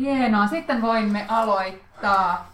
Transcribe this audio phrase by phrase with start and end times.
[0.00, 2.50] Hienoa, sitten voimme aloittaa.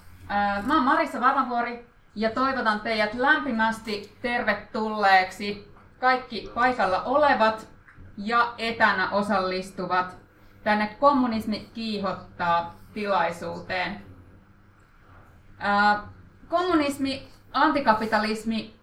[0.67, 7.69] Mä oon Marissa Varmavuori ja toivotan teidät lämpimästi tervetulleeksi kaikki paikalla olevat
[8.17, 10.17] ja etänä osallistuvat
[10.65, 14.03] tänne Kommunismi kiihottaa tilaisuuteen.
[16.49, 18.77] Kommunismi, antikapitalismi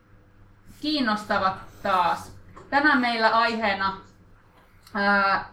[0.82, 2.36] kiinnostavat taas.
[2.70, 3.98] Tänään meillä aiheena
[4.94, 5.46] ää,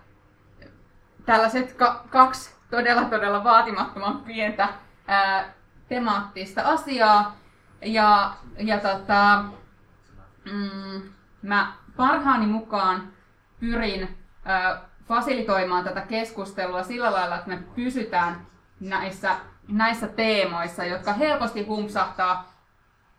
[1.26, 4.68] tällaiset ka- kaksi todella todella vaatimattoman pientä
[5.06, 5.52] ää,
[5.88, 7.36] temaattista asiaa.
[7.84, 9.44] Ja, ja tota,
[10.52, 11.02] mm,
[11.42, 13.12] mä parhaani mukaan
[13.60, 18.46] pyrin ää, fasilitoimaan tätä keskustelua sillä lailla, että me pysytään
[18.80, 19.36] näissä,
[19.68, 22.52] näissä teemoissa, jotka helposti humpsahtaa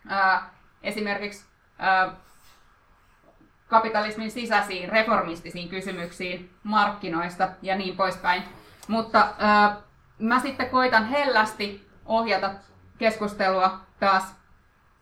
[0.07, 0.49] ää,
[0.83, 1.45] esimerkiksi
[1.79, 2.15] ää,
[3.67, 8.43] kapitalismin sisäisiin reformistisiin kysymyksiin markkinoista ja niin poispäin.
[8.87, 9.77] Mutta ää,
[10.19, 12.51] mä sitten koitan hellästi ohjata
[12.97, 14.35] keskustelua taas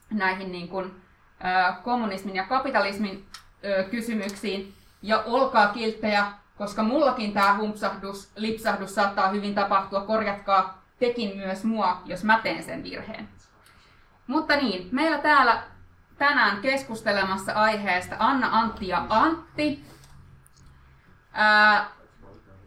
[0.10, 1.02] näihin niin kuin,
[1.40, 3.26] ää, kommunismin ja kapitalismin
[3.64, 4.74] ää, kysymyksiin.
[5.02, 6.26] Ja olkaa kilttejä,
[6.58, 10.02] koska mullakin tämä humpsahdus, lipsahdus saattaa hyvin tapahtua.
[10.02, 13.30] Korjatkaa tekin myös mua, jos mä teen sen virheen.
[14.28, 15.64] Mutta niin, meillä täällä
[16.18, 19.86] tänään keskustelemassa aiheesta Anna, Antti ja Antti.
[21.34, 21.99] Ää,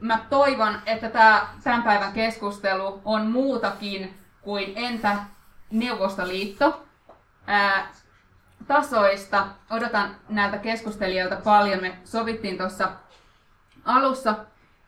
[0.03, 5.17] mä toivon, että tämä tämän päivän keskustelu on muutakin kuin entä
[5.71, 6.87] Neuvostoliitto
[7.47, 7.89] ää,
[8.67, 9.47] tasoista.
[9.71, 11.81] Odotan näiltä keskustelijoilta paljon.
[11.81, 12.93] Me sovittiin tuossa
[13.85, 14.35] alussa,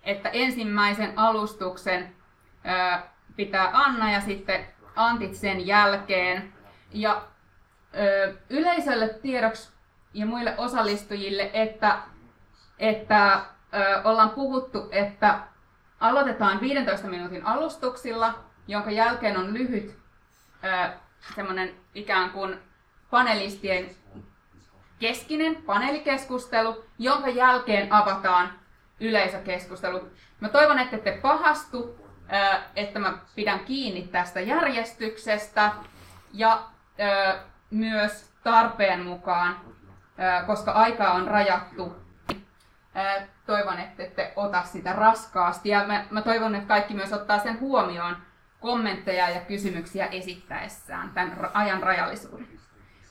[0.03, 2.15] että ensimmäisen alustuksen
[2.65, 3.03] ää,
[3.37, 6.53] pitää Anna ja sitten Antit sen jälkeen.
[6.93, 7.23] Ja
[7.97, 9.73] ö, yleisölle tiedoksi
[10.15, 11.99] ja muille osallistujille, että,
[12.79, 13.41] että
[13.75, 15.39] ö, ollaan puhuttu, että
[16.01, 18.35] aloitetaan 15 minuutin alustuksilla,
[18.69, 19.99] jonka jälkeen on lyhyt
[20.65, 20.93] ö,
[21.35, 22.59] semmoinen ikään kuin
[23.11, 23.91] panelistien
[24.99, 28.53] keskinen paneelikeskustelu, jonka jälkeen avataan
[29.01, 30.09] yleisökeskustelu.
[30.41, 32.05] Mä toivon, että ette pahastu,
[32.77, 35.73] että mä pidän kiinni tästä järjestyksestä
[36.33, 36.63] ja
[37.71, 39.61] myös tarpeen mukaan,
[40.47, 42.04] koska aikaa on rajattu.
[43.47, 47.61] Toivon, että ette ota sitä raskaasti ja mä, mä toivon, että kaikki myös ottaa sen
[47.61, 48.17] huomioon
[48.61, 52.49] kommentteja ja kysymyksiä esittäessään tämän ajan rajallisuuden.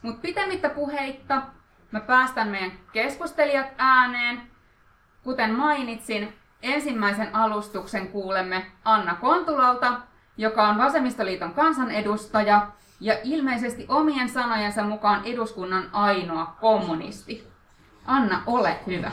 [0.02, 1.42] Mutta pitemmittä puheitta
[1.92, 4.42] mä päästän meidän keskustelijat ääneen.
[5.24, 9.94] Kuten mainitsin, ensimmäisen alustuksen kuulemme Anna Kontulalta,
[10.38, 12.68] joka on Vasemmistoliiton kansanedustaja
[13.00, 17.48] ja ilmeisesti omien sanojensa mukaan eduskunnan ainoa kommunisti.
[18.06, 19.12] Anna, ole hyvä.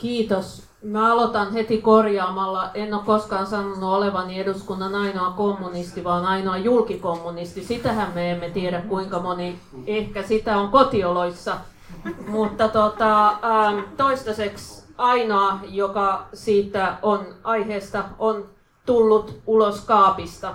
[0.00, 0.62] Kiitos.
[0.82, 2.70] Mä aloitan heti korjaamalla.
[2.74, 7.64] En ole koskaan sanonut olevani eduskunnan ainoa kommunisti, vaan ainoa julkikommunisti.
[7.64, 11.56] Sitähän me emme tiedä, kuinka moni ehkä sitä on kotioloissa.
[12.28, 18.44] Mutta tota, ähm, toistaiseksi ainoa, joka siitä on aiheesta, on
[18.86, 20.54] tullut ulos kaapista.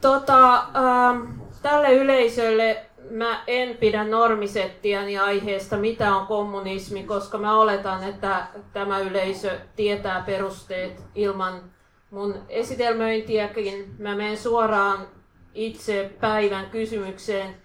[0.00, 1.26] Tota, ähm,
[1.62, 8.98] tälle yleisölle mä en pidä normisettiäni aiheesta, mitä on kommunismi, koska mä oletan, että tämä
[8.98, 11.60] yleisö tietää perusteet ilman
[12.10, 13.94] mun esitelmöintiäkin.
[13.98, 15.08] Mä menen suoraan
[15.54, 17.56] itse päivän kysymykseen,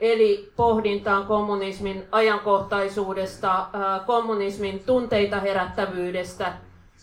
[0.00, 3.66] eli pohdintaan kommunismin ajankohtaisuudesta,
[4.06, 6.52] kommunismin tunteita herättävyydestä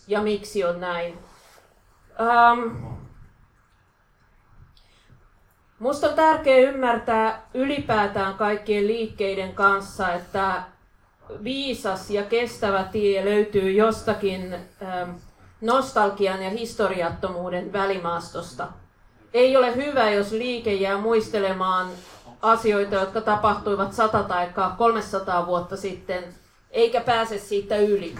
[0.08, 1.18] ja miksi on näin.
[2.20, 2.99] Ähm,
[5.80, 10.62] Musta on tärkeää ymmärtää ylipäätään kaikkien liikkeiden kanssa, että
[11.44, 15.10] viisas ja kestävä tie löytyy jostakin ähm,
[15.60, 18.68] nostalgian ja historiattomuuden välimaastosta.
[19.34, 21.90] Ei ole hyvä, jos liike jää muistelemaan
[22.42, 24.48] asioita, jotka tapahtuivat 100 tai
[24.78, 26.24] 300 vuotta sitten,
[26.70, 28.14] eikä pääse siitä yli.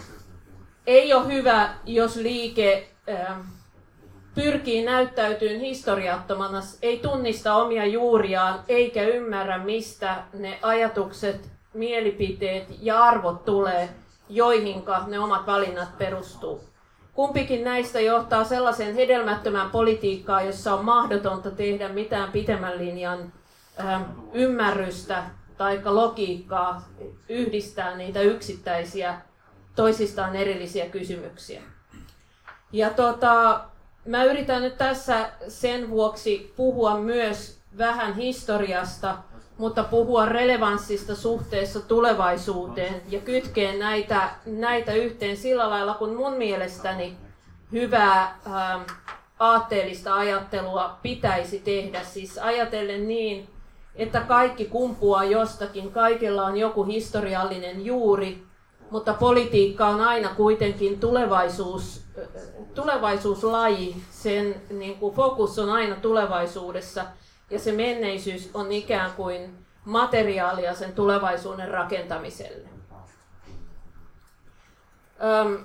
[0.87, 3.41] Ei ole hyvä, jos liike ähm,
[4.43, 13.45] pyrkii näyttäytyyn historiattomana, ei tunnista omia juuriaan eikä ymmärrä, mistä ne ajatukset, mielipiteet ja arvot
[13.45, 13.89] tulee,
[14.29, 16.61] joihinka ne omat valinnat perustuu.
[17.13, 23.33] Kumpikin näistä johtaa sellaisen hedelmättömän politiikkaan, jossa on mahdotonta tehdä mitään pitemmän linjan
[23.81, 24.03] äh,
[24.33, 25.25] ymmärrystä
[25.57, 26.89] tai logiikkaa,
[27.29, 29.21] yhdistää niitä yksittäisiä
[29.77, 31.63] toisistaan erillisiä kysymyksiä.
[32.73, 33.61] Ja tota,
[34.11, 39.17] Mä yritän nyt tässä sen vuoksi puhua myös vähän historiasta,
[39.59, 47.17] mutta puhua relevanssista suhteessa tulevaisuuteen ja kytkeen näitä, näitä yhteen sillä lailla, kun mun mielestäni
[47.73, 48.81] hyvää ähm,
[49.39, 52.05] aatteellista ajattelua pitäisi tehdä.
[52.05, 53.49] Siis ajatellen niin,
[53.95, 58.43] että kaikki kumpuaa jostakin, kaikilla on joku historiallinen juuri,
[58.91, 62.00] mutta politiikka on aina kuitenkin tulevaisuus,
[62.75, 63.97] tulevaisuuslaji.
[64.11, 67.05] Sen niin kuin fokus on aina tulevaisuudessa
[67.51, 72.69] ja se menneisyys on ikään kuin materiaalia sen tulevaisuuden rakentamiselle.
[75.23, 75.65] Öm,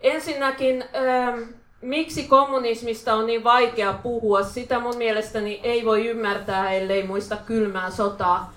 [0.00, 4.42] ensinnäkin, öm, miksi kommunismista on niin vaikea puhua?
[4.42, 8.52] Sitä mun mielestäni ei voi ymmärtää, ellei muista kylmää sotaa.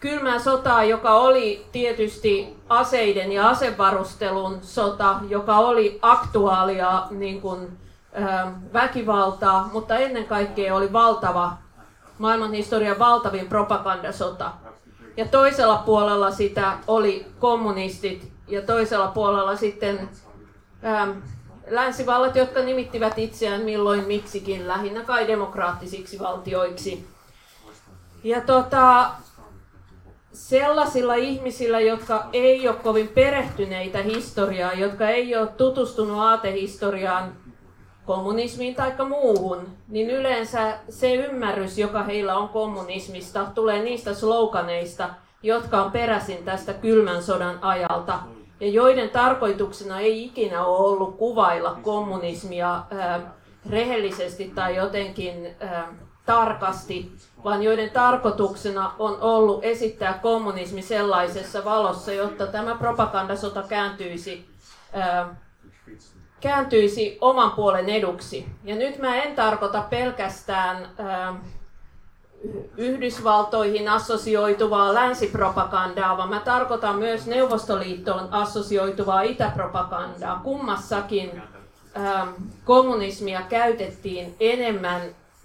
[0.00, 7.78] Kylmää sotaa, joka oli tietysti aseiden ja asevarustelun sota, joka oli aktuaalia niin kuin,
[8.72, 11.52] väkivaltaa, mutta ennen kaikkea oli valtava
[12.18, 14.52] maailmanhistorian valtavin propagandasota.
[15.16, 20.08] Ja toisella puolella sitä oli kommunistit ja toisella puolella sitten
[20.84, 21.10] ähm,
[21.66, 27.06] länsivallat, jotka nimittivät itseään milloin miksikin lähinnä kai demokraattisiksi valtioiksi.
[28.24, 29.10] Ja tota,
[30.38, 37.32] sellaisilla ihmisillä, jotka ei ole kovin perehtyneitä historiaan, jotka ei ole tutustunut aatehistoriaan,
[38.06, 45.08] kommunismiin tai muuhun, niin yleensä se ymmärrys, joka heillä on kommunismista, tulee niistä sloganeista,
[45.42, 48.18] jotka on peräisin tästä kylmän sodan ajalta,
[48.60, 53.34] ja joiden tarkoituksena ei ikinä ole ollut kuvailla kommunismia ää,
[53.70, 55.94] rehellisesti tai jotenkin ää,
[56.26, 57.12] tarkasti,
[57.44, 64.48] vaan joiden tarkoituksena on ollut esittää kommunismi sellaisessa valossa, jotta tämä propagandasota kääntyisi
[64.92, 65.36] ää,
[66.40, 68.46] kääntyisi oman puolen eduksi.
[68.64, 71.34] Ja nyt mä en tarkoita pelkästään ää,
[72.76, 80.40] Yhdysvaltoihin assosioituvaa länsipropagandaa, vaan mä tarkoitan myös Neuvostoliittoon assosioituvaa itäpropagandaa.
[80.44, 81.42] Kummassakin
[81.94, 82.26] ää,
[82.64, 85.00] kommunismia käytettiin enemmän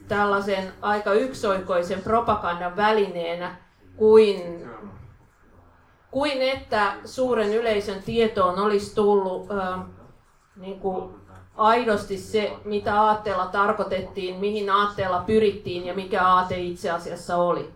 [0.08, 3.56] tällaisen aika yksioikoisen propagandan välineenä
[3.96, 4.70] kuin,
[6.12, 9.86] kuin että suuren yleisön tietoon olisi tullut ää,
[10.56, 11.16] niin kuin
[11.56, 17.72] aidosti se, mitä aatteella tarkoitettiin, mihin aatteella pyrittiin ja mikä aate itse asiassa oli.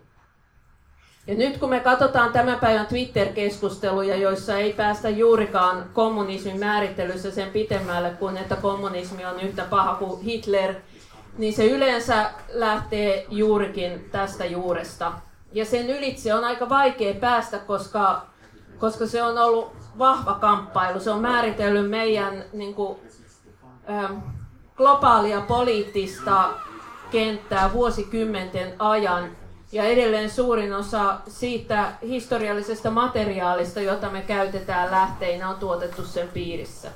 [1.26, 7.50] Ja nyt kun me katsotaan tämän päivän Twitter-keskusteluja, joissa ei päästä juurikaan kommunismin määrittelyssä sen
[7.50, 10.74] pitemmälle kuin että kommunismi on yhtä paha kuin Hitler,
[11.38, 15.12] niin se yleensä lähtee juurikin tästä juuresta.
[15.52, 18.26] Ja sen ylitse on aika vaikea päästä, koska,
[18.78, 21.00] koska se on ollut vahva kamppailu.
[21.00, 22.98] Se on määritellyt meidän niin kuin,
[23.90, 24.18] ähm,
[24.76, 26.50] globaalia poliittista
[27.10, 29.36] kenttää vuosikymmenten ajan.
[29.72, 36.90] Ja edelleen suurin osa siitä historiallisesta materiaalista, jota me käytetään lähteinä, on tuotettu sen piirissä.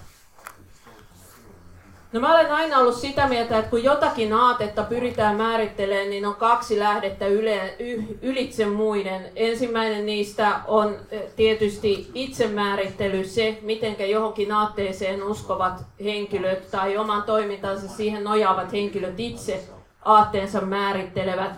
[2.13, 6.35] No mä olen aina ollut sitä mieltä, että kun jotakin aatetta pyritään määrittelemään, niin on
[6.35, 9.33] kaksi lähdettä yle, y, ylitse muiden.
[9.37, 17.89] Ensimmäinen niistä on eh, tietysti itsemäärittely, se miten johonkin aatteeseen uskovat henkilöt tai oman toimintansa
[17.89, 19.69] siihen nojaavat henkilöt itse
[20.05, 21.53] aatteensa määrittelevät.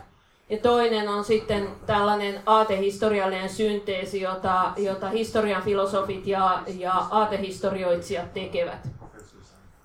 [0.51, 9.04] Ja toinen on sitten tällainen aatehistoriallinen synteesi, jota, jota historian filosofit ja, ja aatehistorioitsijat tekevät.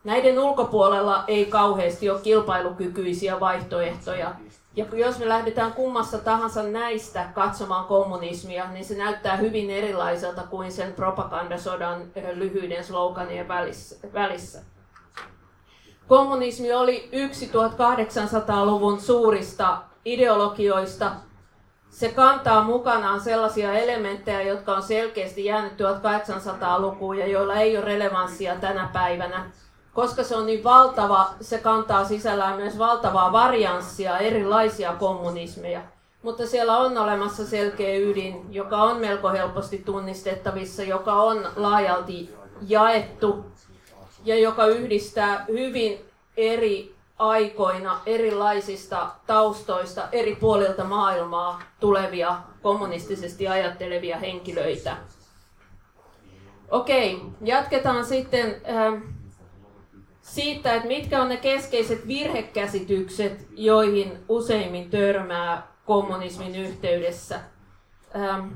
[0.04, 4.36] Näiden ulkopuolella ei kauheasti ole kilpailukykyisiä vaihtoehtoja.
[4.75, 10.72] Ja jos me lähdetään kummassa tahansa näistä katsomaan kommunismia, niin se näyttää hyvin erilaiselta kuin
[10.72, 12.01] sen propagandasodan
[12.34, 13.48] lyhyiden sloganien
[14.13, 14.60] välissä.
[16.08, 21.12] Kommunismi oli yksi 1800-luvun suurista ideologioista.
[21.89, 28.56] Se kantaa mukanaan sellaisia elementtejä, jotka on selkeästi jäänyt 1800-lukuun ja joilla ei ole relevanssia
[28.56, 29.51] tänä päivänä
[30.00, 35.82] koska se on niin valtava, se kantaa sisällään myös valtavaa varianssia, erilaisia kommunismeja.
[36.22, 42.29] Mutta siellä on olemassa selkeä ydin, joka on melko helposti tunnistettavissa, joka on laajalti
[42.68, 43.46] jaettu
[44.25, 46.06] ja joka yhdistää hyvin
[46.38, 54.98] eri aikoina erilaisista taustoista eri puolilta maailmaa tulevia kommunistisesti ajattelevia henkilöitä.
[56.72, 58.62] Okei, jatketaan sitten.
[58.70, 59.18] Äh,
[60.29, 67.39] siitä, että mitkä on ne keskeiset virhekäsitykset, joihin useimmin törmää kommunismin yhteydessä.
[68.15, 68.48] Ähm,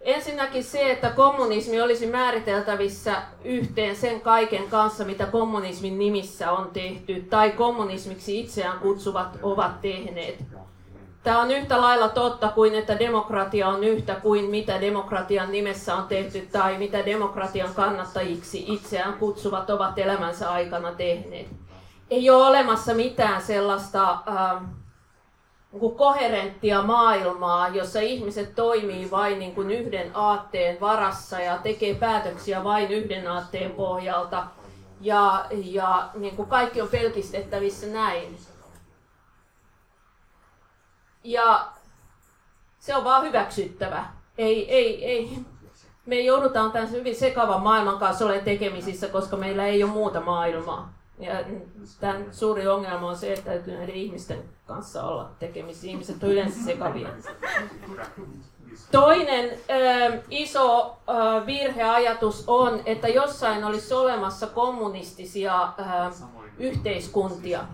[0.00, 7.26] ensinnäkin se, että kommunismi olisi määriteltävissä yhteen sen kaiken kanssa, mitä kommunismin nimissä on tehty,
[7.30, 10.38] tai kommunismiksi itseään kutsuvat ovat tehneet.
[11.24, 16.08] Tämä on yhtä lailla totta kuin, että demokratia on yhtä kuin mitä demokratian nimessä on
[16.08, 21.46] tehty tai mitä demokratian kannattajiksi itseään kutsuvat ovat elämänsä aikana tehneet.
[22.10, 24.62] Ei ole olemassa mitään sellaista äh,
[25.96, 32.90] koherenttia maailmaa, jossa ihmiset toimii vain niin kuin yhden aatteen varassa ja tekee päätöksiä vain
[32.90, 34.44] yhden aatteen pohjalta.
[35.00, 38.38] Ja, ja niin kuin kaikki on pelkistettävissä näin.
[41.24, 41.68] Ja
[42.78, 44.06] se on vaan hyväksyttävä.
[44.38, 45.38] Ei, ei, ei.
[46.06, 50.92] Me joudutaan tämän hyvin sekavan maailman kanssa olemaan tekemisissä, koska meillä ei ole muuta maailmaa.
[51.18, 51.32] Ja
[52.00, 55.86] tämän suuri ongelma on se, että täytyy näiden ihmisten kanssa olla tekemisissä.
[55.86, 57.08] Ihmiset on yleensä sekavia.
[58.90, 65.82] Toinen ö, iso ö, virheajatus on, että jossain olisi olemassa kommunistisia ö,
[66.58, 67.64] yhteiskuntia.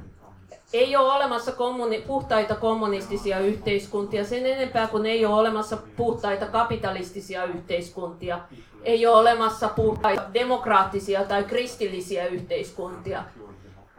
[0.72, 7.44] Ei ole olemassa kommuni- puhtaita kommunistisia yhteiskuntia sen enempää kuin ei ole olemassa puhtaita kapitalistisia
[7.44, 8.40] yhteiskuntia.
[8.82, 13.24] Ei ole olemassa puhtaita demokraattisia tai kristillisiä yhteiskuntia.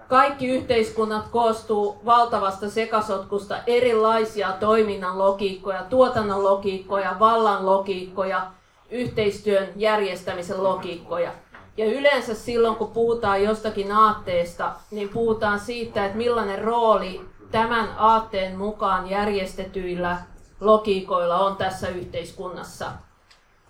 [0.07, 8.47] Kaikki yhteiskunnat koostuu valtavasta sekasotkusta erilaisia toiminnan logiikkoja, tuotannon logiikkoja, vallan logiikkoja,
[8.89, 11.31] yhteistyön järjestämisen logiikkoja.
[11.77, 18.57] Ja yleensä silloin, kun puhutaan jostakin aatteesta, niin puhutaan siitä, että millainen rooli tämän aatteen
[18.57, 20.17] mukaan järjestetyillä
[20.59, 22.91] logiikoilla on tässä yhteiskunnassa.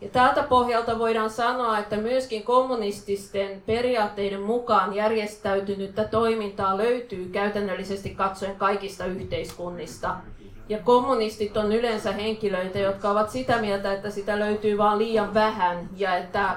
[0.01, 8.55] Ja tältä pohjalta voidaan sanoa, että myöskin kommunististen periaatteiden mukaan järjestäytynyttä toimintaa löytyy käytännöllisesti katsoen
[8.55, 10.15] kaikista yhteiskunnista.
[10.69, 15.89] Ja kommunistit on yleensä henkilöitä, jotka ovat sitä mieltä, että sitä löytyy vain liian vähän
[15.97, 16.55] ja että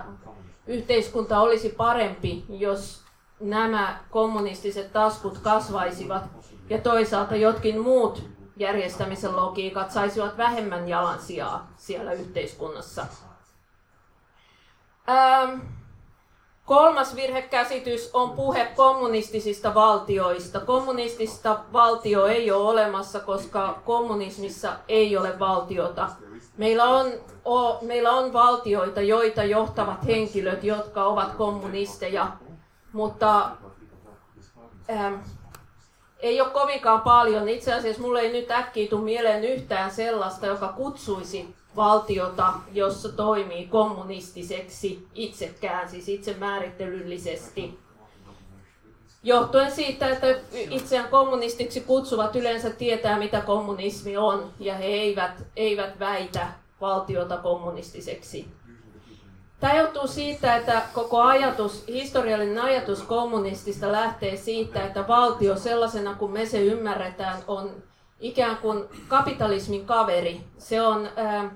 [0.66, 3.04] yhteiskunta olisi parempi, jos
[3.40, 6.22] nämä kommunistiset taskut kasvaisivat
[6.70, 8.22] ja toisaalta jotkin muut
[8.56, 13.06] järjestämisen logiikat saisivat vähemmän jalansijaa siellä yhteiskunnassa.
[15.08, 15.60] Ähm,
[16.64, 20.60] kolmas virhekäsitys on puhe kommunistisista valtioista.
[20.60, 26.10] Kommunistista valtio ei ole olemassa, koska kommunismissa ei ole valtiota.
[26.56, 27.12] Meillä on,
[27.82, 32.32] meillä on valtioita, joita johtavat henkilöt, jotka ovat kommunisteja,
[32.92, 33.50] mutta
[34.90, 35.14] ähm,
[36.20, 37.48] ei ole kovinkaan paljon.
[37.48, 43.66] Itse asiassa mulle ei nyt äkkiä tule mieleen yhtään sellaista, joka kutsuisi valtiota, jossa toimii
[43.66, 47.78] kommunistiseksi itsekään, siis itsemäärittelyllisesti.
[49.22, 55.98] Johtuen siitä, että itseään kommunistiksi kutsuvat yleensä tietää, mitä kommunismi on, ja he eivät, eivät
[55.98, 58.48] väitä valtiota kommunistiseksi.
[59.60, 66.32] Tämä johtuu siitä, että koko ajatus, historiallinen ajatus kommunistista lähtee siitä, että valtio sellaisena kuin
[66.32, 67.70] me se ymmärretään on
[68.20, 70.40] ikään kuin kapitalismin kaveri.
[70.58, 71.50] Se on äh,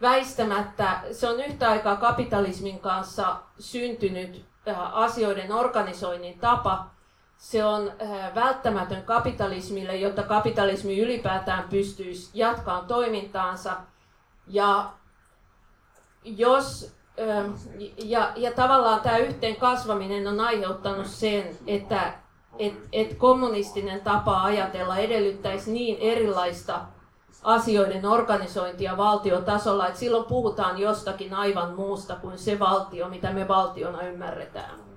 [0.00, 6.86] väistämättä, se on yhtä aikaa kapitalismin kanssa syntynyt äh, asioiden organisoinnin tapa.
[7.36, 13.76] Se on äh, välttämätön kapitalismille, jotta kapitalismi ylipäätään pystyisi jatkamaan toimintaansa.
[14.46, 14.90] Ja
[16.24, 17.52] jos ähm,
[18.04, 22.14] ja, ja tavallaan tämä yhteen kasvaminen on aiheuttanut sen, että
[22.58, 26.80] et, et kommunistinen tapa ajatella edellyttäisi niin erilaista
[27.42, 34.02] asioiden organisointia valtiotasolla, että silloin puhutaan jostakin aivan muusta kuin se valtio, mitä me valtiona
[34.02, 34.93] ymmärretään.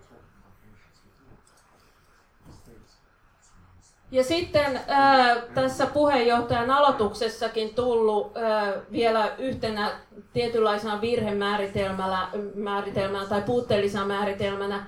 [4.11, 9.91] Ja sitten ää, tässä puheenjohtajan aloituksessakin tullut ää, vielä yhtenä
[10.33, 14.87] tietynlaisena virhemääritelmänä tai puutteellisena määritelmänä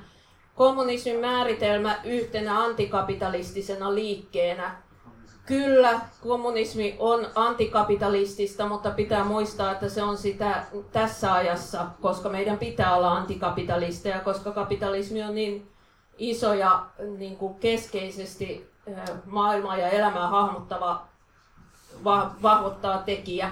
[0.55, 4.75] kommunismin määritelmä yhtenä antikapitalistisena liikkeenä,
[5.45, 12.57] Kyllä, kommunismi on antikapitalistista, mutta pitää muistaa, että se on sitä tässä ajassa, koska meidän
[12.57, 15.71] pitää olla antikapitalisteja, koska kapitalismi on niin
[16.17, 16.85] iso ja
[17.17, 18.68] niin kuin keskeisesti
[19.25, 21.01] maailmaa ja elämää hahmottava,
[22.41, 23.51] vahvottava tekijä.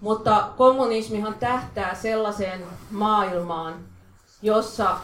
[0.00, 3.74] Mutta kommunismihan tähtää sellaiseen maailmaan,
[4.42, 4.96] jossa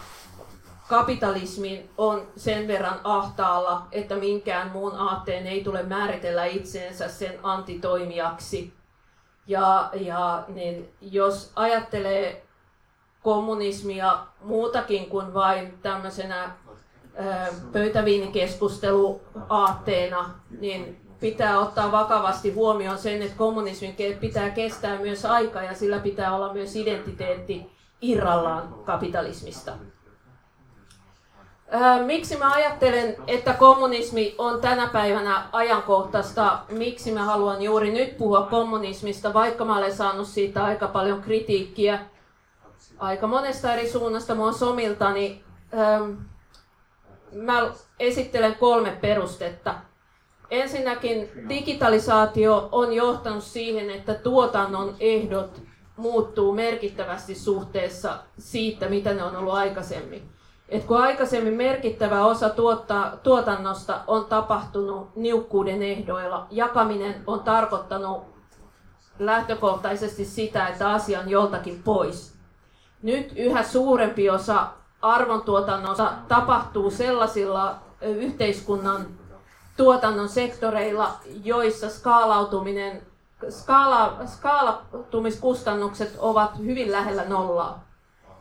[0.89, 8.73] kapitalismi on sen verran ahtaalla, että minkään muun aatteen ei tule määritellä itseensä sen antitoimijaksi.
[9.47, 12.47] Ja, ja niin jos ajattelee
[13.23, 16.51] kommunismia muutakin kuin vain tämmöisenä
[17.73, 25.99] pöytäviinikeskusteluaatteena, niin pitää ottaa vakavasti huomioon sen, että kommunismin pitää kestää myös aika ja sillä
[25.99, 29.73] pitää olla myös identiteetti irrallaan kapitalismista.
[32.07, 36.59] Miksi mä ajattelen, että kommunismi on tänä päivänä ajankohtaista?
[36.69, 41.99] Miksi mä haluan juuri nyt puhua kommunismista, vaikka mä olen saanut siitä aika paljon kritiikkiä
[42.99, 45.45] aika monesta eri suunnasta mun somiltani.
[47.33, 47.71] Mä
[48.01, 49.75] esittelen kolme perustetta.
[50.51, 55.63] Ensinnäkin digitalisaatio on johtanut siihen, että tuotannon ehdot
[55.97, 60.23] muuttuu merkittävästi suhteessa siitä, mitä ne on ollut aikaisemmin.
[60.69, 68.23] Et kun aikaisemmin merkittävä osa tuotta, tuotannosta on tapahtunut niukkuuden ehdoilla, jakaminen on tarkoittanut
[69.19, 72.35] lähtökohtaisesti sitä, että asia on joltakin pois.
[73.03, 74.67] Nyt yhä suurempi osa
[75.03, 79.07] arvontuotannosta tapahtuu sellaisilla yhteiskunnan
[79.77, 81.11] tuotannon sektoreilla,
[81.45, 83.03] joissa skaalautuminen,
[83.51, 87.85] skaala, skaalautumiskustannukset ovat hyvin lähellä nollaa.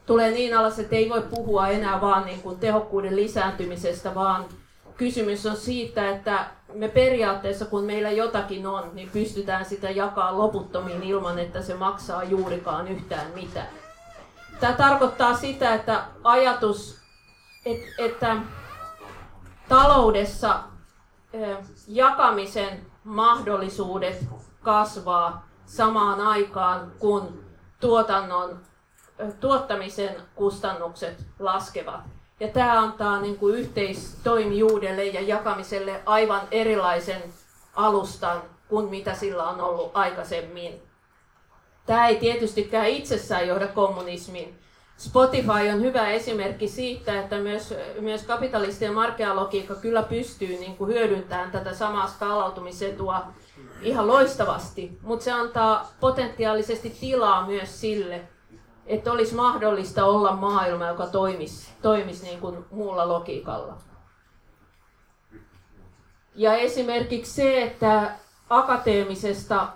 [0.06, 4.46] Tulee niin alas, että ei voi puhua enää vaan niin kuin tehokkuuden lisääntymisestä, vaan
[4.98, 11.04] kysymys on siitä, että me periaatteessa, kun meillä jotakin on, niin pystytään sitä jakaa loputtomiin
[11.04, 13.81] ilman, että se maksaa juurikaan yhtään mitään.
[14.62, 17.00] Tämä tarkoittaa sitä, että ajatus,
[17.98, 18.36] että
[19.70, 20.60] taloudessa
[21.88, 24.26] jakamisen mahdollisuudet
[24.64, 27.44] kasvaa samaan aikaan, kun
[27.80, 28.60] tuotannon,
[29.40, 32.02] tuottamisen kustannukset laskevat.
[32.40, 37.24] Ja tämä antaa niin kuin yhteistoimijuudelle ja jakamiselle aivan erilaisen
[37.76, 40.91] alustan kuin mitä sillä on ollut aikaisemmin.
[41.92, 44.60] Tämä ei tietystikään itsessään johda kommunismiin.
[44.98, 51.52] Spotify on hyvä esimerkki siitä, että myös, myös kapitalistien markkinalogiikka kyllä pystyy niin kuin hyödyntämään
[51.52, 53.24] tätä samaa skaalautumisetua
[53.82, 58.22] ihan loistavasti, mutta se antaa potentiaalisesti tilaa myös sille,
[58.86, 63.78] että olisi mahdollista olla maailma, joka toimisi, toimisi niin kuin muulla logiikalla.
[66.36, 68.12] Ja esimerkiksi se, että
[68.50, 69.68] akateemisesta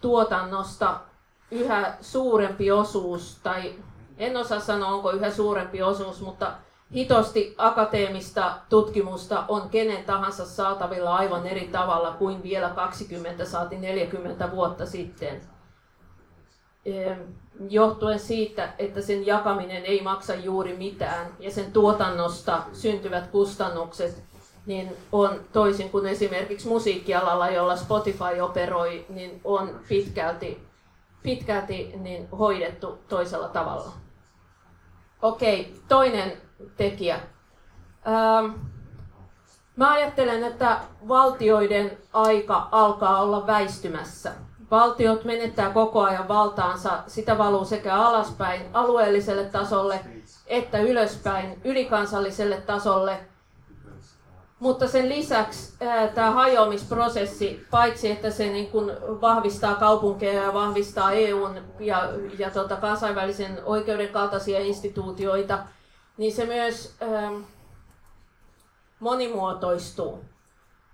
[0.00, 1.07] tuotannosta
[1.50, 3.74] yhä suurempi osuus, tai
[4.18, 6.52] en osaa sanoa onko yhä suurempi osuus, mutta
[6.94, 14.50] hitosti akateemista tutkimusta on kenen tahansa saatavilla aivan eri tavalla kuin vielä 20 saati 40
[14.50, 15.40] vuotta sitten.
[17.70, 24.28] Johtuen siitä, että sen jakaminen ei maksa juuri mitään ja sen tuotannosta syntyvät kustannukset
[24.66, 30.67] niin on toisin kuin esimerkiksi musiikkialalla, jolla Spotify operoi, niin on pitkälti
[31.22, 33.92] pitkälti niin hoidettu toisella tavalla.
[35.22, 36.32] Okei, toinen
[36.76, 37.14] tekijä.
[38.06, 38.52] Ähm,
[39.76, 44.32] mä ajattelen, että valtioiden aika alkaa olla väistymässä.
[44.70, 50.00] Valtiot menettää koko ajan valtaansa, sitä valuu sekä alaspäin alueelliselle tasolle
[50.46, 53.20] että ylöspäin ylikansalliselle tasolle–
[54.60, 55.72] mutta sen lisäksi
[56.14, 62.76] tämä hajoamisprosessi, paitsi että se niin kun vahvistaa kaupunkeja ja vahvistaa EUn ja, ja tota
[62.76, 65.58] kansainvälisen oikeuden kaltaisia instituutioita,
[66.16, 67.32] niin se myös ää,
[69.00, 70.24] monimuotoistuu.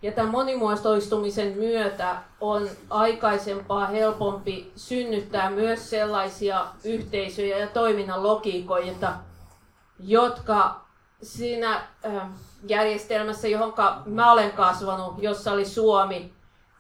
[0.03, 9.13] Ja tämän monimuotoistumisen myötä on aikaisempaa helpompi synnyttää myös sellaisia yhteisöjä ja toiminnan logiikoita,
[9.99, 10.81] jotka
[11.23, 11.83] siinä...
[12.03, 12.31] Ää,
[12.69, 13.75] järjestelmässä, johon
[14.07, 16.33] mä olen kasvanut, jossa oli Suomi,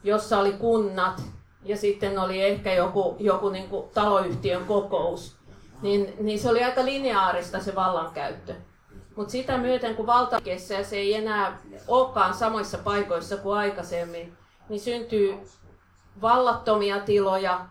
[0.04, 1.22] jossa oli kunnat
[1.64, 5.36] ja sitten oli ehkä joku, joku niin kuin taloyhtiön kokous,
[5.82, 8.54] niin, niin se oli aika lineaarista se vallankäyttö.
[9.16, 14.36] Mutta sitä myöten, kun valtakessa se ei enää olekaan samoissa paikoissa kuin aikaisemmin,
[14.68, 15.38] niin syntyy
[16.22, 17.66] vallattomia tiloja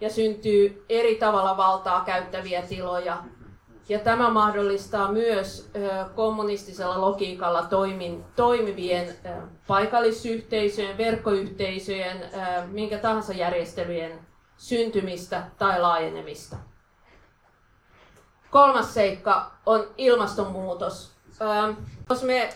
[0.00, 3.16] ja syntyy eri tavalla valtaa käyttäviä tiloja
[3.88, 5.70] ja tämä mahdollistaa myös
[6.14, 9.16] kommunistisella logiikalla toimin, toimivien
[9.66, 12.30] paikallisyhteisöjen, verkkoyhteisöjen,
[12.70, 14.18] minkä tahansa järjestelyjen
[14.56, 16.56] syntymistä tai laajenemista.
[18.50, 21.12] Kolmas seikka on ilmastonmuutos.
[22.10, 22.48] Jos me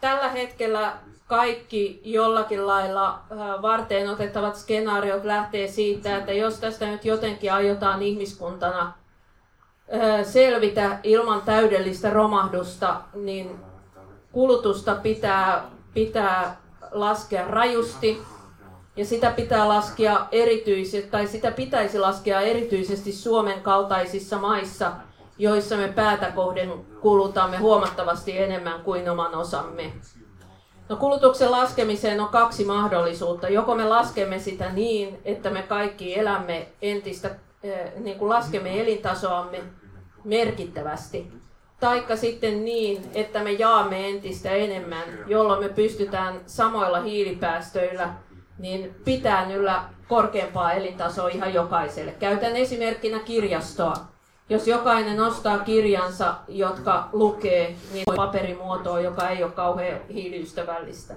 [0.00, 3.20] tällä hetkellä kaikki jollakin lailla
[3.62, 8.99] varteen otettavat skenaariot lähtee siitä, että jos tästä nyt jotenkin aiotaan ihmiskuntana
[10.22, 13.60] selvitä ilman täydellistä romahdusta, niin
[14.32, 16.56] kulutusta pitää, pitää
[16.90, 18.22] laskea rajusti
[18.96, 24.92] ja sitä pitää laskea erityisesti, tai sitä pitäisi laskea erityisesti Suomen kaltaisissa maissa,
[25.38, 29.92] joissa me päätä kohden kulutamme huomattavasti enemmän kuin oman osamme.
[30.88, 33.48] No kulutuksen laskemiseen on kaksi mahdollisuutta.
[33.48, 37.30] Joko me laskemme sitä niin, että me kaikki elämme entistä,
[37.96, 39.62] niin kuin laskemme elintasoamme
[40.24, 41.32] merkittävästi.
[41.80, 48.14] taikka sitten niin, että me jaamme entistä enemmän, jolloin me pystytään samoilla hiilipäästöillä
[48.60, 52.12] niin pitää yllä korkeampaa elintasoa ihan jokaiselle.
[52.12, 53.94] Käytän esimerkkinä kirjastoa.
[54.48, 61.14] Jos jokainen ostaa kirjansa, jotka lukee, niin paperimuotoa, joka ei ole kauhean hiiliystävällistä.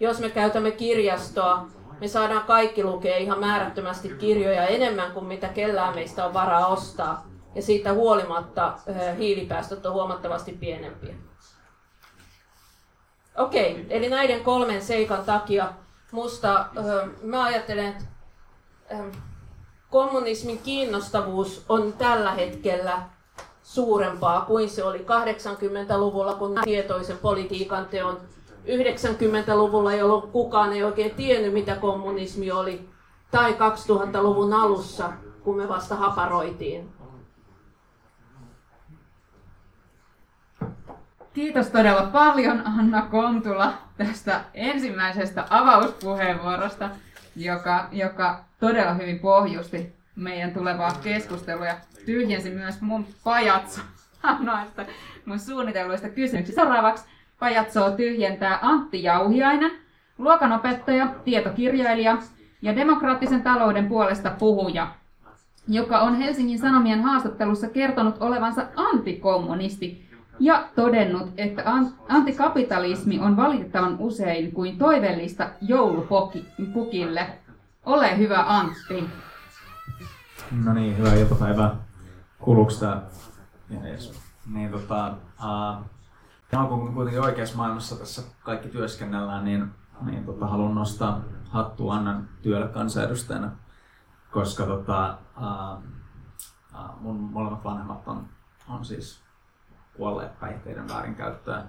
[0.00, 1.66] Jos me käytämme kirjastoa,
[2.00, 7.29] me saadaan kaikki lukea ihan määrättömästi kirjoja enemmän kuin mitä kellään meistä on varaa ostaa.
[7.54, 8.74] Ja siitä huolimatta
[9.18, 11.14] hiilipäästöt on huomattavasti pienempiä.
[13.38, 15.72] Okei, eli näiden kolmen seikan takia
[16.12, 16.66] musta,
[17.22, 18.04] mä ajattelen, että
[19.90, 23.02] kommunismin kiinnostavuus on tällä hetkellä
[23.62, 28.20] suurempaa kuin se oli 80-luvulla, kun tietoisen politiikan teon
[28.66, 32.88] 90-luvulla, jolloin kukaan ei oikein tiennyt, mitä kommunismi oli,
[33.30, 36.99] tai 2000-luvun alussa, kun me vasta haparoitiin.
[41.34, 46.90] Kiitos todella paljon Anna Kontula tästä ensimmäisestä avauspuheenvuorosta,
[47.36, 53.80] joka, joka todella hyvin pohjusti meidän tulevaa keskustelua ja tyhjensi myös mun pajatso
[54.40, 54.84] noista
[55.26, 56.62] mun suunnitelluista kysymyksistä.
[56.62, 57.04] Seuraavaksi
[57.38, 59.70] pajatsoa tyhjentää Antti Jauhiainen,
[60.18, 62.18] luokanopettaja, tietokirjailija
[62.62, 64.88] ja demokraattisen talouden puolesta puhuja,
[65.68, 70.09] joka on Helsingin Sanomien haastattelussa kertonut olevansa antikommunisti
[70.40, 71.64] ja todennut, että
[72.08, 77.38] antikapitalismi on valitettavan usein kuin toivellista joulupukille.
[77.86, 79.10] Ole hyvä Antti.
[80.64, 81.76] No niin, hyvää iltapäivää.
[82.38, 83.02] Kuuluuko tää?
[83.84, 84.20] Yes.
[84.52, 85.14] Niin tota,
[86.52, 89.66] uh, kun kuitenkin oikeassa maailmassa tässä kaikki työskennellään, niin,
[90.02, 93.50] niin tota, haluan nostaa hattu Annan työlle kansanedustajana,
[94.30, 95.82] koska tota, uh,
[96.74, 98.28] uh, mun molemmat vanhemmat on,
[98.68, 99.29] on siis
[100.00, 101.64] kuolleet päihteiden väärinkäyttöä.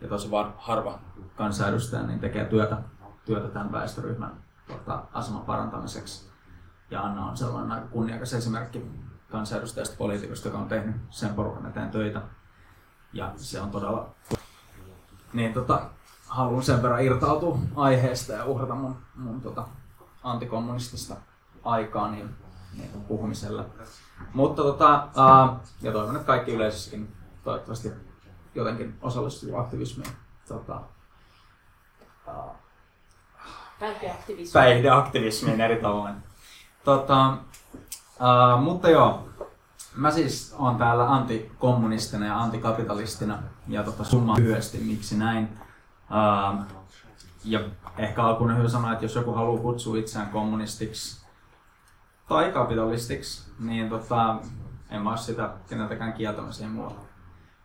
[0.00, 0.98] Ja tosi vaan harva
[1.36, 2.78] kansanedustaja niin tekee työtä,
[3.24, 4.32] työtä tämän väestöryhmän
[4.66, 6.30] tota, aseman parantamiseksi.
[6.90, 8.90] Ja Anna on sellainen aika kunniakas esimerkki
[9.30, 12.22] kansanedustajasta poliitikosta, joka on tehnyt sen porukan eteen töitä.
[13.12, 14.14] Ja se on todella...
[15.32, 15.90] Niin tota,
[16.28, 19.68] haluan sen verran irtautua aiheesta ja uhrata mun, mun tota,
[20.22, 21.16] antikommunistista
[21.64, 22.36] aikaa niin,
[22.78, 23.64] niin puhumiselle.
[24.34, 27.13] Mutta tota, uh, ja toivon, että kaikki yleisössäkin
[27.44, 27.92] toivottavasti
[28.54, 30.10] jotenkin osallistuu aktivismiin.
[30.48, 30.80] Tota,
[32.28, 32.56] uh,
[33.80, 34.52] päihdeaktivismiin.
[34.52, 36.14] päihdeaktivismiin eri tavoin.
[36.84, 39.28] Tota, uh, mutta joo,
[39.96, 45.58] mä siis on täällä antikommunistina ja antikapitalistina ja tota, summa lyhyesti miksi näin.
[46.10, 46.64] Uh,
[47.44, 47.60] ja
[47.98, 51.24] ehkä alkuun on hyvä sanoa, että jos joku haluaa kutsua itseään kommunistiksi
[52.28, 54.36] tai kapitalistiksi, niin tota,
[54.90, 57.03] en mä ole sitä keneltäkään kieltämässä, ei mulla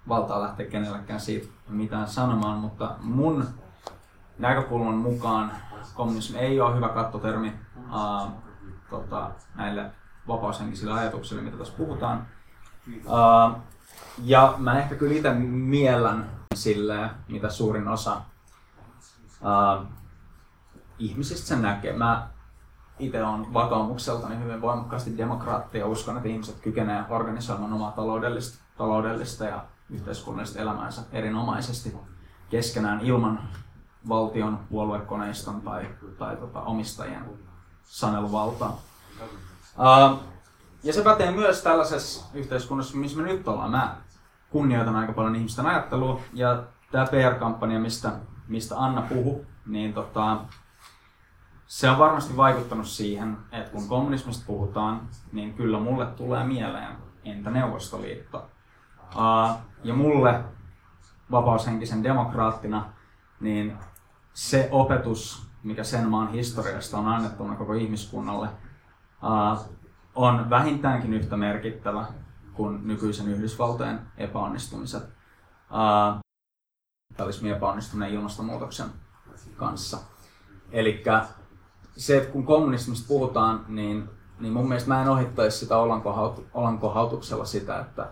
[0.08, 3.48] valtaa lähteä kenellekään siitä mitään sanomaan, mutta mun
[4.40, 5.52] näkökulman mukaan
[5.94, 8.32] kommunismi ei ole hyvä kattotermi uh,
[8.90, 9.92] tota, näille
[10.28, 12.28] vapaushenkisille ajatuksille, mitä tässä puhutaan.
[12.88, 13.62] Uh,
[14.24, 18.22] ja mä ehkä kyllä itse miellän sille, mitä suurin osa
[19.42, 19.86] uh,
[21.00, 21.94] ihmisistä sen näkee.
[21.94, 22.28] Mä
[23.00, 29.46] itse on vakaumukseltani hyvin voimakkaasti demokraatti ja uskon, että ihmiset kykenevät organisoimaan omaa taloudellista, taloudellista
[29.46, 31.98] ja yhteiskunnallista elämäänsä erinomaisesti
[32.50, 33.50] keskenään ilman
[34.10, 37.26] valtion puoluekoneiston tai, tai tota, omistajien
[37.84, 38.80] saneluvaltaa.
[39.22, 40.20] Uh,
[40.84, 43.72] ja se pätee myös tällaisessa yhteiskunnassa, missä me nyt ollaan.
[43.72, 43.96] Mä
[44.50, 48.12] kunnioitan aika paljon ihmisten ajattelua ja tämä PR-kampanja, mistä,
[48.48, 50.38] mistä Anna puhu, niin tota,
[51.68, 57.50] se on varmasti vaikuttanut siihen, että kun kommunismista puhutaan, niin kyllä mulle tulee mieleen, entä
[57.50, 58.50] Neuvostoliitto?
[59.16, 60.44] Uh, ja mulle
[61.32, 62.94] vapaushenkisen demokraattina,
[63.40, 63.78] niin
[64.34, 68.50] se opetus, mikä sen maan historiasta on annettuna koko ihmiskunnalle,
[70.16, 72.06] on vähintäänkin yhtä merkittävä
[72.54, 75.04] kuin nykyisen Yhdysvaltojen epäonnistumiset
[77.20, 78.90] kapitalismin epäonnistuneen ilmastonmuutoksen
[79.56, 79.98] kanssa.
[80.72, 81.04] Eli
[81.98, 85.76] se, että kun kommunismista puhutaan, niin, niin mun mielestä mä en ohittaisi sitä
[86.54, 88.10] olankohautuksella sitä, että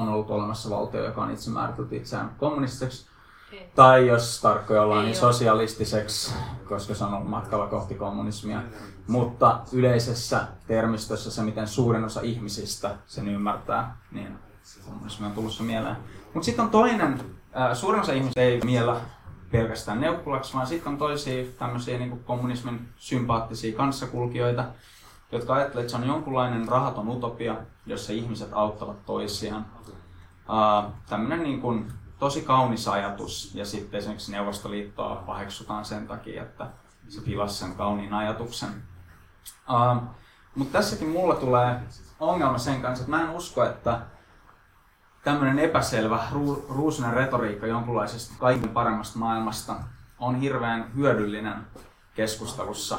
[0.00, 3.10] on ollut olemassa valtio, joka on itse määritelty itseään kommunistiseksi.
[3.52, 3.70] Ei.
[3.74, 6.34] Tai jos tarkkoja ollaan, niin sosialistiseksi,
[6.68, 8.62] koska se on ollut matkalla kohti kommunismia.
[9.06, 14.38] Mutta yleisessä termistössä se, miten suurin osa ihmisistä sen ymmärtää, niin
[14.86, 15.96] kommunismi on tullut se mieleen.
[16.34, 17.20] Mutta sitten on toinen,
[17.56, 19.00] äh, suurin osa ihmisistä ei miellä
[19.50, 24.64] pelkästään neukkulaksi, vaan sitten on toisia tämmöisiä niin kommunismin sympaattisia kanssakulkijoita,
[25.32, 29.66] jotka ajattelevat, että se on jonkunlainen rahaton utopia, jossa ihmiset auttavat toisiaan.
[29.88, 36.66] Uh, tämmöinen niin kuin tosi kaunis ajatus ja sitten esimerkiksi Neuvostoliittoa paheksutaan sen takia, että
[37.08, 38.82] se pilasi sen kauniin ajatuksen.
[40.54, 41.80] Mutta tässäkin mulla tulee
[42.20, 44.00] ongelma sen kanssa, että mä en usko, että
[45.24, 49.76] tämmöinen epäselvä ru- ruusinen retoriikka jonkunlaisesta kaiken paremmasta maailmasta
[50.18, 51.66] on hirveän hyödyllinen
[52.14, 52.98] keskustelussa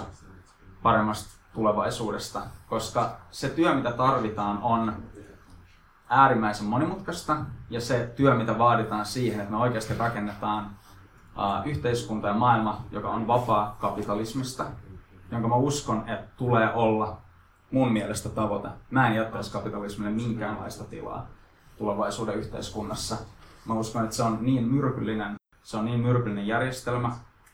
[0.84, 5.04] paremmasta tulevaisuudesta, koska se työ, mitä tarvitaan, on
[6.10, 7.38] äärimmäisen monimutkaista
[7.70, 10.70] ja se työ, mitä vaaditaan siihen, että me oikeasti rakennetaan
[11.66, 14.66] yhteiskunta ja maailma, joka on vapaa kapitalismista,
[15.32, 17.18] jonka mä uskon, että tulee olla
[17.72, 18.68] mun mielestä tavoite.
[18.90, 21.28] Mä en jättäisi kapitalismille minkäänlaista tilaa
[21.78, 23.18] tulevaisuuden yhteiskunnassa.
[23.66, 27.12] Mä uskon, että se on niin myrkyllinen, se on niin myrkyllinen järjestelmä,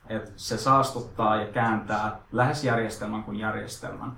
[0.10, 4.12] että se saastuttaa ja kääntää lähes järjestelmän kuin järjestelmän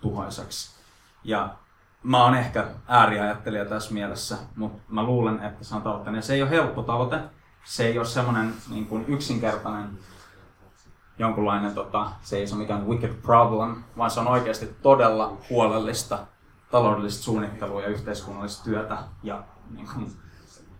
[0.00, 0.76] tuhoisaksi.
[1.24, 1.54] Ja
[2.02, 6.22] mä oon ehkä ääriajattelija tässä mielessä, mutta mä luulen, että se on tavoitteena.
[6.22, 7.20] Se ei ole helppo tavoite,
[7.64, 9.98] se ei ole semmoinen niin kuin yksinkertainen
[11.18, 16.18] jonkunlainen, tota, se ei ole mikään wicked problem, vaan se on oikeasti todella huolellista
[16.70, 20.12] taloudellista suunnittelua ja yhteiskunnallista työtä ja niin kuin,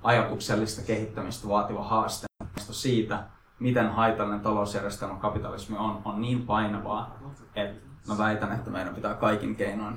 [0.03, 2.27] ajatuksellista kehittämistä vaativa haaste
[2.71, 3.25] siitä,
[3.59, 7.17] miten haitallinen talousjärjestelmä kapitalismi on, on niin painavaa,
[7.55, 9.97] että mä väitän, että meidän pitää kaikin keinoin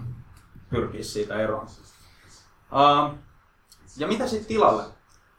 [0.70, 1.68] pyrkiä siitä eroon.
[2.72, 3.16] Uh,
[3.98, 4.84] ja mitä sitten tilalle?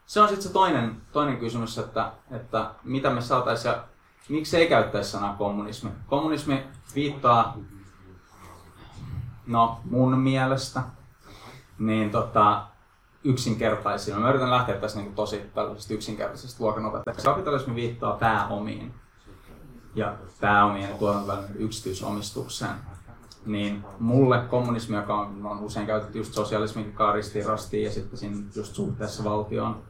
[0.05, 3.83] Se on sitten se toinen, toinen kysymys, että, että mitä me saataisiin ja
[4.29, 5.89] miksi ei käyttäisi sanaa kommunismi.
[6.07, 6.63] Kommunismi
[6.95, 7.57] viittaa,
[9.47, 10.83] no mun mielestä,
[11.79, 12.67] niin tota,
[13.23, 14.19] yksinkertaisiin.
[14.19, 17.25] Mä yritän lähteä tässä niin tosi tällaisesta yksinkertaisesta luokanopettajaksi.
[17.25, 18.93] Kapitalismi viittaa pääomiin
[19.95, 22.75] ja pääomien ja tuotantovälinen yksityisomistukseen.
[23.45, 28.37] Niin mulle kommunismi, joka on, on usein käytetty just sosialismin kaaristi rastiin ja sitten siinä
[28.55, 29.83] just suhteessa valtioon,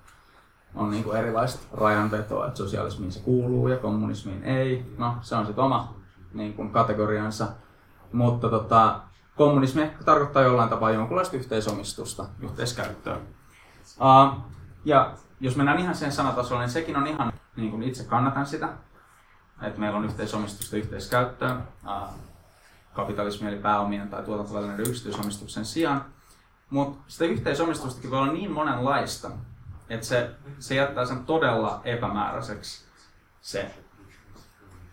[0.75, 4.95] on niin kuin erilaista rajanvetoa, että sosialismiin se kuuluu ja kommunismiin ei.
[4.97, 5.95] No, se on sitten oma
[6.33, 7.47] niin kuin kategoriansa.
[8.11, 8.99] Mutta tota,
[9.45, 13.15] kommunismi ehkä tarkoittaa jollain tapaa jonkunlaista yhteisomistusta, yhteiskäyttöä.
[13.15, 14.37] Uh,
[14.85, 18.69] ja jos mennään ihan sen sanatasolle, niin sekin on ihan, niin kuin itse kannatan sitä,
[19.61, 22.09] että meillä on yhteisomistusta yhteiskäyttöä, uh,
[22.93, 26.05] kapitalismi eli pääomien tai tuotantovälineiden yksityisomistuksen sijaan.
[26.69, 29.31] Mutta sitä yhteisomistustakin voi olla niin monenlaista,
[29.89, 32.85] että se, se jättää sen todella epämääräiseksi
[33.41, 33.75] se,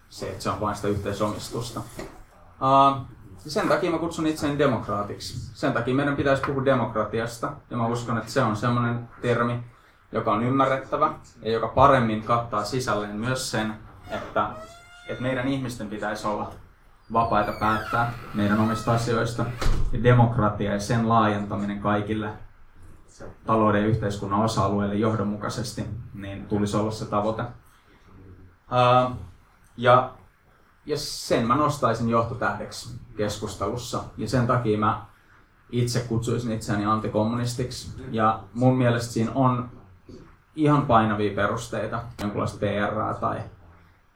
[0.09, 1.81] se että se on vain sitä yhteisomistusta.
[1.81, 5.51] Uh, sen takia mä kutsun itseäni demokraatiksi.
[5.55, 7.53] Sen takia meidän pitäisi puhua demokratiasta.
[7.71, 9.61] Ja mä uskon, että se on semmoinen termi,
[10.13, 13.75] joka on ymmärrettävä ja joka paremmin kattaa sisälleen myös sen,
[14.11, 14.51] että,
[15.09, 16.53] että meidän ihmisten pitäisi olla
[17.13, 19.47] vapaita päättää meidän omista asioista.
[19.93, 22.31] Ja demokratia ja sen laajentaminen kaikille
[23.47, 27.43] talouden ja yhteiskunnan osa-alueille johdonmukaisesti, niin tulisi olla se tavoite.
[29.77, 30.11] Ja
[30.89, 34.05] ja sen mä nostaisin johtotähdeksi keskustelussa.
[34.17, 35.07] Ja sen takia mä
[35.71, 38.03] itse kutsuisin itseäni antikommunistiksi.
[38.11, 39.71] Ja mun mielestä siinä on
[40.57, 43.41] ihan painavia perusteita, jonkunlaista PR tai,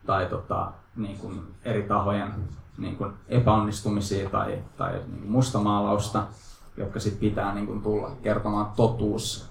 [0.07, 2.33] tai tota, niin kuin eri tahojen
[2.79, 6.27] niin kuin epäonnistumisia tai, tai niin kuin mustamaalausta,
[6.77, 9.51] jotka sitten pitää niin kuin tulla kertomaan totuus.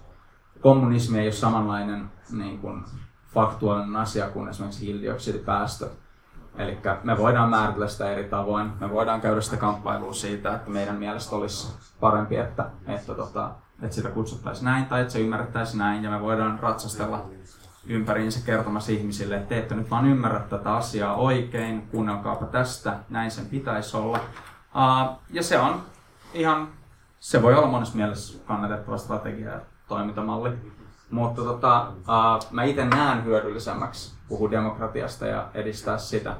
[0.61, 2.83] Kommunismi ei ole samanlainen niin kuin
[3.33, 5.91] faktuaalinen asia kuin esimerkiksi hiilidioksidipäästöt
[6.57, 8.71] Eli me voidaan määritellä sitä eri tavoin.
[8.79, 13.95] Me voidaan käydä sitä kamppailua siitä, että meidän mielestä olisi parempi, että, että, tota, että
[13.95, 16.03] sitä kutsuttaisiin näin tai että se ymmärrettäisiin näin.
[16.03, 17.25] Ja me voidaan ratsastella
[17.85, 23.31] ympäriinsä kertomassa ihmisille, että te ette nyt vaan ymmärrä tätä asiaa oikein, kuunnelkaapa tästä, näin
[23.31, 24.19] sen pitäisi olla.
[24.75, 25.81] Uh, ja se on
[26.33, 26.67] ihan,
[27.19, 30.51] se voi olla monessa mielessä kannatettava strategia ja toimintamalli.
[31.11, 36.35] Mutta tota, uh, mä itse näen hyödyllisemmäksi puhua demokratiasta ja edistää sitä.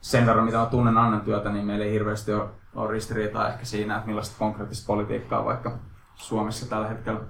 [0.00, 2.32] Sen verran, mitä mä tunnen Annan työtä, niin meillä ei hirveästi
[2.74, 5.78] ole, ristiriitaa ehkä siinä, että millaista konkreettista politiikkaa vaikka
[6.14, 7.20] Suomessa tällä hetkellä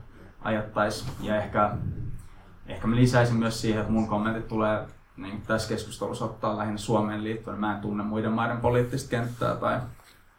[0.41, 1.11] ajattaisiin.
[1.21, 1.71] Ja ehkä,
[2.67, 4.87] ehkä mä lisäisin myös siihen, että mun kommentit tulee
[5.17, 7.61] niin tässä keskustelussa ottaa lähinnä Suomeen liittyen.
[7.61, 9.81] Mä en tunne muiden maiden poliittista kenttää tai,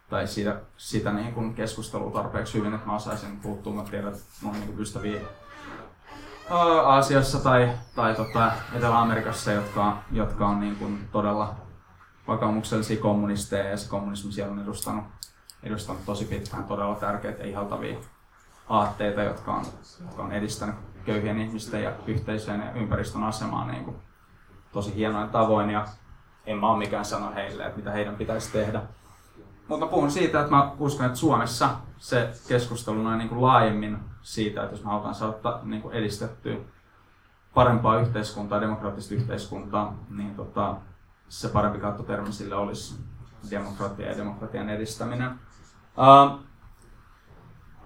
[0.10, 3.74] tai siitä, sitä niin kuin keskustelua tarpeeksi hyvin, että mä osaisin puuttua.
[3.74, 5.22] Mä tiedän, että mun niin ystäviä
[6.52, 11.56] Aasiassa tai, tai tota Etelä-Amerikassa, jotka, jotka on niin kuin todella
[12.28, 15.04] vakaumuksellisia kommunisteja ja se kommunismi siellä on edustanut,
[15.64, 17.98] edustanut tosi pitkään todella tärkeitä ja ihaltavia
[18.70, 19.66] aatteita, jotka on,
[20.02, 23.98] jotka on edistänyt köyhien ihmisten ja yhteisöjen ja ympäristön asemaa niin kuin
[24.72, 25.86] tosi hienoin tavoin ja
[26.46, 28.82] en mä ole mikään sano heille, että mitä heidän pitäisi tehdä.
[29.68, 34.64] Mutta puhun siitä, että mä uskon, että Suomessa se keskustelu noin niin kuin laajemmin siitä,
[34.64, 36.58] että jos me halutaan saada niin kuin edistettyä
[37.54, 40.76] parempaa yhteiskuntaa, demokraattista yhteiskuntaa, niin tota,
[41.30, 42.96] se parempi kattotermi sille olisi
[43.52, 45.32] demokratia ja demokratian edistäminen.
[45.98, 46.40] Uh,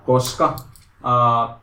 [0.05, 1.55] koska, uh,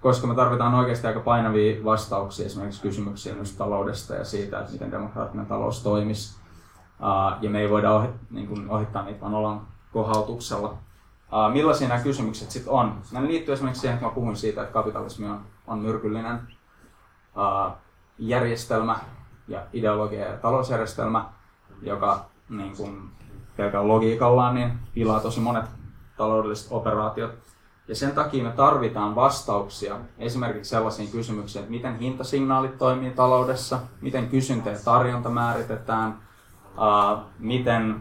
[0.00, 4.90] koska me tarvitaan oikeasti aika painavia vastauksia esimerkiksi kysymyksiin myös taloudesta ja siitä, että miten
[4.90, 6.36] demokraattinen talous toimisi.
[7.00, 10.78] Uh, ja me ei voida ohi, niin kuin ohittaa niitä vaan ollaan kohautuksella.
[11.32, 12.98] Uh, millaisia nämä kysymykset sitten on?
[13.12, 16.40] Nämä liittyy esimerkiksi siihen, että mä puhuin siitä, että kapitalismi on, on myrkyllinen
[17.36, 17.72] uh,
[18.18, 18.98] järjestelmä
[19.48, 21.24] ja ideologia ja talousjärjestelmä,
[21.82, 23.10] joka niin kuin,
[23.56, 25.64] pelkällä logiikallaan niin pilaa tosi monet
[26.16, 27.32] taloudelliset operaatiot.
[27.88, 34.28] Ja sen takia me tarvitaan vastauksia esimerkiksi sellaisiin kysymyksiin, että miten hintasignaalit toimii taloudessa, miten
[34.28, 36.18] kysyntä ja tarjonta määritetään,
[36.64, 38.00] uh, miten,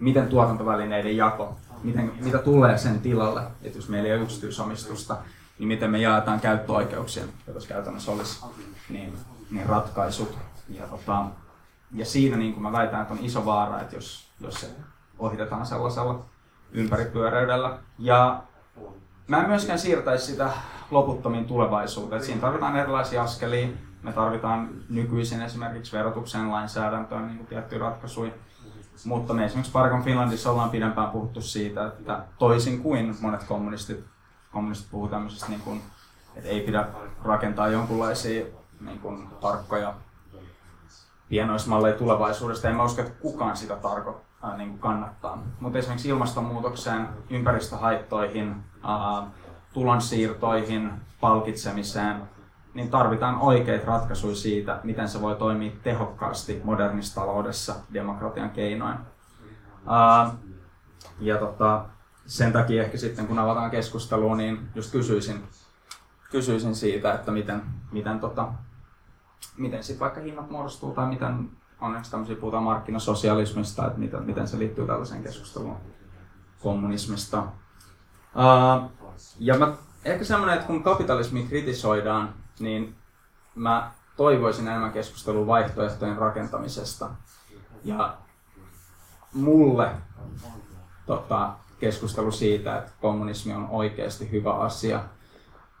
[0.00, 5.16] miten tuotantovälineiden jako, miten, mitä tulee sen tilalle, että jos meillä ei ole yksityisomistusta,
[5.58, 8.44] niin miten me jaetaan käyttöoikeuksia, jos käytännössä olisi
[8.88, 9.12] niin,
[9.50, 10.38] niin ratkaisut.
[10.68, 11.24] Ja, tota,
[11.94, 14.66] ja siinä niin kuin mä väitän, että on iso vaara, että jos, jos se
[15.18, 16.24] ohitetaan sellaisella
[16.72, 17.78] ympäripyöreydellä.
[17.98, 18.42] Ja
[19.28, 20.50] mä en myöskään siirtäisi sitä
[20.90, 22.20] loputtomiin tulevaisuuteen.
[22.20, 23.68] Et siinä tarvitaan erilaisia askelia.
[24.02, 28.32] Me tarvitaan nykyisin esimerkiksi verotuksen lainsäädäntöön niin tiettyjä ratkaisuja.
[29.04, 34.04] Mutta me esimerkiksi Parkon Finlandissa ollaan pidempään puhuttu siitä, että toisin kuin monet kommunistit,
[34.52, 35.82] kommunistit puhuu tämmöisestä, niin kuin,
[36.36, 36.88] että ei pidä
[37.24, 38.46] rakentaa jonkunlaisia
[38.80, 39.94] niin kuin, tarkkoja
[41.28, 42.68] pienoismalleja tulevaisuudesta.
[42.68, 45.42] En mä usko, että kukaan sitä tarko, äh, niin kuin kannattaa.
[45.60, 49.28] Mutta esimerkiksi ilmastonmuutokseen, ympäristöhaittoihin, äh,
[49.72, 52.22] tulonsiirtoihin, palkitsemiseen,
[52.74, 58.96] niin tarvitaan oikeita ratkaisuja siitä, miten se voi toimia tehokkaasti modernissa taloudessa demokratian keinoin.
[59.82, 60.34] Uh,
[61.20, 61.84] ja tota,
[62.26, 65.42] sen takia ehkä sitten kun avataan keskustelua, niin just kysyisin,
[66.30, 68.48] kysyisin siitä, että miten, miten, tota,
[69.56, 74.58] miten sit vaikka hinnat muodostuu tai miten onneksi tämmöisiä puhutaan markkinasosialismista, että miten, miten se
[74.58, 75.76] liittyy tällaiseen keskusteluun
[76.62, 77.42] kommunismista.
[77.42, 78.90] Uh,
[79.38, 79.72] ja mä,
[80.04, 82.96] ehkä semmoinen, että kun kapitalismi kritisoidaan, niin
[83.54, 87.10] mä toivoisin enemmän keskustelua vaihtoehtojen rakentamisesta.
[87.84, 88.16] Ja
[89.32, 89.90] mulle
[91.06, 95.04] tota, keskustelu siitä, että kommunismi on oikeasti hyvä asia,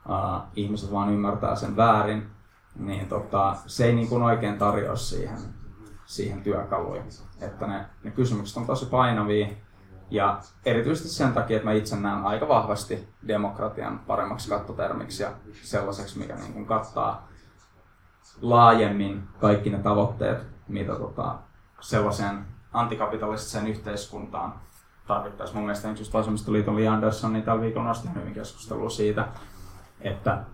[0.08, 2.30] uh, ihmiset vaan ymmärtää sen väärin,
[2.76, 5.38] niin tota, se ei niin kuin oikein tarjoa siihen,
[6.06, 7.02] siihen työkaluja.
[7.40, 9.48] Että ne, ne kysymykset on tosi painavia
[10.12, 16.18] ja erityisesti sen takia, että mä itse näen aika vahvasti demokratian paremmaksi kattotermiksi ja sellaiseksi,
[16.18, 17.28] mikä niin kuin kattaa
[18.40, 21.34] laajemmin kaikki ne tavoitteet, mitä tota,
[21.80, 24.54] sellaiseen antikapitalistiseen yhteiskuntaan
[25.06, 25.56] tarvittaisiin.
[25.56, 29.28] Mun mielestä just Vasemmistoliiton Li Andersson niin tällä viikolla nosti hyvin keskustelua siitä,
[30.00, 30.44] että,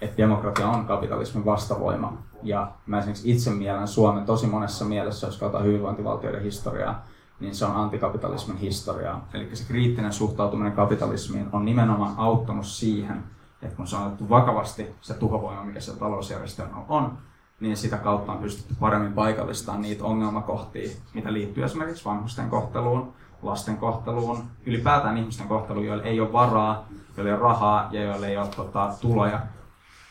[0.00, 2.22] että demokratia on kapitalismin vastavoima.
[2.42, 7.04] Ja mä esimerkiksi itse mielen Suomen tosi monessa mielessä, jos katsotaan hyvinvointivaltioiden historiaa,
[7.40, 9.28] niin se on antikapitalismin historiaa.
[9.34, 13.24] Eli se kriittinen suhtautuminen kapitalismiin on nimenomaan auttanut siihen,
[13.62, 17.18] että kun se on otettu vakavasti se tuhovoima, mikä se talousjärjestelmä on,
[17.60, 23.76] niin sitä kautta on pystytty paremmin paikallistamaan niitä ongelmakohtia, mitä liittyy esimerkiksi vanhusten kohteluun, lasten
[23.76, 28.36] kohteluun, ylipäätään ihmisten kohteluun, joilla ei ole varaa, joilla ei ole rahaa ja joilla ei
[28.36, 29.40] ole tota, tuloja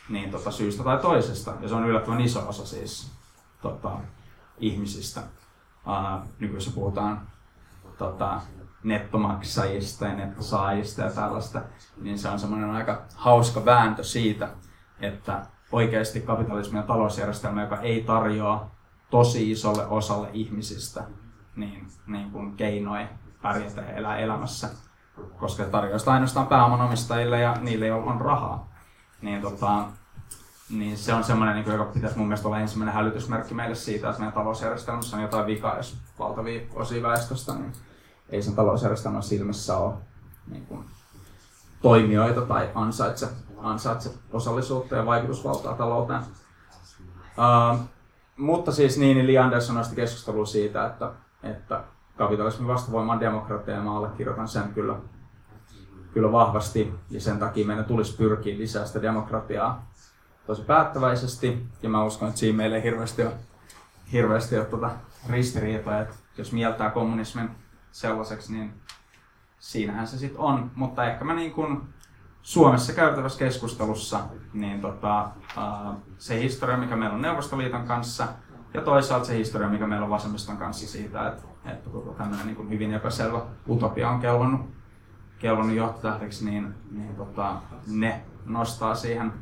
[0.08, 1.52] niin tota, syystä tai toisesta.
[1.60, 3.12] Ja se on yllättävän iso osa siis
[3.62, 3.90] tota,
[4.58, 5.22] ihmisistä
[5.86, 7.20] uh, nykyisessä puhutaan
[7.98, 8.40] tota,
[8.82, 11.62] nettomaksajista ja nettosaajista ja tällaista,
[12.00, 14.48] niin se on semmoinen aika hauska vääntö siitä,
[15.00, 18.70] että oikeasti kapitalismi on talousjärjestelmä, joka ei tarjoa
[19.10, 21.04] tosi isolle osalle ihmisistä
[21.56, 23.08] niin, niin kuin keinoja
[23.42, 24.68] pärjätä ja elää elämässä,
[25.38, 28.68] koska tarjoaa sitä ainoastaan pääomanomistajille ja niille, joilla on rahaa.
[29.22, 29.84] Niin tota,
[30.70, 34.20] niin se on semmoinen, niin joka pitäisi mun mielestä olla ensimmäinen hälytysmerkki meille siitä, että
[34.20, 37.72] meidän talousjärjestelmässä on jotain vikaa, jos valtavia osia väestöstä, niin
[38.28, 39.94] ei sen talousjärjestelmän silmissä ole
[40.50, 40.84] niin kuin,
[41.82, 46.22] toimijoita tai ansaitse, ansaitse osallisuutta ja vaikutusvaltaa talouteen.
[47.38, 47.80] Uh,
[48.36, 51.84] mutta siis niin, Li Andersson nosti keskustelua siitä, että, että
[52.16, 54.96] kapitalismin vastavoima on demokratia ja mä allekirjoitan sen kyllä,
[56.12, 59.86] kyllä vahvasti ja sen takia meidän tulisi pyrkiä lisää sitä demokratiaa
[60.46, 63.32] tosi päättäväisesti ja mä uskon, että siinä meillä ei hirveästi ole,
[64.12, 64.90] hirveästi ole tuota
[65.28, 67.50] ristiriitoja, että jos mieltää kommunismin
[67.92, 68.72] sellaiseksi, niin
[69.58, 70.70] siinähän se sitten on.
[70.74, 71.80] Mutta ehkä mä niin kuin
[72.42, 74.20] Suomessa käytävässä keskustelussa,
[74.52, 75.30] niin tota,
[76.18, 78.28] se historia, mikä meillä on Neuvostoliiton kanssa,
[78.74, 82.56] ja toisaalta se historia, mikä meillä on vasemmiston kanssa siitä, että, että tota, tämmöinen niin
[82.56, 84.76] kuin hyvin epäselvä utopia on kellonnut
[85.38, 89.32] kelvannut johtotähdeksi, niin, niin tota, ne nostaa siihen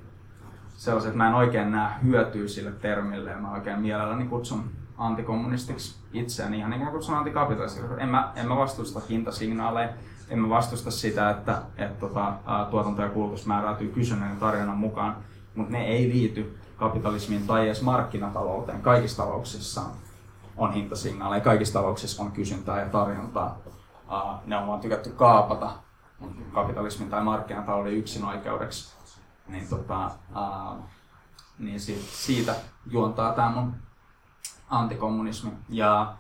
[0.77, 5.97] sellaiset, että mä en oikein näe hyötyä sille termille ja mä oikein mielelläni kutsun antikommunistiksi
[6.13, 7.89] itseäni, ihan niin kuin kutsun antikapitalistiksi.
[7.99, 9.89] En mä, en mä vastusta hintasignaaleja,
[10.29, 12.33] en mä vastusta sitä, että, että tota,
[12.71, 15.17] tuotanto ja kulutus määräytyy kysynnän ja tarjonnan mukaan,
[15.55, 18.83] mutta ne ei liity kapitalismiin tai edes markkinatalouteen.
[18.83, 19.83] Kaikissa talouksissa
[20.57, 23.59] on hintasignaaleja, kaikissa talouksissa on kysyntää ja tarjontaa.
[24.47, 25.71] Ne on vaan tykätty kaapata
[26.53, 28.95] kapitalismin tai markkinatalouden yksinoikeudeksi.
[29.49, 30.11] Niin, tota,
[31.59, 32.55] niin siitä
[32.87, 33.75] juontaa tämä mun
[34.71, 35.53] antikommunismi.
[35.69, 36.17] Ja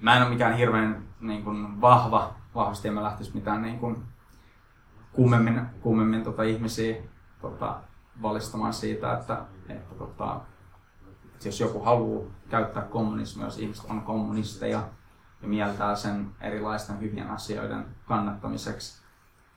[0.00, 4.04] mä en ole mikään hirveän niin kuin, vahva, vahvasti en mä lähtisi mitään niin kuin,
[5.12, 7.02] kummemmin, kummemmin tota, ihmisiä
[7.40, 7.80] tota,
[8.22, 10.40] valistamaan siitä, että, että tota,
[11.44, 14.82] jos joku haluaa käyttää kommunismia, jos ihmiset on kommunisteja
[15.42, 19.02] ja mieltää sen erilaisten hyvien asioiden kannattamiseksi,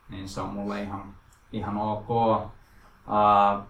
[0.10, 1.16] niin se on mulle ihan,
[1.52, 2.08] ihan ok.
[3.08, 3.64] Uh,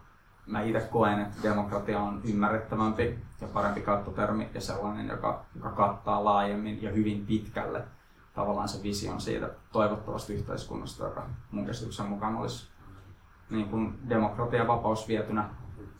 [0.45, 6.23] mä itse koen, että demokratia on ymmärrettävämpi ja parempi kattotermi ja sellainen, joka, joka kattaa
[6.23, 7.83] laajemmin ja hyvin pitkälle
[8.33, 12.67] tavallaan se vision siitä toivottavasti yhteiskunnasta, joka mun käsityksen mukaan olisi
[13.49, 15.49] niin kuin demokratia ja vapaus vietynä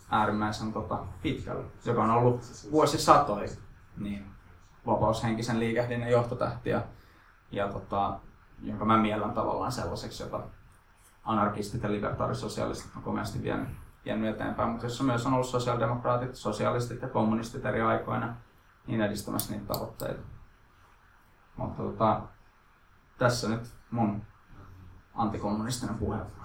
[0.09, 3.49] äärimmäisen tota, pitkälle, joka on ollut vuosisatoja
[3.97, 4.25] niin
[4.85, 6.81] vapaushenkisen liikehdinnän johtotähtiä,
[7.51, 8.19] ja tota,
[8.61, 10.39] jonka mä miellän tavallaan sellaiseksi, jota
[11.23, 13.69] anarkistit ja libertaarisosialistit on komeasti vienyt,
[14.05, 18.35] vienyt eteenpäin, mutta jossa myös on ollut sosiaalidemokraatit, sosialistit ja kommunistit eri aikoina
[18.87, 20.21] niin edistämässä niitä tavoitteita.
[21.57, 22.21] Mutta tota,
[23.17, 23.61] tässä nyt
[23.91, 24.21] mun
[25.15, 26.41] antikommunistinen puheenvuoro.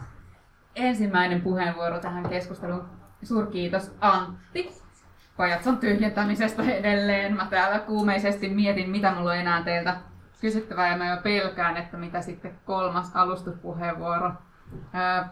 [0.74, 2.88] Ensimmäinen puheenvuoro tähän keskusteluun.
[3.22, 4.82] Suurkiitos Antti
[5.36, 7.36] pajatson tyhjentämisestä edelleen.
[7.36, 9.96] Mä täällä kuumeisesti mietin, mitä mulla on enää teiltä
[10.40, 14.32] kysyttävää ja mä jo pelkään, että mitä sitten kolmas alustuspuheenvuoro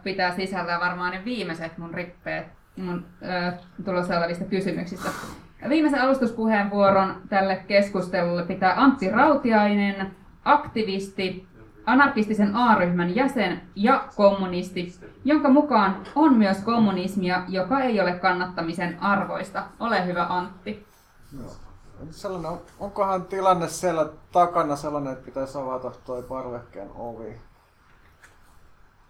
[0.02, 3.06] pitää sisällään varmaan ne viimeiset mun rippeet mun
[3.84, 5.08] tulossa olevista kysymyksistä.
[5.68, 11.46] Viimeisen alustuspuheenvuoron tälle keskustelulle pitää Antti Rautiainen, aktivisti,
[11.86, 19.62] anarkistisen A-ryhmän jäsen ja kommunisti, jonka mukaan on myös kommunismia, joka ei ole kannattamisen arvoista.
[19.80, 20.86] Ole hyvä Antti.
[21.32, 21.44] No.
[22.10, 27.40] Sellainen, onkohan tilanne siellä takana sellainen, että pitäisi avata tuo parvekkeen ovi?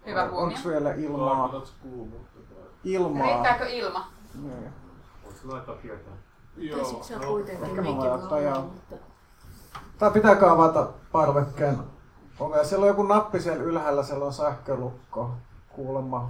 [0.05, 0.57] Hyvä huomio.
[0.57, 1.63] Onko vielä ilmaa?
[2.83, 3.27] Ilmaa.
[3.27, 4.07] Riittääkö ilma?
[4.41, 4.73] Niin.
[5.23, 6.13] Voisi laittaa tietää?
[6.57, 7.03] Joo.
[7.03, 8.73] Se on kuitenkin Ehkä mä voin ottaa joo.
[9.97, 11.77] Tai pitääkö avata parvekkeen
[12.39, 12.63] ovea?
[12.63, 15.31] Siellä on joku nappi siellä ylhäällä, siellä on sähkölukko
[15.69, 16.29] kuulemma.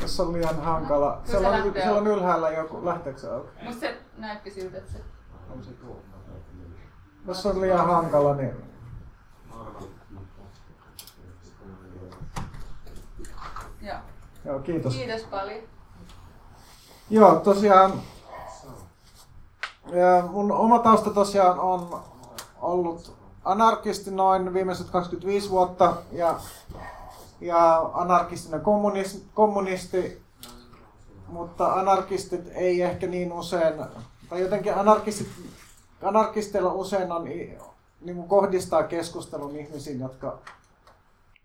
[0.00, 1.10] Tässä on liian hankala.
[1.12, 2.84] Kyllä Siellä se on, lähtee siellä on ylhäällä joku.
[2.84, 3.50] Lähteekö se auki?
[3.62, 4.98] Musta se näytti siltä, että se...
[7.26, 8.71] Jos on liian hankala, niin
[14.44, 14.58] Joo.
[14.58, 14.96] kiitos.
[14.96, 15.60] Kiitos paljon.
[17.10, 17.92] Joo, tosiaan
[20.30, 22.00] mun oma tausta tosiaan on
[22.60, 26.40] ollut anarkisti noin viimeiset 25 vuotta ja,
[27.40, 30.22] ja anarkistinen kommunisti, kommunisti,
[31.26, 33.74] mutta anarkistit ei ehkä niin usein,
[34.28, 35.28] tai jotenkin anarkistit,
[36.02, 40.38] anarkisteilla usein on niin kuin kohdistaa keskustelun ihmisiin, jotka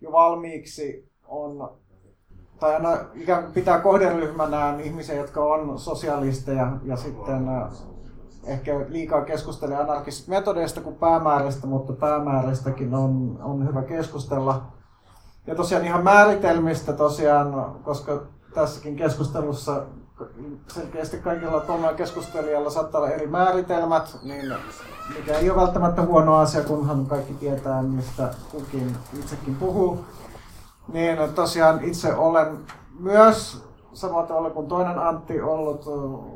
[0.00, 1.70] jo valmiiksi on
[2.60, 7.68] tai aina ikään kuin pitää kohderyhmänään ihmisiä, jotka on sosialisteja ja sitten äh,
[8.44, 14.62] ehkä liikaa keskustelee anarkisista metodeista kuin päämäärästä, mutta päämäärästäkin on, on hyvä keskustella.
[15.46, 18.22] Ja tosiaan ihan määritelmistä tosiaan, koska
[18.54, 19.82] tässäkin keskustelussa
[20.68, 24.54] selkeästi kaikilla kolmella keskustelijalla saattaa olla eri määritelmät, niin
[25.16, 30.04] mikä ei ole välttämättä huono asia, kunhan kaikki tietää, mistä kukin itsekin puhuu.
[30.92, 32.58] Niin, tosiaan itse olen
[33.00, 35.84] myös samalla tavalla kuin toinen Antti ollut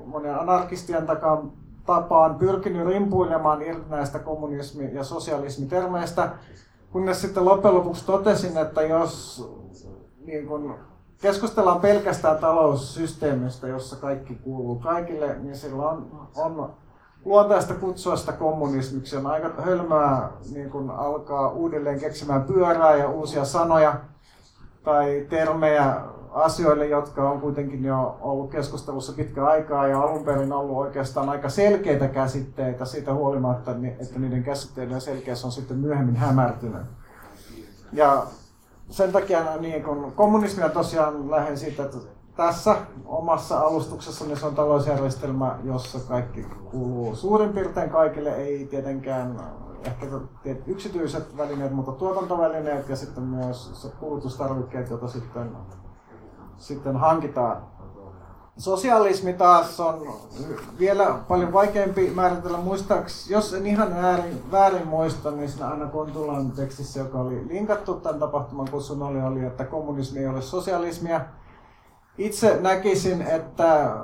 [0.06, 1.52] monen anarkistien takan
[1.86, 6.30] tapaan pyrkinyt rimpuilemaan irti näistä kommunismi- ja sosialismitermeistä,
[6.92, 9.44] kunnes sitten loppujen lopuksi totesin, että jos
[10.24, 10.74] niin kun,
[11.22, 16.70] keskustellaan pelkästään taloussysteemistä, jossa kaikki kuuluu kaikille, niin silloin on, on
[17.24, 19.16] luontaista kutsua sitä kommunismiksi.
[19.16, 23.94] On aika hölmöä niin kun alkaa uudelleen keksimään pyörää ja uusia sanoja
[24.84, 26.00] tai termejä
[26.32, 31.48] asioille, jotka on kuitenkin jo ollut keskustelussa pitkä aikaa ja alun perin ollut oikeastaan aika
[31.48, 33.70] selkeitä käsitteitä siitä huolimatta,
[34.00, 36.82] että niiden käsitteiden selkeys on sitten myöhemmin hämärtynyt.
[37.92, 38.26] Ja
[38.88, 41.98] sen takia niin kun kommunismia tosiaan lähden siitä, että
[42.36, 42.76] tässä
[43.06, 49.40] omassa alustuksessani se on talousjärjestelmä, jossa kaikki kuuluu suurin piirtein kaikille, ei tietenkään
[49.84, 50.06] ehkä
[50.66, 55.56] yksityiset välineet, mutta tuotantovälineet ja sitten myös kulutustarvikkeet, joita sitten,
[56.56, 57.72] sitten hankitaan.
[58.56, 60.18] Sosialismi taas on
[60.78, 66.50] vielä paljon vaikeampi määritellä muistaakseni, jos en ihan väärin, väärin muista, niin siinä Anna Kontulan
[66.50, 71.20] tekstissä, joka oli linkattu tämän tapahtuman kutsun oli, oli, että kommunismi ei ole sosialismia.
[72.18, 73.96] Itse näkisin, että,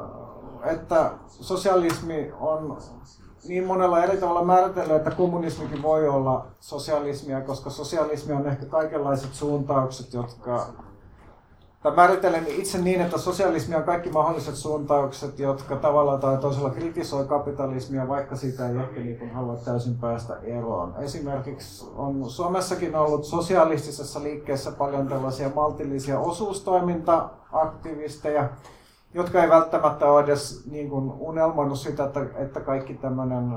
[0.64, 2.78] että sosialismi on
[3.48, 9.34] niin monella eri tavalla määritellyt, että kommunismikin voi olla sosialismia, koska sosialismi on ehkä kaikenlaiset
[9.34, 10.66] suuntaukset, jotka
[11.82, 17.26] tai määrittelen itse niin, että sosialismi on kaikki mahdolliset suuntaukset, jotka tavallaan tai toisella kritisoi
[17.26, 20.94] kapitalismia, vaikka siitä ei ehkä niin kuin halua täysin päästä eroon.
[20.98, 28.48] Esimerkiksi on Suomessakin ollut sosialistisessa liikkeessä paljon tällaisia maltillisia osuustoiminta-aktivisteja,
[29.14, 33.52] jotka ei välttämättä ole edes niin kuin unelmoinut sitä, että, että kaikki tämmöinen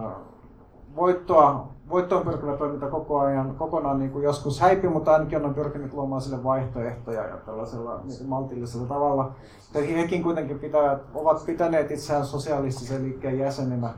[0.95, 5.93] voittoa, voittoon pyrkivä toiminta koko ajan kokonaan niin kuin joskus häipy, mutta ainakin on pyrkinyt
[5.93, 9.31] luomaan sille vaihtoehtoja ja tällaisella niin maltillisella tavalla.
[9.73, 13.89] Ja hekin kuitenkin pitävät, ovat pitäneet itseään sosialistisen liikkeen jäseninä.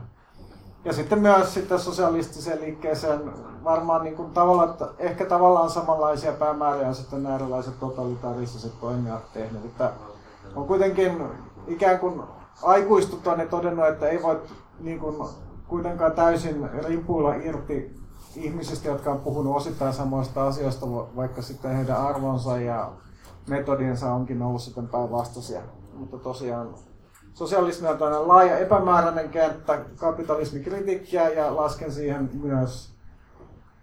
[0.84, 3.20] Ja sitten myös sitten sosialistiseen liikkeeseen
[3.64, 9.64] varmaan niin kuin tavalla, että ehkä tavallaan samanlaisia päämääriä sitten nämä erilaiset totalitaariset toimijat tehneet.
[9.64, 9.92] Että
[10.56, 11.22] on kuitenkin
[11.66, 12.22] ikään kuin
[12.62, 14.42] aikuistuttua ne todennut, että ei voi
[14.80, 15.28] niin kuin
[15.68, 17.96] kuitenkaan täysin rimpuilla irti
[18.36, 22.92] ihmisistä, jotka on puhunut osittain samoista asioista, vaikka sitten heidän arvonsa ja
[23.48, 25.60] metodinsa onkin ollut sitten päinvastaisia.
[25.94, 26.74] Mutta tosiaan
[27.34, 32.94] sosialismi on tällainen laaja epämääräinen kenttä kapitalismikritiikkiä ja lasken siihen myös,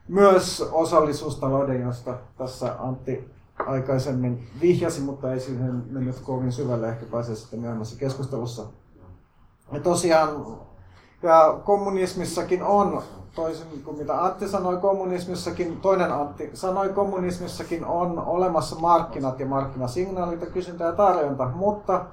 [0.08, 3.32] myös osallisuustalouden, josta tässä Antti
[3.68, 8.64] aikaisemmin vihjasi, mutta ei siihen mennyt kovin syvälle, ehkä pääsee sitten myöhemmässä keskustelussa.
[9.72, 10.30] Ja tosiaan
[11.24, 13.02] ja kommunismissakin on,
[13.36, 20.42] toisin kuin mitä Antti sanoi kommunismissakin, toinen Antti sanoi kommunismissakin on olemassa markkinat ja markkinasignaalit
[20.42, 22.06] ja kysyntä ja tarjonta, mutta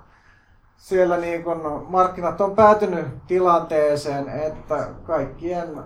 [0.76, 5.78] siellä niin kun markkinat on päätynyt tilanteeseen, että kaikkien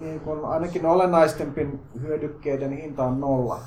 [0.00, 3.58] niin kun ainakin olennaistempin hyödykkeiden hinta on nolla.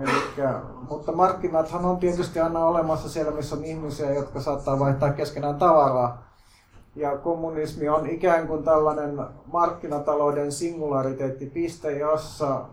[0.00, 0.60] Elikkä,
[0.90, 6.28] mutta markkinathan on tietysti aina olemassa siellä, missä on ihmisiä, jotka saattaa vaihtaa keskenään tavaraa.
[6.96, 9.20] Ja kommunismi on ikään kuin tällainen
[9.52, 12.64] markkinatalouden singulariteettipiste, jossa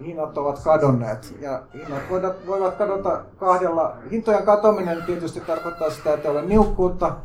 [0.00, 1.36] hinnat ovat kadonneet.
[1.40, 2.02] Ja hinnat
[2.46, 3.96] voivat kadota kahdella.
[4.10, 7.16] Hintojen katominen tietysti tarkoittaa sitä, että ei ole niukkuutta.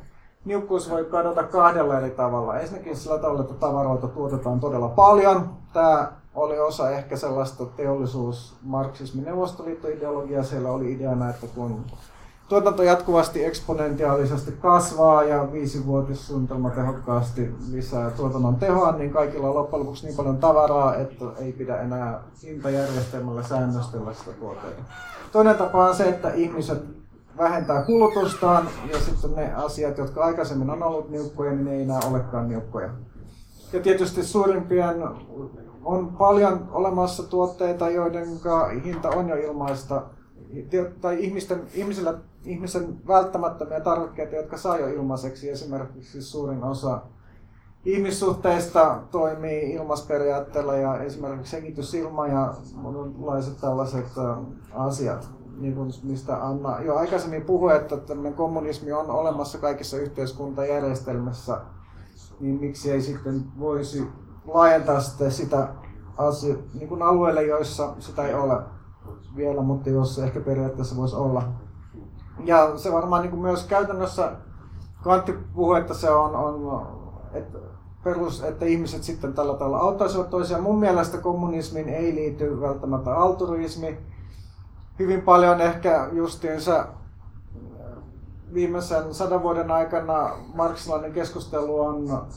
[0.45, 2.59] Niukkuus voi kadota kahdella eri tavalla.
[2.59, 5.49] Ensinnäkin sillä tavalla, että tavaroita tuotetaan todella paljon.
[5.73, 10.43] Tämä oli osa ehkä sellaista teollisuus marxismin neuvostoliittoideologiaa.
[10.43, 11.85] Siellä oli ideana, että kun
[12.49, 20.05] tuotanto jatkuvasti eksponentiaalisesti kasvaa ja viisivuotissuunnitelma tehokkaasti lisää tuotannon tehoa, niin kaikilla on loppujen lopuksi
[20.05, 24.81] niin paljon tavaraa, että ei pidä enää hintajärjestelmällä säännöstellä sitä tuotteita.
[25.31, 27.00] Toinen tapa on se, että ihmiset
[27.37, 31.99] vähentää kulutustaan ja sitten ne asiat, jotka aikaisemmin on ollut niukkoja, niin ne ei enää
[32.09, 32.89] olekaan niukkoja.
[33.73, 35.03] Ja tietysti suurimpien
[35.83, 38.27] on paljon olemassa tuotteita, joiden
[38.85, 40.03] hinta on jo ilmaista
[41.01, 42.13] tai ihmisten, ihmisillä,
[42.45, 45.49] ihmisen välttämättömiä tarvikkeita, jotka saa jo ilmaiseksi.
[45.49, 47.01] Esimerkiksi suurin osa
[47.85, 54.05] ihmissuhteista toimii ilmasperiaatteella ja esimerkiksi hengitysilma ja monenlaiset tällaiset
[54.73, 55.29] asiat,
[55.61, 61.61] niin kuin mistä Anna jo aikaisemmin puhui, että tämmöinen kommunismi on olemassa kaikissa yhteiskuntajärjestelmissä,
[62.39, 64.07] niin miksi ei sitten voisi
[64.45, 65.67] laajentaa sitä, sitä
[66.17, 68.57] asia, niin kuin alueille, joissa sitä ei ole
[69.35, 71.43] vielä, mutta jos ehkä periaatteessa voisi olla.
[72.45, 74.31] Ja se varmaan niin kuin myös käytännössä,
[75.03, 76.87] Kantti puhui, että se on, on
[77.33, 77.57] että
[78.03, 80.63] perus, että ihmiset sitten tällä tavalla auttaisivat toisiaan.
[80.63, 83.97] Mun mielestä kommunismin ei liity välttämättä altruismi.
[85.01, 86.87] Hyvin paljon ehkä justiinsa
[88.53, 92.27] viimeisen sadan vuoden aikana marksilainen keskustelu on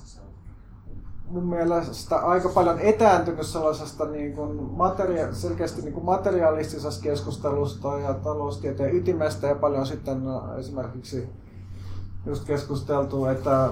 [1.27, 8.15] mun mielestä aika paljon etääntynyt sellaisesta niin kuin materia- selkeästi niin kuin materialistisesta keskustelusta ja
[8.15, 11.29] taloustieteen ytimestä ja paljon sitten no, esimerkiksi
[12.27, 13.71] just keskusteltu, että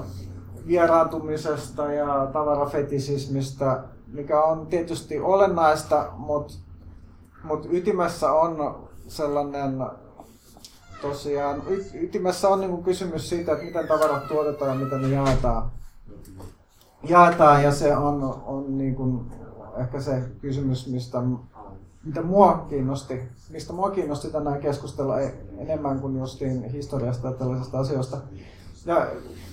[0.66, 6.54] vieraantumisesta ja tavarafetisismistä, mikä on tietysti olennaista, mutta
[7.44, 9.86] mut ytimessä on sellainen
[11.02, 11.62] tosiaan,
[11.94, 15.70] ytimessä on niin kysymys siitä, että miten tavarat tuotetaan ja miten ne jaetaan
[17.08, 19.32] jaetaan ja se on, on niin kuin
[19.76, 21.22] ehkä se kysymys, mistä
[22.04, 27.78] mitä mua kiinnosti, mistä mua kiinnosti tänään keskustella e- enemmän kuin justiin historiasta ja tällaisista
[27.78, 28.16] asioista.
[28.86, 29.06] Ja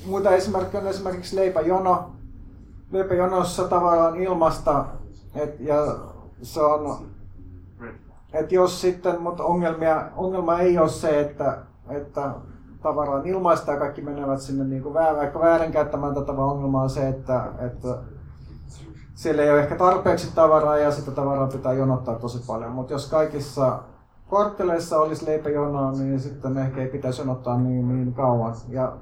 [0.05, 2.11] muita esimerkkejä on esimerkiksi leipäjono.
[2.91, 4.85] Leipäjonossa tavallaan ilmasta,
[5.35, 5.95] et, ja
[6.41, 7.05] se on,
[8.33, 11.57] että jos sitten, mutta ongelmia, ongelma ei ole se, että,
[11.89, 12.31] että
[12.81, 16.89] tavara ilmaista ja kaikki menevät sinne niin kuin väär, vaikka väärinkäyttämään tätä, vaan ongelma on
[16.89, 17.97] se, että, että
[19.15, 22.71] siellä ei ole ehkä tarpeeksi tavaraa ja sitä tavaraa pitää jonottaa tosi paljon.
[22.71, 23.79] Mutta jos kaikissa
[24.29, 28.55] kortteleissa olisi leipäjonoa, niin sitten ehkä ei pitäisi jonottaa niin, niin kauan.
[28.67, 28.97] Ja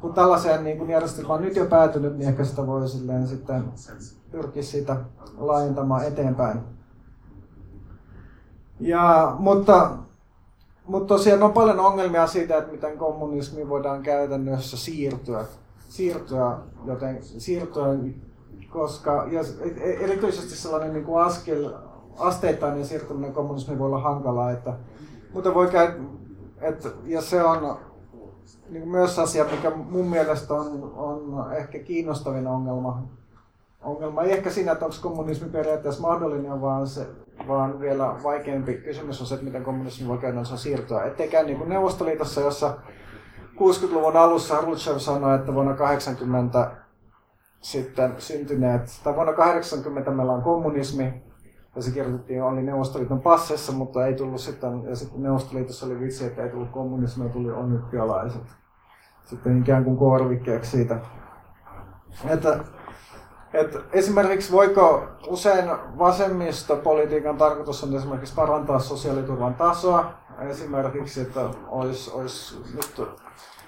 [0.00, 3.64] kun tällaiseen niin kun järjestelmään on nyt jo päätynyt, niin ehkä sitä voi sitten
[4.30, 4.96] pyrkiä siitä
[5.38, 6.60] laajentamaan eteenpäin.
[8.82, 9.90] Ja, mutta,
[10.86, 15.44] mutta tosiaan on paljon ongelmia siitä, että miten kommunismi voidaan käytännössä siirtyä,
[15.88, 17.86] siirtyä, joten, siirtyä
[18.70, 19.40] koska ja
[20.00, 21.72] erityisesti sellainen niin kuin askel,
[22.18, 24.72] asteittainen siirtyminen kommunismiin voi olla hankalaa, että,
[25.34, 25.94] mutta voi käydä,
[26.60, 27.76] että, ja se on
[28.68, 33.02] niin myös asia, mikä mun mielestä on, on ehkä kiinnostavin ongelma.
[33.82, 37.06] Ongelma ei ehkä siinä, että onko kommunismi periaatteessa mahdollinen, vaan, se,
[37.48, 41.04] vaan vielä vaikeampi kysymys on se, että miten kommunismi voi käytännössä siirtyä.
[41.04, 42.78] Ettei käy niin kuin Neuvostoliitossa, jossa
[43.54, 46.70] 60-luvun alussa Khrushchev sanoi, että vuonna 80
[47.60, 51.22] sitten syntyneet, tai vuonna 80 meillä on kommunismi,
[51.76, 56.26] ja se kirjoitettiin, oli Neuvostoliiton passessa, mutta ei tullut sitten, ja sitten Neuvostoliitossa oli vitsi,
[56.26, 58.42] että ei tullut kommunismi, tuli olympialaiset.
[59.24, 61.00] Sitten ikään kuin korvikkeeksi siitä.
[62.28, 62.64] Että,
[63.54, 70.12] että esimerkiksi voiko usein vasemmistopolitiikan tarkoitus on esimerkiksi parantaa sosiaaliturvan tasoa,
[70.48, 73.08] esimerkiksi, että olisi, olisi nyt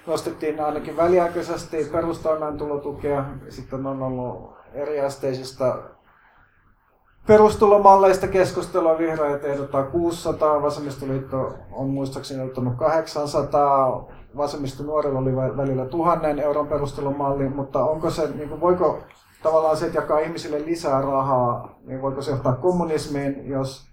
[0.06, 3.24] nostettiin ainakin väliaikaisesti perustoimeentulotukea.
[3.48, 5.78] Sitten on ollut eriasteisista
[7.26, 8.98] perustulomalleista keskustelua.
[8.98, 17.48] Vihreät ehdottaa 600, Vasemmistoliitto on muistaakseni ehdottanut 800, vasemmisto nuorilla oli välillä tuhannen euron perustulomalli,
[17.48, 18.98] mutta onko se, niin kuin, voiko
[19.44, 23.86] tavallaan se, että jakaa ihmisille lisää rahaa, niin voiko se johtaa kommunismiin, jos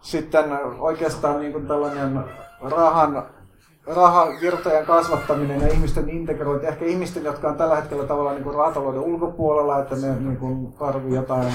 [0.00, 0.44] sitten
[0.78, 2.24] oikeastaan niin kuin tällainen
[2.60, 3.26] rahan
[3.86, 8.56] rahavirtojen kasvattaminen ja ihmisten integrointi, ehkä ihmisten, jotka on tällä hetkellä tavallaan niin kuin
[9.04, 10.74] ulkopuolella, että ne niin kuin
[11.14, 11.52] jotain,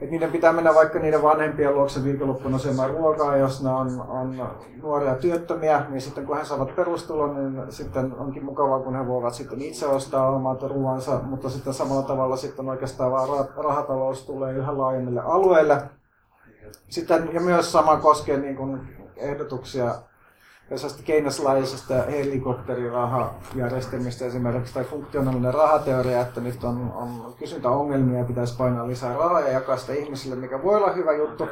[0.00, 4.48] että niiden pitää mennä vaikka niiden vanhempien luokse viikonloppuna syömään ruokaa, jos ne on, on
[4.82, 9.34] nuoria työttömiä, niin sitten kun he saavat perustulon, niin sitten onkin mukavaa, kun he voivat
[9.34, 14.78] sitten itse ostaa omat ruoansa, mutta sitten samalla tavalla sitten oikeastaan vaan rahatalous tulee yhä
[14.78, 15.82] laajemmille alueille.
[16.88, 18.80] Sitten, ja myös sama koskee niin kuin
[19.16, 19.94] ehdotuksia
[20.68, 28.86] sellaista keinoslaisesta helikopterirahajärjestelmistä esimerkiksi, tai funktionaalinen rahateoria, että nyt on, on kysyntäongelmia ja pitäisi painaa
[28.86, 31.48] lisää rahaa ja jakaa sitä ihmisille, mikä voi olla hyvä juttu,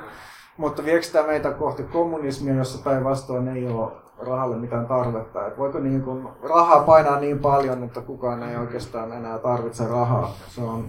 [0.57, 5.47] mutta viekö tämä meitä kohti kommunismia, jossa päinvastoin ei ole rahalle mitään tarvetta?
[5.47, 10.35] Et voiko niin kun rahaa painaa niin paljon, että kukaan ei oikeastaan enää tarvitse rahaa?
[10.49, 10.89] Se on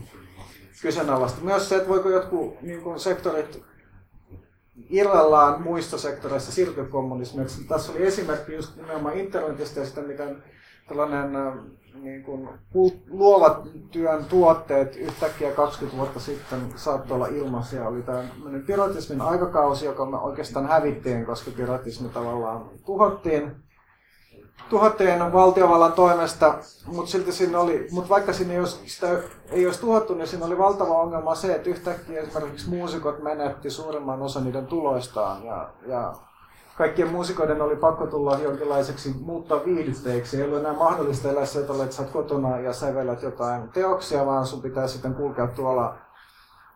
[0.82, 1.42] kyseenalaista.
[1.42, 3.73] Myös se, että voiko jotkut niin sektorit
[4.90, 7.64] irrallaan muista sektoreista siirtyy kommunismiksi.
[7.64, 10.44] Tässä oli esimerkki just nimenomaan internetistä ja sitä, miten
[10.88, 11.54] tällainen äh,
[12.02, 12.50] niin kuin,
[13.10, 17.88] luovat työn tuotteet yhtäkkiä 20 vuotta sitten saattoi olla ilmaisia.
[17.88, 18.24] Oli tämä
[18.68, 23.63] piratismin aikakausi, joka me oikeastaan hävittiin, koska piratismi tavallaan tuhottiin
[24.70, 29.08] tuhottiin valtiovallan toimesta, mutta silti siinä oli, mutta vaikka sinne ei olisi, sitä
[29.52, 34.22] ei olisi tuhottu, niin siinä oli valtava ongelma se, että yhtäkkiä esimerkiksi muusikot menetti suurimman
[34.22, 36.14] osan niiden tuloistaan ja, ja
[36.78, 40.38] kaikkien muusikoiden oli pakko tulla jonkinlaiseksi muuttaa viihdytteiksi.
[40.38, 44.62] Ei ollut enää mahdollista elää sieltä, että sä kotona ja sävelät jotain teoksia, vaan sun
[44.62, 45.96] pitää sitten kulkea tuolla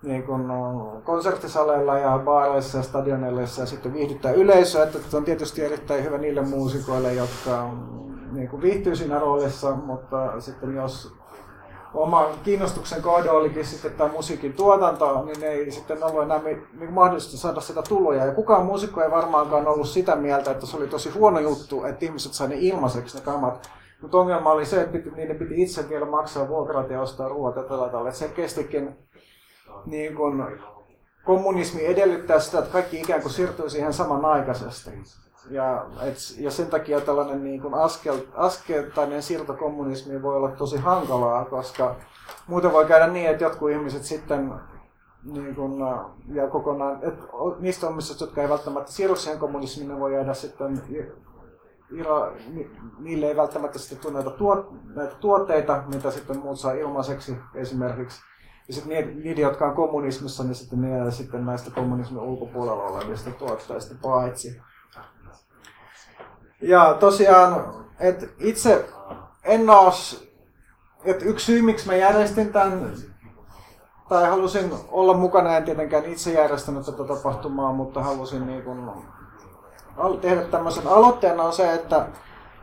[0.04, 4.84] niin kuin no, konserttisaleilla ja baareissa ja stadioneissa ja sitten viihdyttää yleisöä.
[4.84, 7.70] Että se on tietysti erittäin hyvä niille muusikoille, jotka
[8.32, 11.14] niin kuin viihtyy siinä roolissa, mutta sitten jos
[11.94, 17.38] oma kiinnostuksen kohde olikin sitten tämä musiikin tuotanto, niin ei sitten ollut enää niin mahdollista
[17.38, 18.26] saada sitä tuloja.
[18.26, 22.06] Ja kukaan muusikko ei varmaankaan ollut sitä mieltä, että se oli tosi huono juttu, että
[22.06, 23.70] ihmiset sai ne ilmaiseksi ne kamat.
[24.02, 27.64] Mutta ongelma oli se, että niiden piti itse vielä maksaa vuokrat ja ostaa ruoat ja
[27.64, 28.12] tällä tavalla.
[28.12, 29.07] Se kestikin
[29.90, 30.48] niin kun,
[31.26, 34.92] kommunismi edellyttää sitä, että kaikki ikään kuin siirtyy siihen samanaikaisesti.
[35.50, 40.78] Ja, et, ja sen takia tällainen niin kuin askel, askeltainen siirto kommunismiin voi olla tosi
[40.78, 41.96] hankalaa, koska
[42.48, 44.54] muuten voi käydä niin, että jotkut ihmiset sitten
[45.24, 45.74] niin kuin,
[46.34, 47.24] ja kokonaan, että
[47.60, 50.82] niistä ihmisistä, jotka ei välttämättä siirry siihen kommunismiin, ne voi jäädä sitten
[51.92, 52.32] ira,
[53.00, 58.22] niille ei välttämättä sitten tule näitä, tuot, näitä tuotteita, mitä sitten muut saa ilmaiseksi esimerkiksi
[58.68, 63.32] ja sitten niitä, jotka on kommunismissa, niin sitten ne jää sitten näistä kommunismin ulkopuolella olevista
[63.32, 64.62] tuottajista paitsi.
[66.62, 68.90] Ja tosiaan, että itse
[69.44, 69.94] en ole,
[71.04, 72.94] että yksi syy miksi mä järjestin tämän,
[74.10, 78.92] tai halusin olla mukana, en tietenkään itse järjestänyt tätä tapahtumaa, mutta halusin niin kun
[80.22, 82.08] tehdä tämmöisen aloitteen on se, että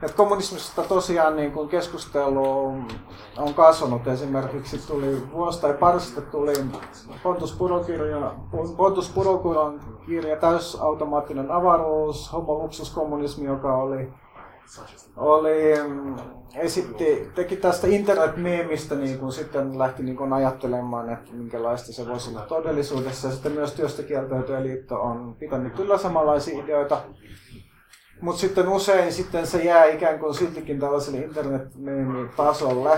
[0.02, 2.66] että kommunismista tosiaan niin kuin keskustelu
[3.38, 4.06] on kasvanut.
[4.06, 6.52] Esimerkiksi tuli vuosi tai pari sitten tuli
[7.22, 8.34] Pontus Purokirja,
[8.76, 14.12] Pontus Purokuron kirja Täysautomaattinen avaruus, Homo Luxus kommunismi, joka oli,
[15.16, 15.74] oli
[16.54, 22.30] esitti, teki tästä internet-meemistä niin kuin sitten lähti niin kuin ajattelemaan, että minkälaista se voisi
[22.30, 23.28] olla todellisuudessa.
[23.28, 24.02] Ja sitten myös Työstä
[24.62, 27.00] liitto on pitänyt kyllä samanlaisia ideoita
[28.24, 31.62] mutta sitten usein sitten se jää ikään kuin siltikin tällaiselle internet
[32.36, 32.92] tasolle,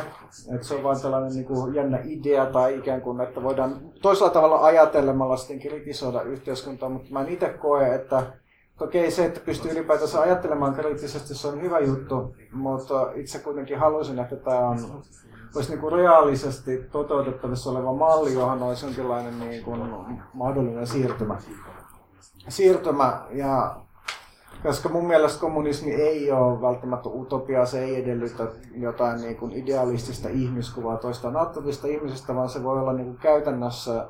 [0.54, 4.30] että se on vain tällainen niin kuin jännä idea tai ikään kuin, että voidaan toisella
[4.30, 8.22] tavalla ajatellemalla sitten kritisoida yhteiskuntaa, mutta mä en itse koe, että
[8.80, 14.18] okei se, että pystyy ylipäätänsä ajattelemaan kriittisesti, se on hyvä juttu, mutta itse kuitenkin haluaisin,
[14.18, 14.78] että tämä on
[15.56, 19.80] olisi niin kuin reaalisesti toteutettavissa oleva malli, johon olisi jonkinlainen niin kuin
[20.34, 21.38] mahdollinen siirtymä.
[22.48, 23.76] siirtymä ja
[24.62, 30.28] koska mun mielestä kommunismi ei ole välttämättä utopia, se ei edellytä jotain niin kuin idealistista
[30.28, 34.06] ihmiskuvaa toista nattavista ihmisistä, vaan se voi olla niin kuin käytännössä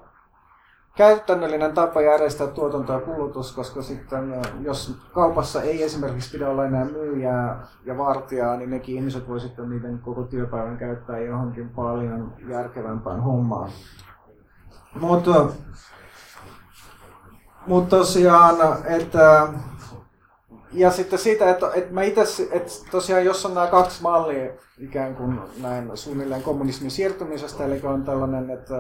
[0.97, 6.85] käytännöllinen tapa järjestää tuotanto ja kulutus, koska sitten jos kaupassa ei esimerkiksi pidä olla enää
[6.85, 13.23] myyjää ja vartijaa, niin nekin ihmiset voi sitten niiden koko työpäivän käyttää johonkin paljon järkevämpään
[13.23, 13.71] hommaan.
[15.01, 15.47] Mutta,
[17.67, 19.49] mutta tosiaan, että
[20.77, 25.17] ja sitten siitä, että, että mä itse, että tosiaan jos on nämä kaksi mallia ikään
[25.17, 28.75] kuin näin suunnilleen kommunismin siirtymisestä, eli on tällainen, että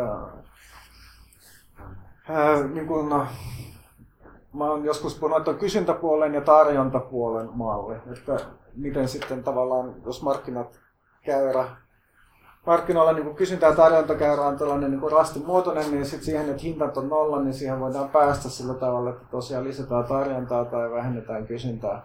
[2.28, 3.26] ää, niin kuin, no,
[4.52, 8.36] mä oon joskus puhunut, että on kysyntäpuolen ja tarjontapuolen malli, että
[8.74, 10.80] miten sitten tavallaan, jos markkinat
[11.24, 11.68] käyrä
[12.66, 16.96] markkinoilla niin kysyntä- ja tarjontakäyrä on tällainen niin rastin muotoinen, niin sitten siihen, että hintat
[16.96, 22.02] on nolla, niin siihen voidaan päästä sillä tavalla, että tosiaan lisätään tarjontaa tai vähennetään kysyntää.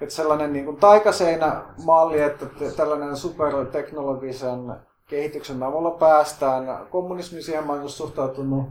[0.00, 2.46] Että sellainen niin taikaseinä-malli, että
[2.76, 4.76] tällainen superteknologisen
[5.08, 6.86] kehityksen avulla päästään.
[6.90, 8.66] Kommunismi siihen oon suhtautunut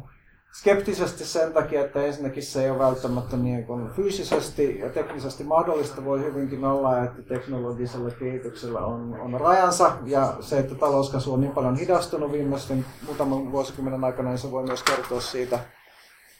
[0.59, 6.05] skeptisesti sen takia, että ensinnäkin se ei ole välttämättä niin kuin fyysisesti ja teknisesti mahdollista.
[6.05, 11.53] Voi hyvinkin olla, että teknologisella kehityksellä on, on rajansa ja se, että talouskasvu on niin
[11.53, 15.59] paljon hidastunut viimeisten muutaman vuosikymmenen aikana, niin se voi myös kertoa siitä,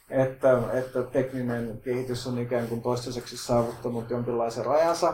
[0.10, 5.14] että, että tekninen kehitys on ikään kuin toistaiseksi saavuttanut jonkinlaisen rajansa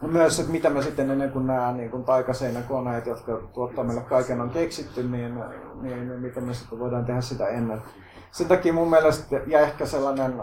[0.00, 4.40] myös, että mitä me sitten ennen kuin nämä niin kuin taikaseinäkoneet, jotka tuottaa meille kaiken
[4.40, 5.34] on keksitty, niin,
[5.82, 7.82] niin, niin miten me sitten voidaan tehdä sitä ennen.
[8.32, 10.42] Sen takia mun mielestä, ja ehkä sellainen,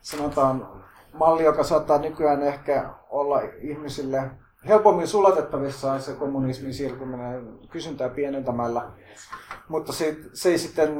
[0.00, 0.68] sanotaan,
[1.12, 4.30] malli, joka saattaa nykyään ehkä olla ihmisille
[4.68, 8.82] helpommin sulatettavissa se kommunismin siirtyminen kysyntää pienentämällä.
[9.68, 10.98] Mutta se, se ei sitten,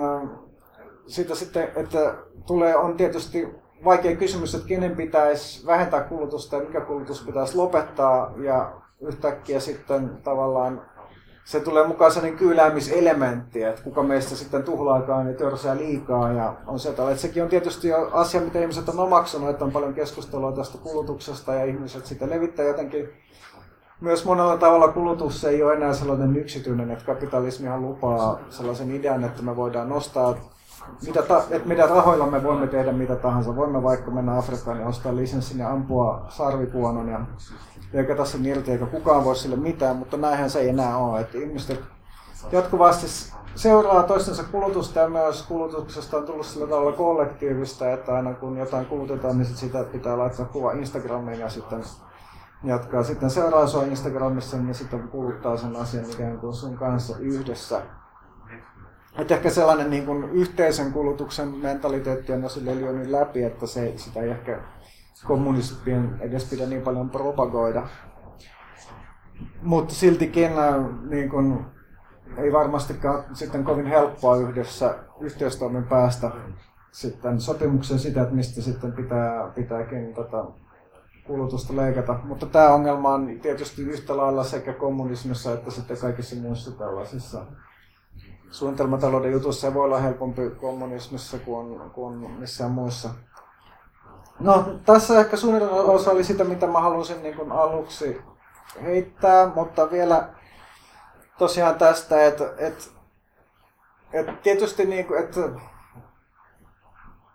[1.07, 2.15] siitä sitten, että
[2.47, 3.49] tulee, on tietysti
[3.85, 8.33] vaikea kysymys, että kenen pitäisi vähentää kulutusta ja mikä kulutus pitäisi lopettaa.
[8.43, 10.83] Ja yhtäkkiä sitten tavallaan
[11.45, 16.33] se tulee mukaan sellainen kyyläämiselementti, että kuka meistä sitten tuhlaakaan ja törsää liikaa.
[16.33, 19.73] Ja on se, että sekin on tietysti jo asia, mitä ihmiset on omaksunut, että on
[19.73, 23.09] paljon keskustelua tästä kulutuksesta ja ihmiset sitä levittää jotenkin.
[24.01, 29.43] Myös monella tavalla kulutus ei ole enää sellainen yksityinen, että kapitalismihan lupaa sellaisen idean, että
[29.43, 30.35] me voidaan nostaa
[31.07, 33.57] mitä ta, että meidän rahoilla me voimme tehdä mitä tahansa.
[33.57, 37.21] Voimme vaikka mennä Afrikkaan ja ostaa lisenssin ja ampua sarvipuonon ja
[37.93, 41.21] leikata sen irti, eikä kukaan voi sille mitään, mutta näinhän se ei enää ole.
[41.21, 41.81] Että ihmiset
[42.53, 43.07] jatkuvasti
[43.55, 48.87] seuraa toistensa kulutusta ja myös kulutuksesta on tullut sillä tavalla kollektiivista, että aina kun jotain
[48.87, 51.83] kulutetaan, niin sit sitä pitää laittaa kuva Instagramiin ja sitten
[52.65, 53.03] jatkaa.
[53.03, 57.83] Sitten seuraa sua Instagramissa, niin sitten kuluttaa sen asian ikään kuin sun kanssa yhdessä.
[59.19, 64.21] Että ehkä sellainen niin kuin yhteisen kulutuksen mentaliteetti on sille lyönyt läpi, että se, sitä
[64.21, 64.61] ei ehkä
[65.27, 67.89] kommunistien edes pidä niin paljon propagoida.
[69.63, 70.75] Mutta siltikin äh,
[71.09, 71.67] niin kun,
[72.37, 76.31] ei varmastikaan sitten kovin helppoa yhdessä yhteistoimin päästä
[76.93, 80.45] sitten sopimuksen sitä, että mistä sitten pitää, pitääkin tota,
[81.27, 82.19] kulutusta leikata.
[82.25, 87.47] Mutta tämä ongelma on tietysti yhtä lailla sekä kommunismissa että sitten kaikissa muissa tällaisissa
[88.51, 93.11] suunnitelmatalouden jutussa voi olla helpompi kommunismissa kuin, kuin missään muissa.
[94.41, 98.21] No, tässä ehkä suunnilleen osa oli sitä, mitä mä halusin niin kuin aluksi
[98.83, 100.29] heittää, mutta vielä
[101.39, 102.85] tosiaan tästä, että, että
[104.13, 105.41] et tietysti niin kuin, että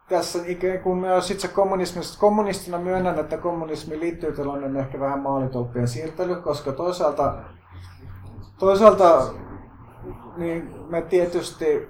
[0.10, 5.88] tässä ikään kuin myös itse kommunismista, kommunistina myönnän, että kommunismi liittyy tällainen ehkä vähän maalitolppien
[5.88, 7.36] siirtely, koska toisaalta,
[8.60, 9.34] toisaalta
[10.38, 11.90] niin me tietysti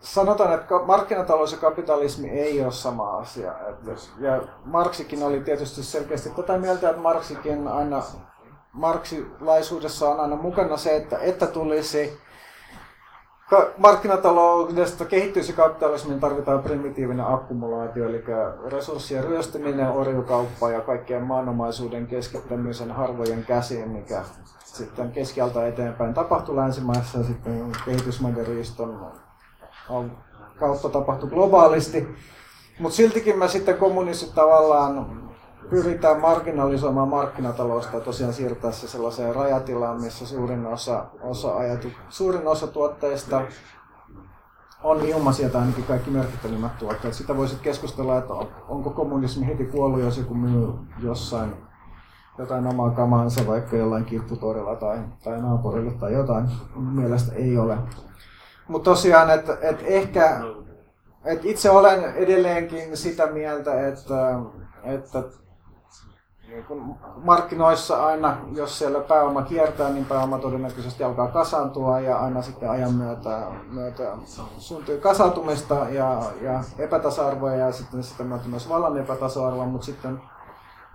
[0.00, 3.54] sanotaan, että markkinatalous ja kapitalismi ei ole sama asia.
[4.18, 8.02] Ja Marksikin oli tietysti selkeästi tätä mieltä, että Marksikin aina,
[8.72, 12.18] marksilaisuudessa on aina mukana se, että, että tulisi
[13.78, 18.24] markkinataloudesta kehittyisi kapitalismiin tarvitaan primitiivinen akkumulaatio, eli
[18.66, 24.22] resurssien ryöstäminen, orjukauppa ja kaikkien maanomaisuuden keskittämisen harvojen käsiin, mikä
[24.76, 28.46] sitten keskialta eteenpäin tapahtui länsimaissa ja sitten kehitysmaiden
[30.58, 32.08] kautta tapahtui globaalisti.
[32.78, 35.22] Mutta siltikin me sitten kommunistit tavallaan
[35.70, 42.46] pyritään marginalisoimaan markkinatalousta ja tosiaan siirtää se sellaiseen rajatilaan, missä suurin osa, osa, ajatu, suurin
[42.46, 43.42] osa tuotteista
[44.82, 47.14] on ilmaisia tai ainakin kaikki merkittävimmät tuotteet.
[47.14, 48.32] Sitä voisi keskustella, että
[48.68, 51.67] onko kommunismi heti kuollut, jos joku myy jossain
[52.38, 56.48] jotain omaa kamaansa vaikka jollain kirpputorilla tai, tai naapurille tai jotain.
[56.76, 57.78] Mielestä ei ole.
[58.68, 60.40] Mutta tosiaan, että, että ehkä
[61.24, 64.38] että itse olen edelleenkin sitä mieltä, että,
[64.82, 65.22] että
[66.68, 72.70] kun markkinoissa aina, jos siellä pääoma kiertää, niin pääoma todennäköisesti alkaa kasaantua ja aina sitten
[72.70, 74.12] ajan myötä, myötä
[74.58, 80.20] syntyy kasautumista ja, ja epätasa-arvoa ja sitten sitä myötä myös vallan epätasa-arvoa, mutta sitten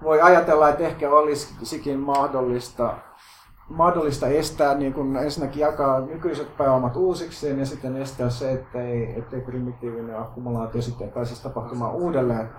[0.03, 2.93] voi ajatella, että ehkä olisikin mahdollista,
[3.69, 9.41] mahdollista estää, niin kun ensinnäkin jakaa nykyiset pääomat uusiksi ja sitten estää se, ettei, ettei
[9.41, 12.49] primitiivinen akkumulaatio sitten pääsisi tapahtumaan uudelleen.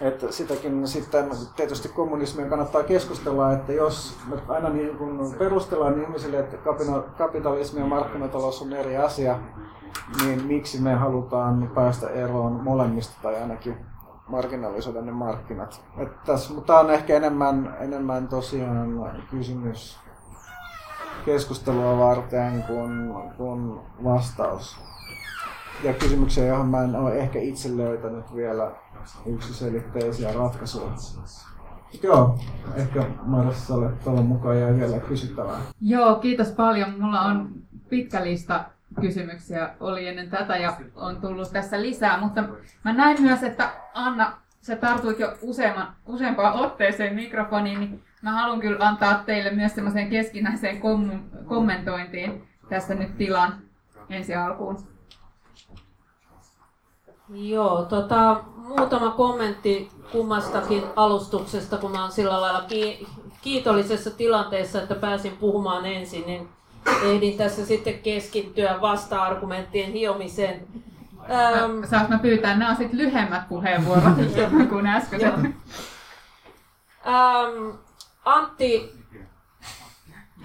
[0.00, 6.38] Että sitäkin sitten tietysti kommunismia kannattaa keskustella, että jos me aina niin kun perustellaan ihmisille,
[6.38, 6.56] että
[7.18, 9.38] kapitalismi ja markkinatalous on eri asia,
[10.24, 13.91] niin miksi me halutaan päästä eroon molemmista tai ainakin
[14.28, 15.82] marginalisoida ne markkinat.
[16.26, 19.98] Tässä, mutta tämä on ehkä enemmän, enemmän tosiaan kysymys
[21.24, 24.76] keskustelua varten kuin, kuin vastaus.
[25.82, 28.70] Ja kysymyksiä, johon mä en ole ehkä itse löytänyt vielä
[29.26, 30.92] yksiselitteisiä ratkaisuja.
[32.02, 32.38] Joo,
[32.74, 35.60] ehkä Marsalle tuolla mukaan jää vielä kysyttävää.
[35.80, 37.00] Joo, kiitos paljon.
[37.00, 37.50] Mulla on
[37.88, 38.64] pitkä lista
[39.00, 42.44] kysymyksiä oli ennen tätä ja on tullut tässä lisää, mutta
[42.84, 48.60] mä näin myös, että Anna, sä tartuit jo useamman, useampaan otteeseen mikrofoniin, niin mä haluan
[48.60, 53.62] kyllä antaa teille myös semmoiseen keskinäiseen kom- kommentointiin tässä nyt tilan
[54.10, 54.92] ensi alkuun.
[57.28, 62.64] Joo, tota, muutama kommentti kummastakin alustuksesta, kun mä oon sillä lailla
[63.42, 66.48] kiitollisessa tilanteessa, että pääsin puhumaan ensin, niin
[67.02, 70.66] ehdin tässä sitten keskittyä vasta-argumenttien hiomiseen.
[71.30, 74.16] Ähm, Saanko mä pyytää, nämä on sitten lyhemmät puheenvuorot
[74.70, 75.34] kuin äskeiset.
[77.06, 77.76] Ähm,
[78.24, 78.92] Antti,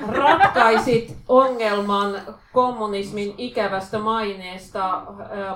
[0.08, 2.22] ratkaisit ongelman
[2.54, 5.04] kommunismin ikävästä maineesta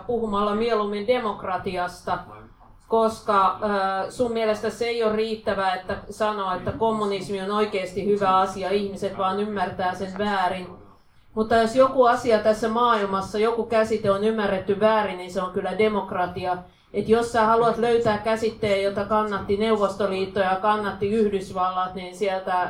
[0.07, 2.19] puhumalla mieluummin demokratiasta,
[2.91, 8.37] koska äh, sun mielestä se ei ole riittävää, että sanoa, että kommunismi on oikeasti hyvä
[8.37, 10.67] asia, ihmiset vaan ymmärtää sen väärin.
[11.33, 15.77] Mutta jos joku asia tässä maailmassa, joku käsite on ymmärretty väärin, niin se on kyllä
[15.77, 16.57] demokratia.
[16.93, 22.69] Et jos sä haluat löytää käsitteen, jota kannatti Neuvostoliitto ja kannatti Yhdysvallat, niin sieltä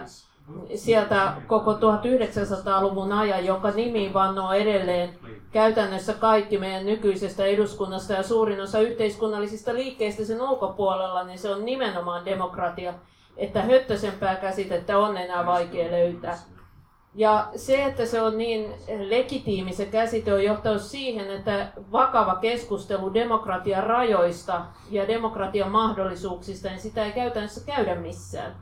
[0.76, 5.10] sieltä koko 1900-luvun ajan, jonka nimi vannoo edelleen
[5.52, 11.66] käytännössä kaikki meidän nykyisestä eduskunnasta ja suurin osa yhteiskunnallisista liikkeistä sen ulkopuolella, niin se on
[11.66, 12.94] nimenomaan demokratia,
[13.38, 16.38] että höttösempää käsitettä on enää vaikea löytää.
[17.16, 23.14] Ja se, että se on niin legitiimi se käsite, on johtanut siihen, että vakava keskustelu
[23.14, 28.56] demokratian rajoista ja demokratian mahdollisuuksista, niin sitä ei käytännössä käydä missään.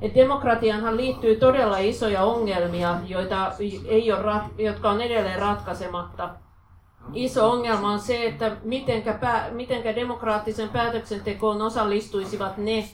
[0.00, 3.52] Et demokratianhan liittyy todella isoja ongelmia, joita
[3.86, 6.30] ei ole, jotka on edelleen ratkaisematta.
[7.12, 12.88] Iso ongelma on se, että mitenkä, pää, mitenkä demokraattisen päätöksentekoon osallistuisivat ne,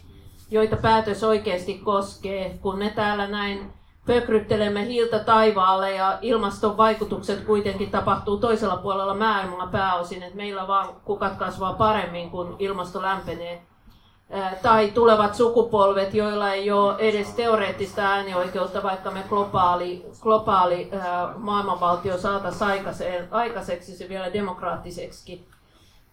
[0.51, 3.72] joita päätös oikeasti koskee, kun me täällä näin
[4.07, 10.88] pökryttelemme hiiltä taivaalle ja ilmaston vaikutukset kuitenkin tapahtuu toisella puolella maailmaa pääosin, että meillä vaan
[11.05, 13.70] kukat kasvaa paremmin, kun ilmasto lämpenee
[14.62, 20.91] tai tulevat sukupolvet, joilla ei ole edes teoreettista äänioikeutta, vaikka me globaali, globaali
[21.37, 25.47] maailmanvaltio saataisiin aikaiseksi se vielä demokraattiseksi.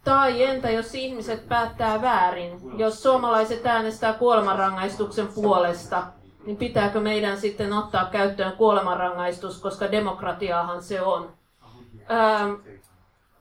[0.03, 2.59] Tai entä jos ihmiset päättää väärin?
[2.77, 6.03] Jos suomalaiset äänestää kuolemanrangaistuksen puolesta,
[6.45, 11.29] niin pitääkö meidän sitten ottaa käyttöön kuolemanrangaistus, koska demokratiaahan se on?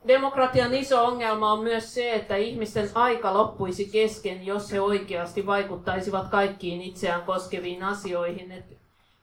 [0.06, 6.28] Demokratian iso ongelma on myös se, että ihmisten aika loppuisi kesken, jos he oikeasti vaikuttaisivat
[6.28, 8.52] kaikkiin itseään koskeviin asioihin.
[8.52, 8.64] Et,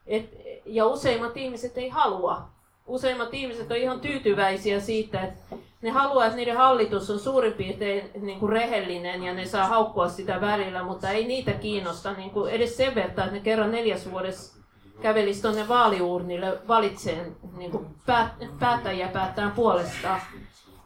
[0.08, 0.30] et,
[0.66, 2.42] ja useimmat ihmiset ei halua.
[2.88, 8.12] Useimmat ihmiset on ihan tyytyväisiä siitä, että ne haluaa, että niiden hallitus on suurin piirtein
[8.22, 12.52] niin kuin rehellinen ja ne saa haukkua sitä välillä, mutta ei niitä kiinnosta niin kuin
[12.52, 14.64] edes sen verran, että ne kerran neljäs vuodessa
[15.02, 20.22] kävelisi tuonne vaaliuurnille valitseen niin kuin päät, päättäjiä päättää puolestaan.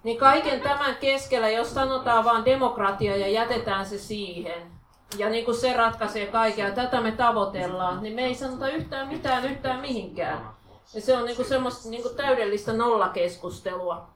[0.07, 4.71] Niin kaiken tämän keskellä, jos sanotaan vain demokratia ja jätetään se siihen,
[5.17, 9.45] ja niin kuin se ratkaisee kaiken, tätä me tavoitellaan, niin me ei sanota yhtään mitään
[9.45, 10.49] yhtään mihinkään.
[10.93, 14.07] Ja se on niin kuin semmoista niin kuin täydellistä nollakeskustelua.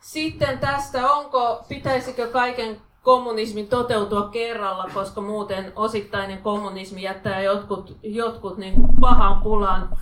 [0.00, 8.58] Sitten tästä, onko, pitäisikö kaiken kommunismin toteutua kerralla, koska muuten osittainen kommunismi jättää jotkut, jotkut
[8.58, 9.98] niin pahan pulaan.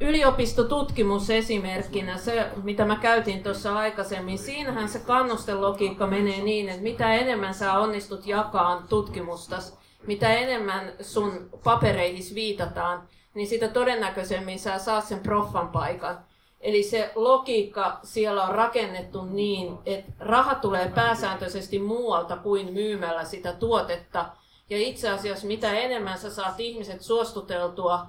[0.00, 7.14] Yliopistotutkimus esimerkkinä, se mitä mä käytin tuossa aikaisemmin, siinähän se kannustelogiikka menee niin, että mitä
[7.14, 9.56] enemmän sä onnistut jakaan tutkimusta,
[10.06, 16.18] mitä enemmän sun papereihin viitataan, niin sitä todennäköisemmin sä saat sen proffan paikan.
[16.60, 23.52] Eli se logiikka siellä on rakennettu niin, että raha tulee pääsääntöisesti muualta kuin myymällä sitä
[23.52, 24.26] tuotetta.
[24.70, 28.06] Ja itse asiassa mitä enemmän sä saat ihmiset suostuteltua,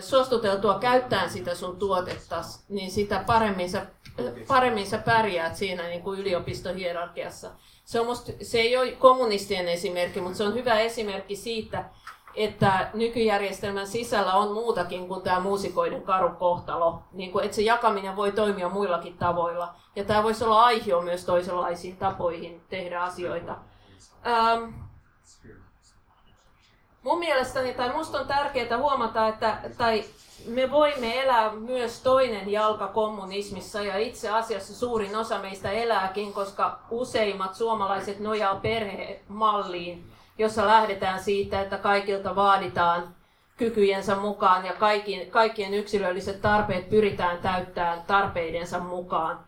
[0.00, 3.86] suostuteltua käyttämään sitä sun tuotetta, niin sitä paremmin sä,
[4.48, 7.50] paremmin sä pärjäät siinä niin kuin yliopistohierarkiassa.
[7.84, 11.84] Se, on musta, se ei ole kommunistien esimerkki, mutta se on hyvä esimerkki siitä,
[12.34, 17.02] että nykyjärjestelmän sisällä on muutakin kuin tämä muusikoiden karu kohtalo.
[17.12, 19.74] Niin kuin, että se jakaminen voi toimia muillakin tavoilla.
[19.96, 23.56] Ja tämä voisi olla aihio myös toisenlaisiin tapoihin tehdä asioita.
[24.26, 24.70] Ähm,
[27.02, 30.04] mun mielestäni, tai musta on tärkeää huomata, että tai
[30.46, 36.78] me voimme elää myös toinen jalka kommunismissa ja itse asiassa suurin osa meistä elääkin, koska
[36.90, 43.08] useimmat suomalaiset nojaa perhemalliin jossa lähdetään siitä, että kaikilta vaaditaan
[43.56, 49.40] kykyjensä mukaan ja kaikkien, kaikkien yksilölliset tarpeet pyritään täyttämään tarpeidensa mukaan.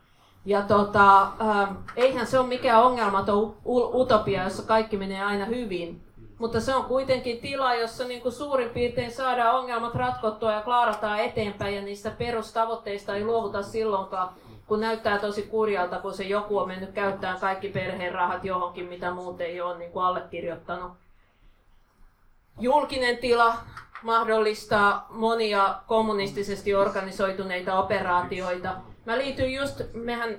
[0.45, 3.55] Ja tota, äh, eihän se ole mikään ongelmaton
[3.93, 6.01] utopia, jossa kaikki menee aina hyvin.
[6.37, 11.19] Mutta se on kuitenkin tila, jossa niin kuin suurin piirtein saadaan ongelmat ratkottua ja klaarataan
[11.19, 14.29] eteenpäin ja niistä perustavoitteista ei luovuta silloinkaan,
[14.67, 19.11] kun näyttää tosi kurjalta, kun se joku on mennyt käyttämään kaikki perheen rahat johonkin, mitä
[19.11, 20.91] muut ei ole niin kuin allekirjoittanut.
[22.59, 23.55] Julkinen tila
[24.03, 28.75] mahdollistaa monia kommunistisesti organisoituneita operaatioita.
[29.05, 30.29] Mä liityin just, mehän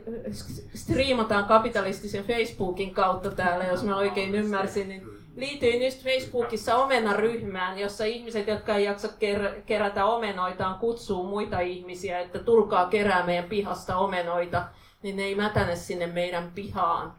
[0.74, 8.04] striimataan kapitalistisen Facebookin kautta täällä, jos mä oikein ymmärsin, niin liityin just Facebookissa omenaryhmään, jossa
[8.04, 13.96] ihmiset, jotka ei jaksa ker- kerätä omenoitaan, kutsuu muita ihmisiä, että tulkaa kerää meidän pihasta
[13.96, 14.62] omenoita,
[15.02, 17.14] niin ne ei mätäne sinne meidän pihaan.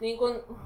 [0.00, 0.58] Niin kun,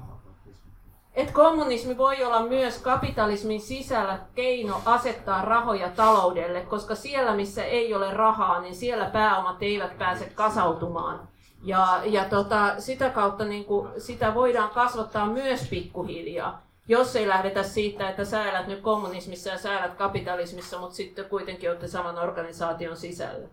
[1.13, 7.93] et kommunismi voi olla myös kapitalismin sisällä keino asettaa rahoja taloudelle, koska siellä missä ei
[7.93, 11.27] ole rahaa, niin siellä pääomat eivät pääse kasautumaan.
[11.63, 17.63] Ja, ja tota, sitä kautta niin kuin, sitä voidaan kasvattaa myös pikkuhiljaa jos ei lähdetä
[17.63, 22.17] siitä, että sä elät nyt kommunismissa ja sä elät kapitalismissa, mutta sitten kuitenkin olette saman
[22.17, 23.47] organisaation sisällä.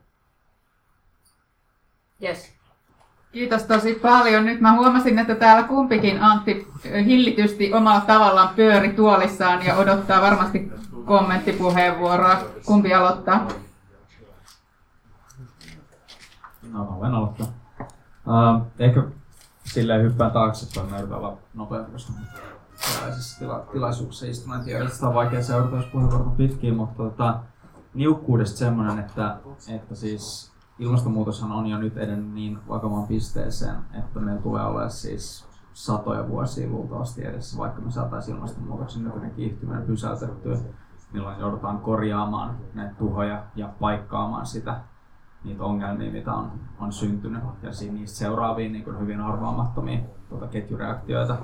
[2.23, 2.59] Yes.
[3.33, 4.45] Kiitos tosi paljon.
[4.45, 6.69] Nyt mä huomasin, että täällä kumpikin Antti
[7.05, 10.73] hillitysti omalla tavallaan pyöri tuolissaan ja odottaa varmasti
[11.05, 12.45] kommenttipuheenvuoroa.
[12.67, 13.49] Kumpi aloittaa?
[16.73, 17.47] No, mä voin aloittaa.
[17.81, 19.03] Uh, ehkä
[19.65, 21.93] silleen hyppään taaksepäin, mä yritän olla nopeampi,
[22.95, 27.41] tällaisissa tila- tilaisuuksissa tiedä, sitä on vaikea seurata, jos puheenvuorot pitkiä, mutta tota,
[27.95, 29.37] niukkuudesta semmoinen, että,
[29.69, 35.49] että siis ilmastonmuutoshan on jo nyt edennyt niin vakavaan pisteeseen, että meillä tulee olemaan siis
[35.73, 40.59] satoja vuosia luultavasti edessä, vaikka me saataisiin ilmastonmuutoksen nykyinen kiihtyminen pysäytettyä,
[41.13, 44.81] milloin joudutaan korjaamaan näitä tuhoja ja paikkaamaan sitä,
[45.45, 51.37] niitä ongelmia, mitä on, on syntynyt, ja niistä seuraavia niin hyvin arvaamattomia tuota ketjureaktioita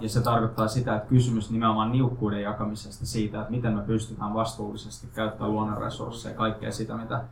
[0.00, 5.06] ja se tarkoittaa sitä, että kysymys nimenomaan niukkuuden jakamisesta siitä, että miten me pystytään vastuullisesti
[5.14, 7.24] käyttämään luonnonresursseja, kaikkea sitä, mitä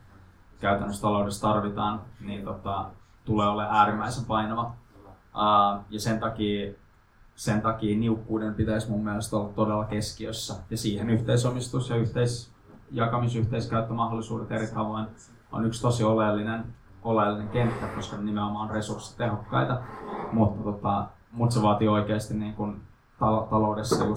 [0.61, 2.91] käytännössä taloudessa tarvitaan, niin tota,
[3.24, 4.72] tulee olemaan äärimmäisen painava.
[5.91, 6.72] Ja sen takia,
[7.35, 10.55] sen takia niukkuuden pitäisi mun mielestä olla todella keskiössä.
[10.70, 12.53] Ja siihen yhteisomistus ja yhteis,
[12.91, 15.07] jakamisyhteiskäyttömahdollisuudet eri tavoin
[15.53, 16.64] on yksi tosi oleellinen,
[17.03, 18.70] oleellinen kenttä, koska nimenomaan
[24.03, 24.16] on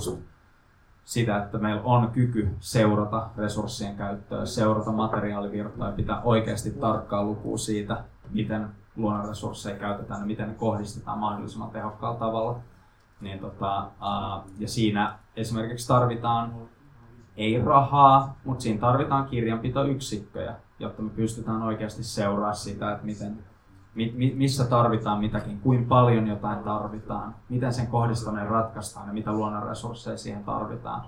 [1.04, 7.58] sitä, että meillä on kyky seurata resurssien käyttöä, seurata materiaalivirtoja ja pitää oikeasti tarkkaa lukua
[7.58, 12.60] siitä, miten luonnonresursseja käytetään ja miten ne kohdistetaan mahdollisimman tehokkaalla tavalla.
[13.22, 13.88] Niin tota,
[14.60, 16.54] ja siinä esimerkiksi tarvitaan
[17.38, 23.44] ei rahaa, mutta siinä tarvitaan kirjanpitoyksikköjä, jotta me pystytään oikeasti seuraamaan sitä, että miten,
[23.96, 30.18] mi, missä tarvitaan mitäkin, kuinka paljon jotain tarvitaan, miten sen kohdistaminen ratkaistaan ja mitä luonnonresursseja
[30.18, 31.02] siihen tarvitaan.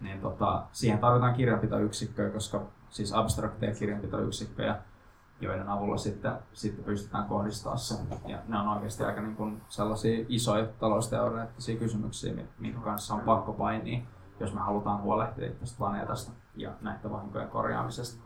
[0.00, 4.76] Niin tota, siihen tarvitaan kirjanpitoyksikköjä, koska siis abstrakteja kirjanpitoyksikköjä,
[5.40, 7.94] joiden avulla sitten, sitten pystytään kohdistamaan se.
[8.26, 13.52] Ja ne on oikeasti aika niin kuin sellaisia isoja talousteoreettisia kysymyksiä, minkä kanssa on pakko
[13.52, 14.00] painia,
[14.40, 18.25] jos me halutaan huolehtia tästä planeetasta ja näitä vahinkojen korjaamisesta.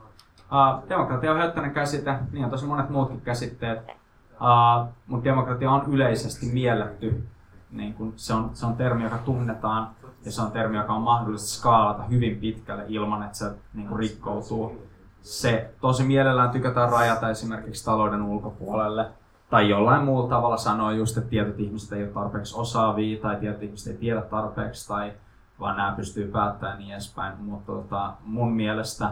[0.50, 5.92] Uh, demokratia on höttöinen käsite, niin on tosi monet muutkin käsitteet, uh, mutta demokratia on
[5.92, 7.26] yleisesti mielletty.
[7.70, 9.88] Niin kun se, on, se on termi, joka tunnetaan
[10.24, 13.98] ja se on termi, joka on mahdollista skaalata hyvin pitkälle ilman, että se niin kuin
[13.98, 14.86] rikkoutuu.
[15.22, 19.06] Se tosi mielellään tykätään rajata esimerkiksi talouden ulkopuolelle
[19.50, 23.62] tai jollain muulla tavalla sanoa just, että tietyt ihmiset ei ole tarpeeksi osaavia tai tietyt
[23.62, 25.12] ihmiset ei tiedä tarpeeksi tai
[25.60, 27.32] vaan nämä pystyy päättämään niin edespäin.
[27.38, 29.10] Mutta tota, mun mielestä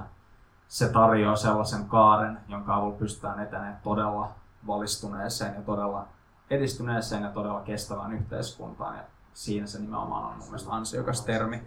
[0.68, 4.28] se tarjoaa sellaisen kaaren, jonka avulla pystytään etenemään todella
[4.66, 6.06] valistuneeseen ja todella
[6.50, 8.96] edistyneeseen ja todella kestävään yhteiskuntaan.
[8.96, 9.02] Ja
[9.34, 11.62] siinä se nimenomaan on mun mielestä ansiokas termi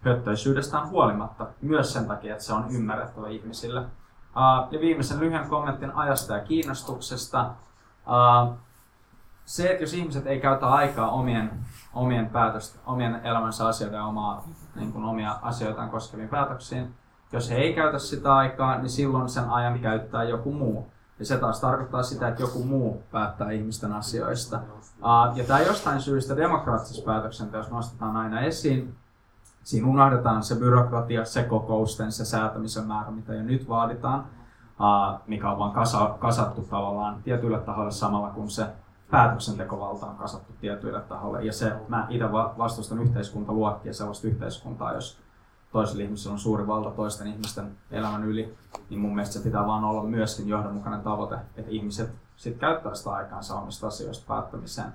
[0.00, 3.84] höttöisyydestään huolimatta, myös sen takia, että se on ymmärrettävä ihmisille.
[4.70, 7.50] Ja viimeisen lyhyen kommentin ajasta ja kiinnostuksesta.
[9.44, 11.50] Se, että jos ihmiset ei käytä aikaa omien,
[11.94, 16.94] omien, päätöstä, omien elämänsä asioiden ja omaa, niin kuin omia asioitaan koskeviin päätöksiin,
[17.32, 20.86] jos he ei käytä sitä aikaa, niin silloin sen ajan käyttää joku muu.
[21.18, 24.60] Ja se taas tarkoittaa sitä, että joku muu päättää ihmisten asioista.
[25.34, 28.94] Ja tämä jostain syystä demokraattisessa päätöksenteossa nostetaan aina esiin.
[29.62, 34.24] Siinä unohdetaan se byrokratia, se kokousten, se säätämisen määrä, mitä jo nyt vaaditaan,
[35.26, 38.66] mikä on vaan kasa, kasattu tavallaan tietyille tahoille samalla kun se
[39.10, 41.44] päätöksentekovalta on kasattu tietyille tahoille.
[41.44, 45.19] Ja se, mä itse vastustan yhteiskuntaluokkia, sellaista yhteiskuntaa, jos
[45.72, 48.54] toisella ihmisellä on suuri valta toisten ihmisten elämän yli,
[48.90, 53.10] niin mun mielestä se pitää vaan olla myöskin johdonmukainen tavoite, että ihmiset sit käyttää sitä
[53.10, 54.92] aikaansa omista asioista päättämiseen.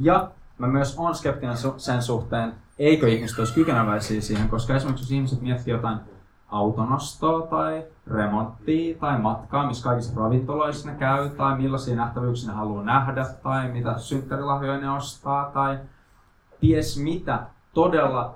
[0.00, 5.12] Ja mä myös on skeptinen sen suhteen, eikö ihmiset olisi kykeneväisiä siihen, koska esimerkiksi jos
[5.12, 5.98] ihmiset miettii jotain
[6.48, 12.84] autonostoa tai remonttia tai matkaa, missä kaikissa ravintoloissa ne käy, tai millaisia nähtävyyksiä ne haluaa
[12.84, 15.78] nähdä, tai mitä synttärilahjoja ne ostaa, tai
[16.60, 18.34] ties mitä todella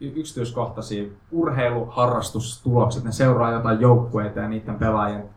[0.00, 5.30] yksityiskohtaisia urheiluharrastustulokset, ne seuraa jotain joukkueita ja niiden pelaajien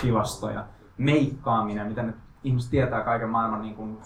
[0.00, 0.64] tilastoja,
[0.98, 2.14] meikkaaminen, mitä ne
[2.44, 3.98] ihmiset tietää kaiken maailman niin kuin,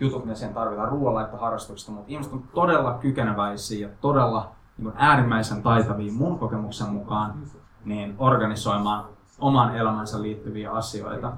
[0.00, 5.62] jutut, mitä siihen tarvitaan ruoanlaittoharrastuksesta, mutta ihmiset on todella kykeneväisiä ja todella niin kuin äärimmäisen
[5.62, 7.34] taitavia mun kokemuksen mukaan
[7.84, 9.04] niin organisoimaan
[9.38, 11.32] oman elämänsä liittyviä asioita.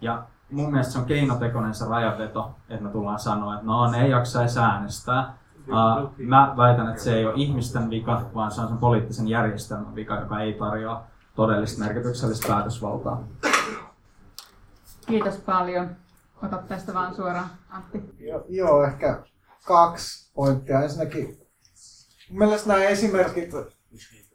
[0.00, 4.02] Ja mun mielestä se on keinotekoinen se rajaveto, että me tullaan sanoa, että no ne
[4.02, 5.34] ei jaksaisi äänestää,
[5.70, 9.94] Uh, mä väitän, että se ei ole ihmisten vika, vaan se on sen poliittisen järjestelmän
[9.94, 11.04] vika, joka ei tarjoa
[11.34, 13.24] todellista merkityksellistä päätösvaltaa.
[15.06, 15.96] Kiitos paljon.
[16.42, 18.14] Ota tästä vaan suoraan, Antti.
[18.18, 19.22] Jo, joo, ehkä
[19.66, 20.82] kaksi pointtia.
[20.82, 21.38] Ensinnäkin,
[22.30, 23.50] mielestäni nämä esimerkit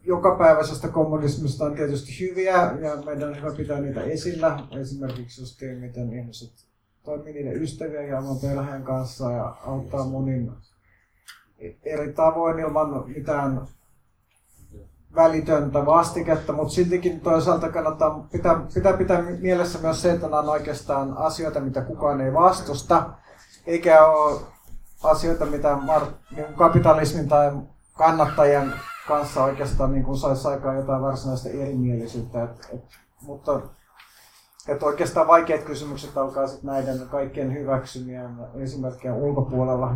[0.04, 4.60] jokapäiväisestä kommunismista on tietysti hyviä ja meidän on hyvä pitää niitä esillä.
[4.72, 6.68] Esimerkiksi just miten ihmiset
[7.04, 10.52] toimii niiden ystävien ja oman perheen kanssa ja auttaa monin
[11.84, 13.62] eri tavoin ilman mitään
[15.16, 20.50] välitöntä vastiketta, mutta siltikin toisaalta kannattaa pitää, pitää pitää mielessä myös se, että nämä on
[20.50, 23.10] oikeastaan asioita, mitä kukaan ei vastusta,
[23.68, 24.42] eikä ole
[25.04, 25.78] asioita, mitä
[26.36, 27.52] niin kapitalismin tai
[27.94, 28.74] kannattajien
[29.08, 32.44] kanssa oikeastaan niin kuin saisi aikaan jotain varsinaista erimielisyyttä.
[32.44, 32.84] Et, et,
[33.22, 33.62] mutta
[34.68, 39.96] et oikeastaan vaikeat kysymykset alkaa sitten näiden kaikkien hyväksymien esimerkkien ulkopuolella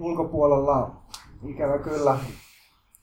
[0.00, 0.96] ulkopuolella
[1.46, 2.18] ikävä kyllä.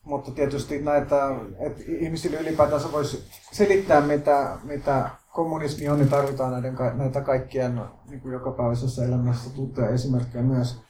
[0.04, 6.76] Mutta tietysti näitä, että ihmisille ylipäätänsä voisi selittää, mitä, mitä kommunismi on, niin tarvitaan näiden,
[6.94, 10.80] näitä kaikkien niin kuin jokapäiväisessä elämässä tuttuja esimerkkejä myös.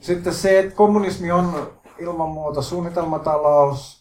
[0.00, 3.99] Sitten se, että kommunismi on ilman muuta suunnitelmatalous,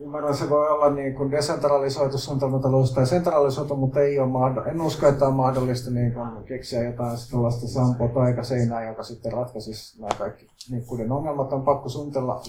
[0.00, 4.70] Ymmärrän, se voi olla niin kuin desentralisoitu suunnitelmatalous tai centralisoitu, mutta ei ole mahdollista.
[4.70, 10.00] En usko, että on mahdollista niin kuin keksiä jotain sellaista sampoa taikaseinää, joka sitten ratkaisisi
[10.00, 11.52] nämä kaikki niikkuuden ongelmat.
[11.52, 12.40] On pakko suunnitella,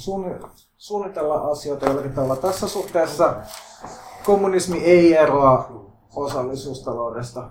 [0.78, 2.36] suunnitella asioita jollakin tavalla.
[2.36, 3.36] Tässä suhteessa
[4.26, 5.70] kommunismi ei eroa
[6.16, 7.50] osallisuustaloudesta.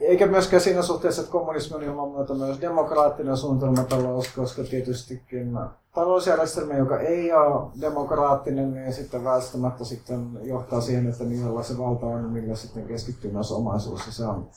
[0.00, 5.58] Eikä myöskään siinä suhteessa, että kommunismi on ilman muuta myös demokraattinen suunnitelmatalous, koska tietystikin
[5.94, 12.06] talousjärjestelmä, joka ei ole demokraattinen, niin sitten väistämättä sitten johtaa siihen, että niillä se valta
[12.06, 14.06] on, millä sitten keskittyy myös omaisuus.
[14.06, 14.48] Ja se on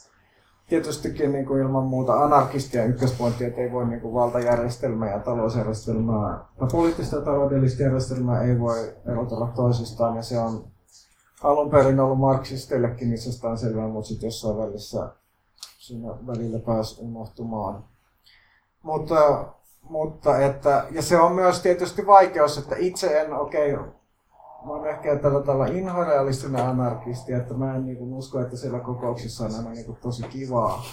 [0.70, 6.46] tietystikin niin kuin ilman muuta anarkistia ykköspointti, että ei voi niin kuin valtajärjestelmää ja talousjärjestelmää,
[6.60, 10.68] tai poliittista ja taloudellista järjestelmää ei voi erotella toisistaan, ja se on
[11.44, 15.10] alun perin ollut marksisteillekin itsestään selvää, mutta sitten jossain välissä
[15.88, 17.84] siinä välillä pääsi unohtumaan.
[18.84, 19.46] Mutta,
[19.82, 23.86] mutta että, ja se on myös tietysti vaikeus, että itse en, okei, okay,
[24.66, 28.80] mä oon ehkä tällä tavalla inhorealistinen anarkisti, että mä en niin kuin, usko, että siellä
[28.80, 30.84] kokouksissa on aina niin kuin, tosi kivaa,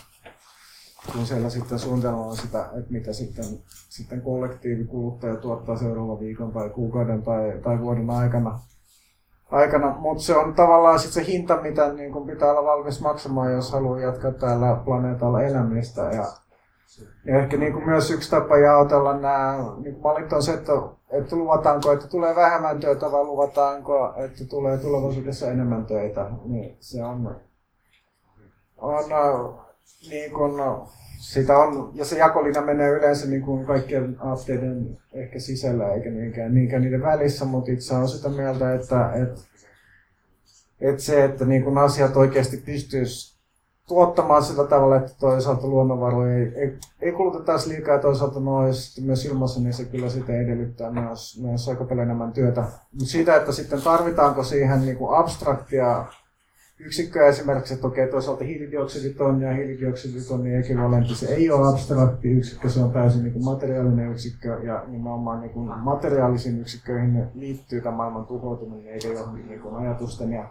[1.13, 3.45] kun siellä sitten suunnitellaan sitä, että mitä sitten,
[3.89, 8.61] sitten kollektiivi kuluttaja tuottaa seuraavan viikon tai kuukauden tai, tai vuoden aikana.
[9.55, 9.97] Aikana.
[9.99, 13.73] Mutta se on tavallaan sitten se hinta, mitä niin kun pitää olla valmis maksamaan, jos
[13.73, 16.03] haluaa jatkaa täällä planeetalla elämistä.
[16.03, 16.25] Ja,
[17.25, 20.73] ja ehkä niin myös yksi tapa jaotella nämä niin valit on se, että,
[21.11, 26.31] että luvataanko, että tulee vähemmän töitä vai luvataanko, että tulee tulevaisuudessa enemmän töitä.
[26.45, 27.37] Niin se on,
[28.79, 29.05] on
[30.11, 30.53] niin kuin,
[31.19, 36.55] sitä on, ja se jakolinja menee yleensä niin kuin kaikkien aatteiden ehkä sisällä eikä niinkään,
[36.55, 39.41] niinkään niiden välissä, mutta itse on sitä mieltä, että, että,
[40.81, 43.35] että se, että niin kuin asiat oikeasti pystyisi
[43.89, 49.25] tuottamaan sillä tavalla, että toisaalta luonnonvaroja ei, ei, ei kulutetaisi liikaa ja toisaalta nois myös
[49.25, 52.61] ilmassa, niin se kyllä sitä edellyttää myös, myös aika paljon enemmän työtä.
[52.61, 56.05] Mutta siitä, että sitten tarvitaanko siihen niin kuin abstraktia
[56.79, 62.81] yksikköä esimerkiksi, että okei, toisaalta hiilidioksiditonni ja hiilidioksiditonni ekvivalentti, se ei ole abstrakti yksikkö, se
[62.81, 68.27] on täysin niin kuin materiaalinen yksikkö ja nimenomaan niin kuin materiaalisiin yksikköihin liittyy tämä maailman
[68.27, 70.49] tuhoutuminen eikä johonkin niin kuin ajatusten ja,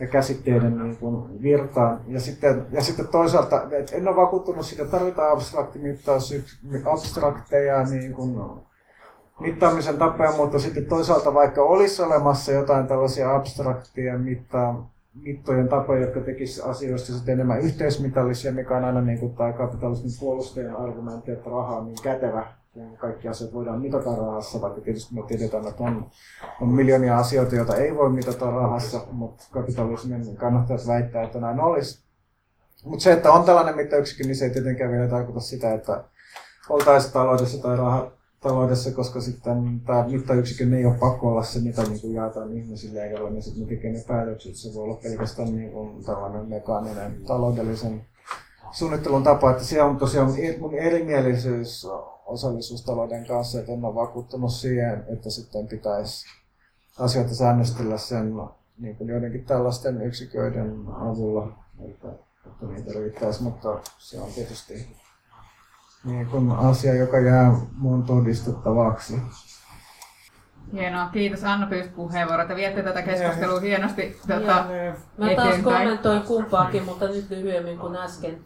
[0.00, 2.00] ja käsitteiden niin kuin virtaan.
[2.08, 6.34] Ja sitten, ja sitten toisaalta, että en ole vakuuttunut siitä, tarvitaan abstraktimittaus,
[6.84, 8.40] abstrakteja niin kuin
[9.40, 16.20] mittaamisen tapoja, mutta sitten toisaalta vaikka olisi olemassa jotain tällaisia abstraktia mittaa, mittojen tapoja, jotka
[16.20, 21.50] tekisivät asioista sitten enemmän yhteismitallisia, mikä on aina niin kuin tämä kapitalismin puolustajan argumentti, että
[21.50, 25.82] raha on niin kätevä, kun kaikki asiat voidaan mitata rahassa, vaikka tietysti me tiedetään, että
[25.82, 26.10] on,
[26.60, 32.08] on miljoonia asioita, joita ei voi mitata rahassa, mutta kapitalismin kannattajat väittää, että näin olisi.
[32.84, 36.04] Mutta se, että on tällainen mittayksikkö, niin se ei tietenkään vielä tarkoita sitä, että
[36.68, 41.82] oltaisiin taloudessa tai raha, taloudessa, koska sitten tämä mittayksikön ei ole pakko olla se, mitä
[41.82, 44.54] niin kuin jaetaan ihmisille, ole ne sitten tekee ne päätökset.
[44.54, 48.04] Se voi olla pelkästään niin kuin tällainen mekaaninen taloudellisen
[48.72, 51.86] suunnittelun tapa, että siellä on tosiaan mun erimielisyys
[52.26, 56.26] osallisuustalouden kanssa, että en ole vakuuttunut siihen, että sitten pitäisi
[56.98, 58.34] asioita säännöstellä sen
[58.78, 61.52] niin kuin joidenkin tällaisten yksiköiden avulla,
[61.90, 62.08] että,
[62.46, 64.96] että niitä riittäisi, mutta se on tietysti
[66.04, 69.22] niin kuin asia, joka jää mun todistettavaksi.
[70.72, 72.46] Hienoa, kiitos Anna pyysi puheenvuoro.
[72.46, 74.64] Te viette tätä keskustelua hienosti tuota,
[75.18, 78.38] Mä taas kommentoin kumpaakin, mutta nyt lyhyemmin kuin äsken.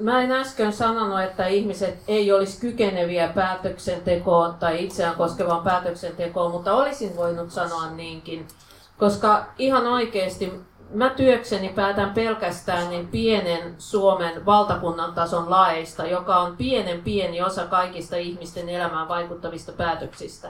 [0.00, 6.74] Mä en äsken sanonut, että ihmiset ei olisi kykeneviä päätöksentekoon tai itseään koskevaan päätöksentekoon, mutta
[6.74, 8.46] olisin voinut sanoa niinkin.
[8.98, 10.52] Koska ihan oikeasti
[10.92, 17.66] mä työkseni päätän pelkästään niin pienen Suomen valtakunnan tason laeista, joka on pienen pieni osa
[17.66, 20.48] kaikista ihmisten elämään vaikuttavista päätöksistä.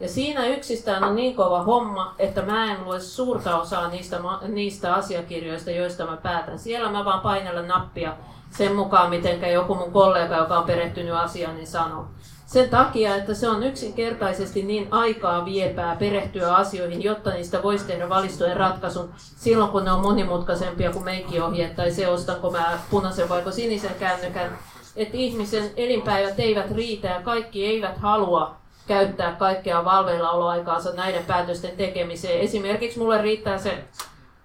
[0.00, 4.94] Ja siinä yksistään on niin kova homma, että mä en lue suurta osaa niistä, niistä
[4.94, 6.58] asiakirjoista, joista mä päätän.
[6.58, 8.16] Siellä mä vaan painella nappia
[8.50, 12.06] sen mukaan, miten joku mun kollega, joka on perehtynyt asiaan, niin sanoo.
[12.52, 18.08] Sen takia, että se on yksinkertaisesti niin aikaa viepää perehtyä asioihin, jotta niistä voisi tehdä
[18.08, 23.52] valistojen ratkaisun silloin, kun ne on monimutkaisempia kuin meikkiohjeet tai se, ostanko mä punaisen vai
[23.52, 24.58] sinisen kännykän.
[24.96, 28.56] Että ihmisen elinpäivät eivät riitä ja kaikki eivät halua
[28.88, 32.40] käyttää kaikkea valveillaoloaikaansa näiden päätösten tekemiseen.
[32.40, 33.84] Esimerkiksi mulle riittää se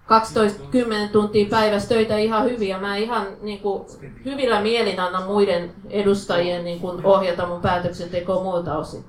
[0.06, 3.86] 12-10 tuntia päivässä töitä ihan hyvin ja mä ihan niin kuin,
[4.24, 9.04] hyvillä mielin annan muiden edustajien niin kuin, ohjata mun päätöksentekoa muilta osin.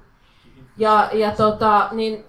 [0.77, 2.25] Ja, ja tota, niin,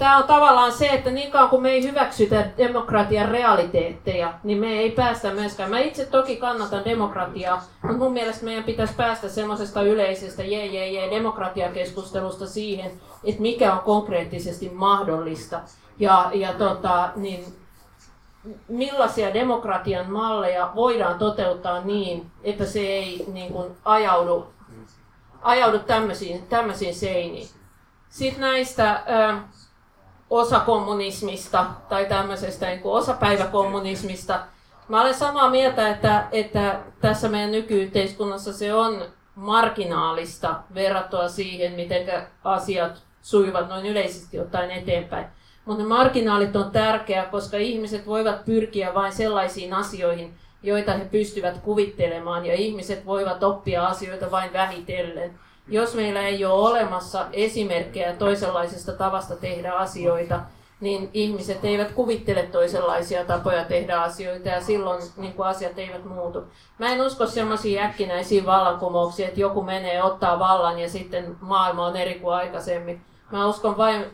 [0.00, 4.66] Tämä on tavallaan se, että niin kauan kuin me ei hyväksytä demokratian realiteetteja, niin me
[4.66, 5.70] ei päästä myöskään.
[5.70, 10.90] Mä itse toki kannatan demokratiaa, mutta mun mielestä meidän pitäisi päästä semmoisesta yleisestä jee, jee,
[10.90, 12.90] jee, demokratiakeskustelusta siihen,
[13.24, 15.60] että mikä on konkreettisesti mahdollista.
[15.98, 17.44] Ja, ja tota, niin,
[18.68, 24.46] millaisia demokratian malleja voidaan toteuttaa niin, että se ei niin kuin, ajaudu,
[25.42, 27.48] ajaudu tämmöisiin, tämmöisiin seiniin.
[28.08, 29.02] Sitten näistä
[30.30, 34.40] ö, osakommunismista tai tämmöisestä niin kuin osapäiväkommunismista,
[34.90, 39.04] Mä olen samaa mieltä, että, että tässä meidän nykyyhteiskunnassa se on
[39.34, 45.26] marginaalista verrattuna siihen, miten asiat sujuvat noin yleisesti ottaen eteenpäin.
[45.64, 51.58] Mutta ne marginaalit on tärkeää, koska ihmiset voivat pyrkiä vain sellaisiin asioihin, joita he pystyvät
[51.58, 55.38] kuvittelemaan, ja ihmiset voivat oppia asioita vain vähitellen.
[55.70, 60.40] Jos meillä ei ole olemassa esimerkkejä toisenlaisesta tavasta tehdä asioita,
[60.80, 66.42] niin ihmiset eivät kuvittele toisenlaisia tapoja tehdä asioita ja silloin niin kuin asiat eivät muutu.
[66.78, 71.96] Mä en usko semmoisiin äkkinäisiin vallankumouksiin, että joku menee ottaa vallan ja sitten maailma on
[71.96, 73.00] eri kuin aikaisemmin.
[73.30, 74.04] Mä uskon vain,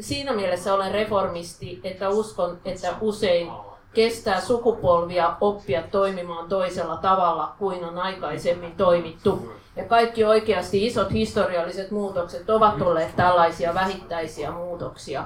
[0.00, 3.50] siinä mielessä olen reformisti, että uskon, että usein
[3.94, 9.52] kestää sukupolvia oppia toimimaan toisella tavalla kuin on aikaisemmin toimittu.
[9.76, 15.24] Ja kaikki oikeasti isot historialliset muutokset ovat olleet tällaisia vähittäisiä muutoksia.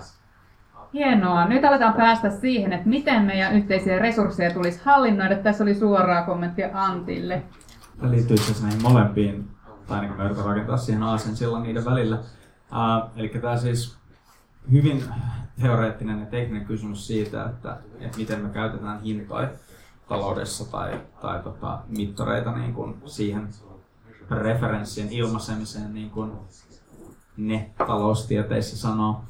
[0.93, 1.49] Hienoa.
[1.49, 5.37] Nyt aletaan päästä siihen, että miten meidän yhteisiä resursseja tulisi hallinnoida.
[5.37, 7.43] Tässä oli suoraa kommenttia Antille.
[7.99, 9.51] Tämä liittyy itse näihin molempiin,
[9.87, 12.17] tai niin kuin me rakentaa siihen aasen sillan niiden välillä.
[12.17, 13.99] Uh, eli tämä siis
[14.73, 15.05] hyvin
[15.63, 19.49] teoreettinen ja tekninen kysymys siitä, että, että miten me käytetään hintoja
[20.09, 23.49] taloudessa tai, tai tota, mittareita niin kuin siihen
[24.31, 26.33] referenssien ilmaisemiseen, niin kuin
[27.37, 29.25] ne taloustieteissä sanoo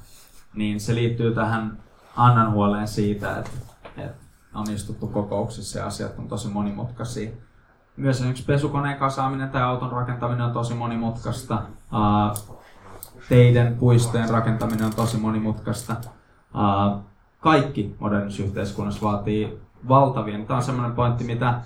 [0.55, 1.78] niin se liittyy tähän
[2.16, 3.50] Annan huoleen siitä, että,
[3.96, 4.24] että
[4.55, 7.30] on istuttu kokouksissa ja asiat on tosi monimutkaisia.
[7.96, 11.62] Myös esimerkiksi pesukoneen kasaaminen tai auton rakentaminen on tosi monimutkaista.
[13.28, 15.96] Teiden, puistojen rakentaminen on tosi monimutkaista.
[17.40, 19.58] Kaikki modernissa yhteiskunnassa vaatii
[19.88, 20.38] valtavia.
[20.46, 21.60] Tämä on sellainen pointti, mitä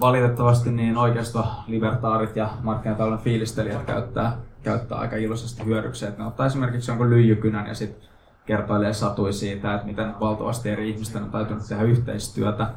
[0.00, 6.06] valitettavasti niin oikeisto libertaarit ja markkinatalouden fiilistelijät käyttää käyttää aika iloisesti hyödyksi.
[6.06, 8.08] Että ne ottaa esimerkiksi jonkun lyijykynän ja sitten
[8.46, 12.68] kertoilee satui siitä, että miten valtavasti eri ihmisten on täytynyt tehdä yhteistyötä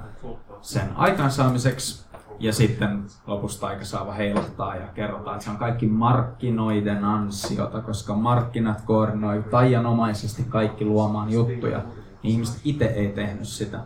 [0.62, 2.05] sen aikaansaamiseksi.
[2.40, 8.14] Ja sitten lopusta aika saava heilahtaa ja kerrotaan, että se on kaikki markkinoiden ansiota, koska
[8.14, 11.78] markkinat koordinoi taianomaisesti kaikki luomaan juttuja.
[11.78, 13.80] Niin ihmiset itse ei tehnyt sitä.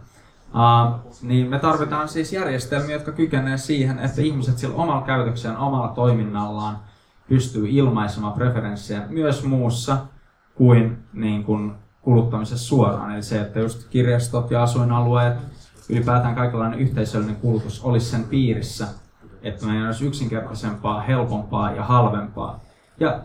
[0.49, 5.87] Uh, niin me tarvitaan siis järjestelmiä, jotka kykenee siihen, että ihmiset sillä omalla käytöksellä, omalla
[5.87, 6.79] toiminnallaan
[7.27, 9.97] pystyy ilmaisemaan preferenssejä myös muussa
[10.55, 11.71] kuin, niin kuin
[12.01, 13.13] kuluttamisessa suoraan.
[13.13, 15.37] Eli se, että just kirjastot ja asuinalueet,
[15.89, 18.87] ylipäätään kaikenlainen yhteisöllinen kulutus olisi sen piirissä,
[19.41, 22.59] että meidän olisi yksinkertaisempaa, helpompaa ja halvempaa.
[22.99, 23.19] Ja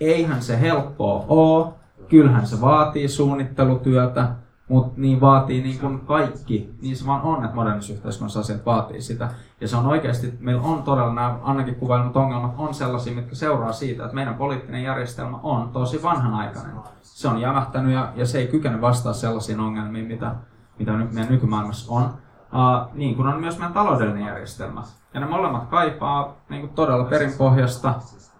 [0.00, 1.72] eihän se helppoa ole,
[2.08, 4.28] kyllähän se vaatii suunnittelutyötä,
[4.68, 9.02] mutta niin vaatii niin kuin kaikki, niin se vaan on, että modernissa yhteiskunnassa asiat vaatii
[9.02, 9.28] sitä.
[9.60, 13.72] Ja se on oikeasti, meillä on todella nämä ainakin kuvailemat ongelmat on sellaisia, mitkä seuraa
[13.72, 16.74] siitä, että meidän poliittinen järjestelmä on tosi vanhanaikainen.
[17.02, 20.34] Se on jämähtänyt ja, ja se ei kykene vastaa sellaisiin ongelmiin, mitä,
[20.78, 22.04] mitä meidän nykymaailmassa on.
[22.04, 24.82] Uh, niin kuin on myös meidän taloudellinen järjestelmä.
[25.14, 27.94] Ja ne molemmat kaipaa niin kuin todella perinpohjasta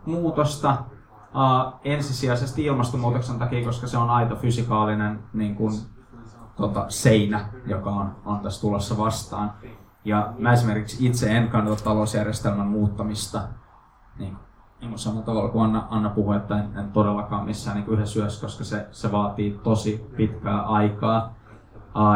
[0.06, 5.72] muutosta, uh, ensisijaisesti ilmastonmuutoksen takia, koska se on aito fysikaalinen niin kuin,
[6.56, 9.52] tota, seinä, joka on, on tässä tulossa vastaan.
[10.04, 13.42] Ja mä esimerkiksi itse en kannata talousjärjestelmän muuttamista
[14.18, 14.36] niin,
[14.80, 18.46] niin samalla tavalla kuin Anna, Anna puhui, että en, en todellakaan missään niin yhdessä yössä,
[18.46, 21.34] koska se, se vaatii tosi pitkää aikaa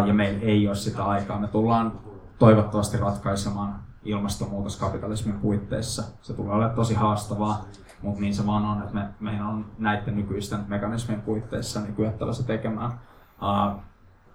[0.07, 1.39] ja meillä ei ole sitä aikaa.
[1.39, 1.93] Me tullaan
[2.39, 3.75] toivottavasti ratkaisemaan
[4.05, 6.03] ilmastonmuutos kapitalismin puitteissa.
[6.23, 7.65] Se tulee olemaan tosi haastavaa,
[8.03, 12.33] mutta niin se vaan on, että me, meidän on näiden nykyisten mekanismien puitteissa niin kyettävä
[12.33, 13.01] se tekemään.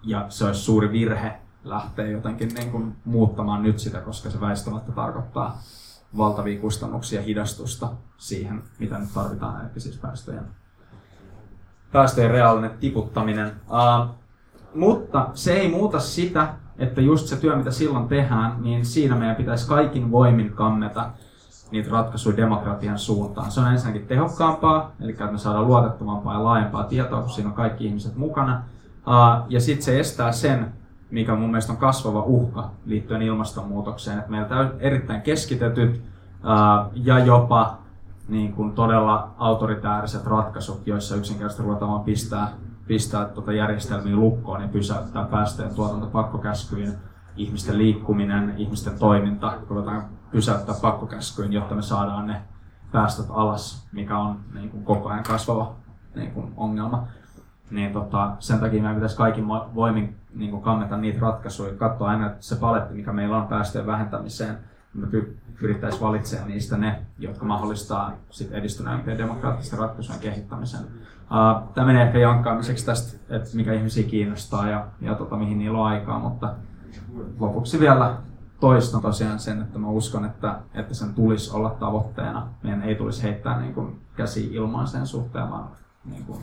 [0.03, 4.91] Ja se olisi suuri virhe lähteä jotenkin niin kuin muuttamaan nyt sitä, koska se väistämättä
[4.91, 5.57] tarkoittaa
[6.17, 10.45] valtavia kustannuksia hidastusta siihen, mitä nyt tarvitaan, eli siis päästöjen,
[11.91, 13.47] päästöjen reaalinen tiputtaminen.
[13.47, 14.15] Uh,
[14.77, 16.47] mutta se ei muuta sitä,
[16.77, 21.09] että just se työ, mitä silloin tehdään, niin siinä meidän pitäisi kaikin voimin kammeta
[21.71, 23.51] niitä ratkaisuja demokratian suuntaan.
[23.51, 27.55] Se on ensinnäkin tehokkaampaa, eli että me saadaan luotettavampaa ja laajempaa tietoa, kun siinä on
[27.55, 28.61] kaikki ihmiset mukana.
[29.49, 30.73] Ja sitten se estää sen,
[31.11, 34.17] mikä mun mielestä on kasvava uhka liittyen ilmastonmuutokseen.
[34.19, 36.01] Että meillä on erittäin keskitetyt
[36.95, 37.77] ja jopa
[38.27, 42.51] niin kuin todella autoritääriset ratkaisut, joissa yksinkertaisesti ruvetaan pistää,
[42.87, 46.93] pistää tuota järjestelmiä lukkoon ja pysäyttää päästöjen tuotanto pakkokäskyyn,
[47.37, 52.41] ihmisten liikkuminen, ihmisten toiminta, ruvetaan pysäyttää pakkokäskyyn, jotta me saadaan ne
[52.91, 55.75] päästöt alas, mikä on niin kuin koko ajan kasvava
[56.15, 57.07] niin kuin ongelma
[57.71, 62.31] niin tota, sen takia meidän pitäisi kaikin voimin niin kuin kannata niitä ratkaisuja, katsoa aina
[62.39, 64.57] se paletti, mikä meillä on päästöjen vähentämiseen,
[64.93, 65.07] me
[65.59, 70.79] pyrittäisiin valitsemaan niistä ne, jotka mahdollistaa sit edistyneempien demokraattisten ratkaisujen kehittämisen.
[71.31, 75.77] Uh, tämä menee ehkä jankkaamiseksi tästä, että mikä ihmisiä kiinnostaa ja, ja tota, mihin niillä
[75.77, 76.53] on aikaa, mutta
[77.39, 78.17] lopuksi vielä
[78.59, 82.47] toistan tosiaan sen, että mä uskon, että, että sen tulisi olla tavoitteena.
[82.63, 85.69] Meidän ei tulisi heittää niin kuin, käsi ilmaan sen suhteen, vaan
[86.05, 86.39] niin kuin,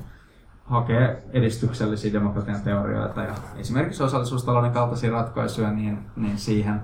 [0.65, 6.82] hakea edistyksellisiä demokratian teorioita ja esimerkiksi osallisuustalouden kaltaisia ratkaisuja niin, niin siihen,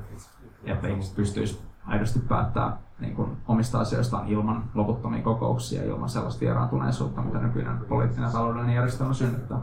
[0.64, 7.22] että ihmiset pystyisivät aidosti päättää niin kuin omista asioistaan ilman loputtomia kokouksia, ilman sellaista vieraantuneisuutta,
[7.22, 9.58] mitä nykyinen poliittinen ja taloudellinen järjestelmä synnyttää.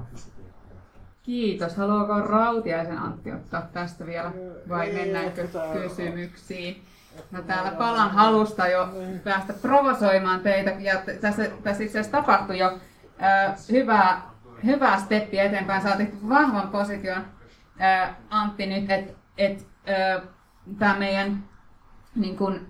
[1.23, 1.77] Kiitos.
[1.77, 4.31] Haluaako Rautiaisen Antti ottaa tästä vielä
[4.69, 6.83] vai mennäänkö kysymyksiin?
[7.31, 8.89] No täällä palan halusta jo
[9.23, 12.79] päästä provosoimaan teitä ja tässä, tässä itse asiassa tapahtui jo
[13.23, 14.21] äh, hyvää,
[14.65, 15.81] hyvää steppiä eteenpäin.
[15.81, 17.25] Saatit vahvan position
[17.81, 20.21] äh, Antti nyt, että et, äh,
[20.79, 21.43] tämä meidän
[22.15, 22.67] niin kun,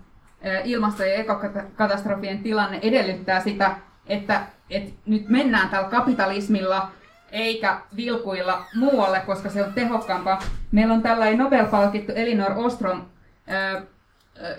[0.63, 3.75] ilmasto- ja ekokatastrofien tilanne edellyttää sitä,
[4.07, 6.91] että et nyt mennään tällä kapitalismilla
[7.31, 10.39] eikä vilkuilla muualle, koska se on tehokkaampaa.
[10.71, 13.01] Meillä on tällainen Nobel-palkittu Elinor Ostrom,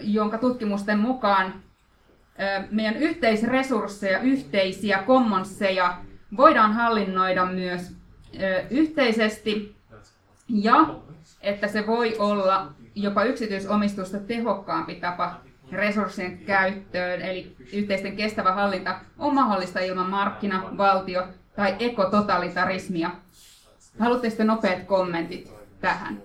[0.00, 1.54] jonka tutkimusten mukaan
[2.70, 5.96] meidän yhteisresursseja, yhteisiä commonsseja
[6.36, 7.96] voidaan hallinnoida myös
[8.70, 9.76] yhteisesti
[10.48, 10.74] ja
[11.40, 15.40] että se voi olla jopa yksityisomistusta tehokkaampi tapa
[15.72, 23.10] resurssien käyttöön, eli yhteisten kestävä hallinta on mahdollista ilman markkina, valtio tai ekototalitarismia.
[23.98, 26.22] Haluatte sitten nopeat kommentit tähän?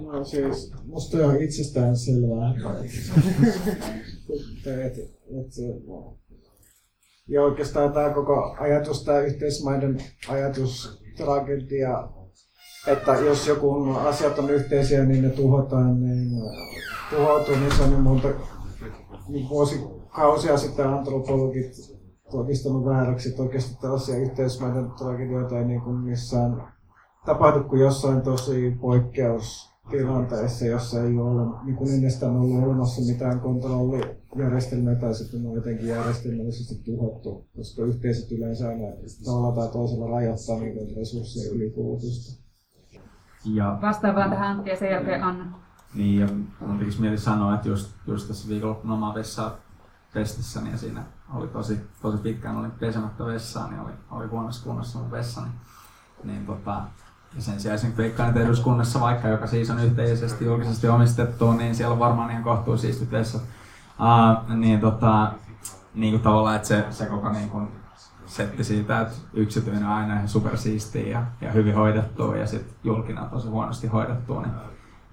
[0.00, 2.54] No siis, musta on itsestään selvää.
[7.28, 9.98] ja oikeastaan tämä koko ajatus, tämä yhteismaiden
[10.28, 12.08] ajatus, tragedia,
[12.86, 16.30] että jos joku asiat on yhteisiä, niin ne tuhotaan, niin
[17.10, 18.28] tuhoutuu, niin se on monta
[19.28, 21.72] niin vuosikausia sitten antropologit
[22.30, 26.72] todistanut vääräksi, että oikeasti tällaisia yhteismaiden tragedioita ei niin kuin missään
[27.26, 34.94] tapahdu kuin jossain tosi poikkeustilanteessa, jossa ei ole niin kuin ennestään ollut olemassa mitään kontrollijärjestelmää
[34.94, 38.86] tai sitten on jotenkin järjestelmällisesti tuhottu, koska yhteisöt yleensä aina
[39.24, 42.41] tavalla tai toisella rajoittaa niiden resurssien ylikulutusta.
[43.44, 45.44] Ja, Vastaan vaan tähän Antti ja sen jälkeen Anna.
[45.94, 46.28] Niin, ja
[46.66, 49.54] mun tekisi mieli sanoa, että just, just tässä viikonloppuna omaa vessaa
[50.14, 51.02] pestissäni ja siinä
[51.34, 55.48] oli tosi, tosi pitkään olin pesemättä vessaa, niin oli, oli huonossa kunnossa mun vessani.
[56.24, 56.82] Niin tota,
[57.34, 61.92] ja sen sijaan veikkaan, että eduskunnassa vaikka, joka siis on yhteisesti julkisesti omistettu, niin siellä
[61.92, 63.42] on varmaan ihan kohtuu siistit vessat.
[63.42, 65.32] Uh, niin tota,
[65.94, 67.68] niin kuin tavallaan, että se, se koko niin kuin
[68.34, 73.22] setti siitä, että yksityinen on aina ihan supersiistiä ja, ja hyvin hoidettu ja sitten julkinen
[73.22, 74.52] on tosi huonosti hoidettu, niin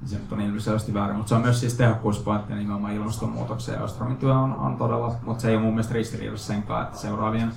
[0.06, 1.16] se on ilmiselvästi väärin.
[1.16, 5.42] Mutta se on myös siis tehokkuuspointti nimenomaan ilmastonmuutoksen ja Ostromin työ on, on todella, mutta
[5.42, 7.52] se ei ole mun mielestä ristiriidassa senkaan, että seuraavien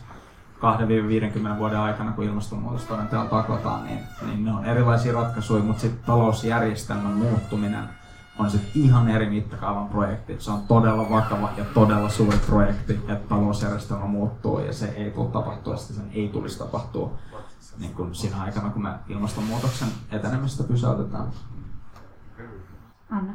[1.55, 6.05] 2-50 vuoden aikana, kun ilmastonmuutos todenteella taklataan, niin, niin ne on erilaisia ratkaisuja, mutta sitten
[6.07, 8.02] talousjärjestelmän muuttuminen
[8.39, 10.37] on sitten ihan eri mittakaavan projekti.
[10.39, 15.29] Se on todella vakava ja todella suuri projekti, että talousjärjestelmä muuttuu ja se ei tule
[15.29, 17.11] tapahtua, sitä sen ei tulisi tapahtua
[17.79, 21.27] niin kuin siinä aikana, kun me ilmastonmuutoksen etenemistä pysäytetään.
[23.11, 23.33] Anna.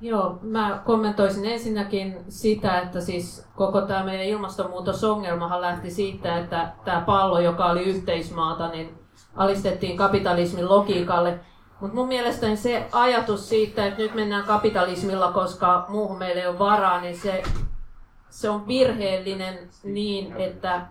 [0.00, 7.00] Joo, mä kommentoisin ensinnäkin sitä, että siis koko tämä meidän ilmastonmuutosongelmahan lähti siitä, että tämä
[7.00, 8.94] pallo, joka oli yhteismaata, niin
[9.36, 11.40] alistettiin kapitalismin logiikalle.
[11.80, 16.58] Mutta mun mielestäni se ajatus siitä, että nyt mennään kapitalismilla, koska muuhun meillä ei ole
[16.58, 17.42] varaa, niin se,
[18.30, 20.86] se on virheellinen niin, että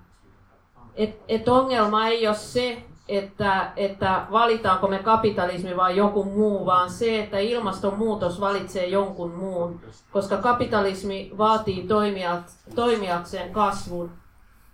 [0.96, 6.90] et, et ongelma ei ole se, että, että valitaanko me kapitalismi vai joku muu, vaan
[6.90, 9.82] se, että ilmastonmuutos valitsee jonkun muun,
[10.12, 12.44] koska kapitalismi vaatii toimijat,
[12.76, 14.12] toimijakseen kasvun.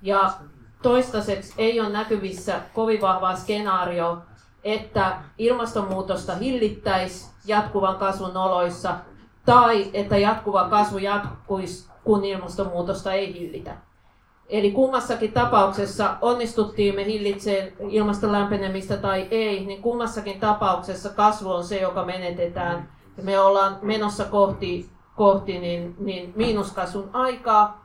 [0.01, 0.33] Ja
[0.81, 4.17] toistaiseksi ei ole näkyvissä kovin vahvaa skenaario,
[4.63, 8.95] että ilmastonmuutosta hillittäisi jatkuvan kasvun oloissa,
[9.45, 13.77] tai että jatkuva kasvu jatkuisi, kun ilmastonmuutosta ei hillitä.
[14.49, 21.63] Eli kummassakin tapauksessa onnistuttiin me hillitseen ilmaston lämpenemistä tai ei, niin kummassakin tapauksessa kasvu on
[21.63, 22.89] se, joka menetetään.
[23.21, 27.78] Me ollaan menossa kohti, kohti niin, niin miinuskasvun aikaa.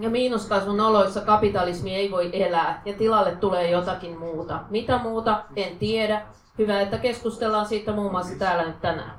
[0.00, 4.64] Ja miinuskasvun oloissa kapitalismi ei voi elää ja tilalle tulee jotakin muuta.
[4.70, 5.44] Mitä muuta?
[5.56, 6.22] En tiedä.
[6.58, 9.18] Hyvä, että keskustellaan siitä muun muassa täällä nyt tänään.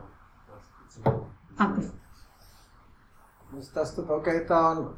[3.73, 4.95] Tästä, okei, okay, tämä on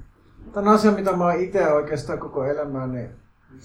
[0.54, 3.10] Tämä on asia, mitä mä oon itse oikeastaan koko elämäni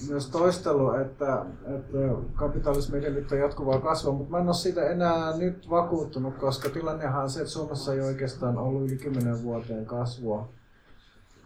[0.08, 1.44] myös toistellut, että,
[1.76, 1.98] että
[2.34, 7.30] kapitalismi edellyttää jatkuvaa kasvua, mutta mä en ole siitä enää nyt vakuuttunut, koska tilannehan on
[7.30, 10.48] se, että Suomessa ei oikeastaan ollut yli 10 vuoteen kasvua.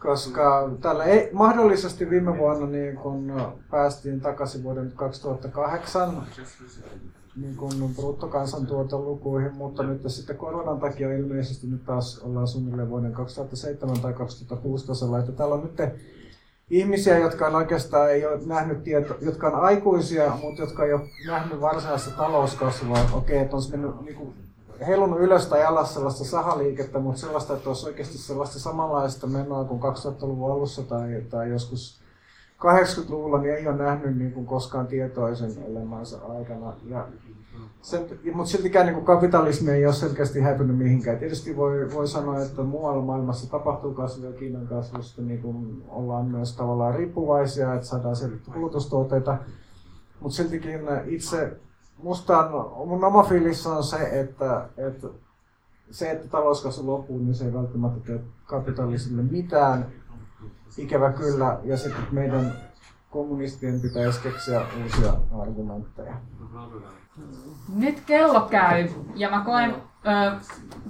[0.01, 3.41] Koska tällä ei, mahdollisesti viime vuonna niin kun
[3.71, 6.27] päästiin takaisin vuoden 2008
[7.35, 13.99] niin kun bruttokansantuotelukuihin, mutta nyt sitten koronan takia ilmeisesti nyt taas ollaan suunnilleen vuoden 2007
[14.01, 15.19] tai 2006 tasolla.
[15.19, 15.91] Että täällä on nyt
[16.69, 21.09] ihmisiä, jotka on oikeastaan ei ole nähnyt tieto, jotka on aikuisia, mutta jotka ei ole
[21.27, 22.97] nähnyt varsinaista talouskasvua.
[23.13, 24.33] Okei, että on mennyt niin kuin,
[24.87, 29.81] heilunut ylös tai alas sellaista sahaliikettä, mutta sellaista, että olisi oikeasti sellaista samanlaista menoa kuin
[29.81, 32.01] 2000-luvun alussa tai, tai joskus
[32.57, 36.73] 80-luvulla, niin ei ole nähnyt niin kuin koskaan tietoisen elämänsä aikana.
[36.85, 37.07] Ja
[37.81, 38.01] sen,
[38.33, 41.17] mutta siltikään niin kuin kapitalismi ei ole selkeästi häipynyt mihinkään.
[41.17, 46.55] Tietysti voi, voi sanoa, että muualla maailmassa tapahtuu kasvua Kiinan kasvusta, niin kuin ollaan myös
[46.55, 49.37] tavallaan riippuvaisia, että saadaan sieltä kulutustuotteita.
[50.19, 51.51] Mutta siltikin itse,
[52.03, 55.07] musta on, mun oma fiilis on se, että, että
[55.91, 59.85] se, että talouskasvu loppuu, niin se ei välttämättä tee kapitalismille mitään.
[60.77, 61.59] Ikävä kyllä.
[61.63, 62.53] Ja sitten meidän
[63.09, 66.13] kommunistien pitäisi keksiä uusia argumentteja.
[67.75, 70.31] Nyt kello käy ja mä koen ö,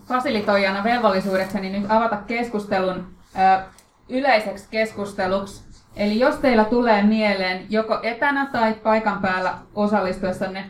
[0.07, 3.05] fasilitoijana velvollisuudekseni nyt avata keskustelun
[3.35, 3.63] ö,
[4.09, 5.71] yleiseksi keskusteluksi.
[5.95, 10.69] Eli jos teillä tulee mieleen joko etänä tai paikan päällä osallistuessanne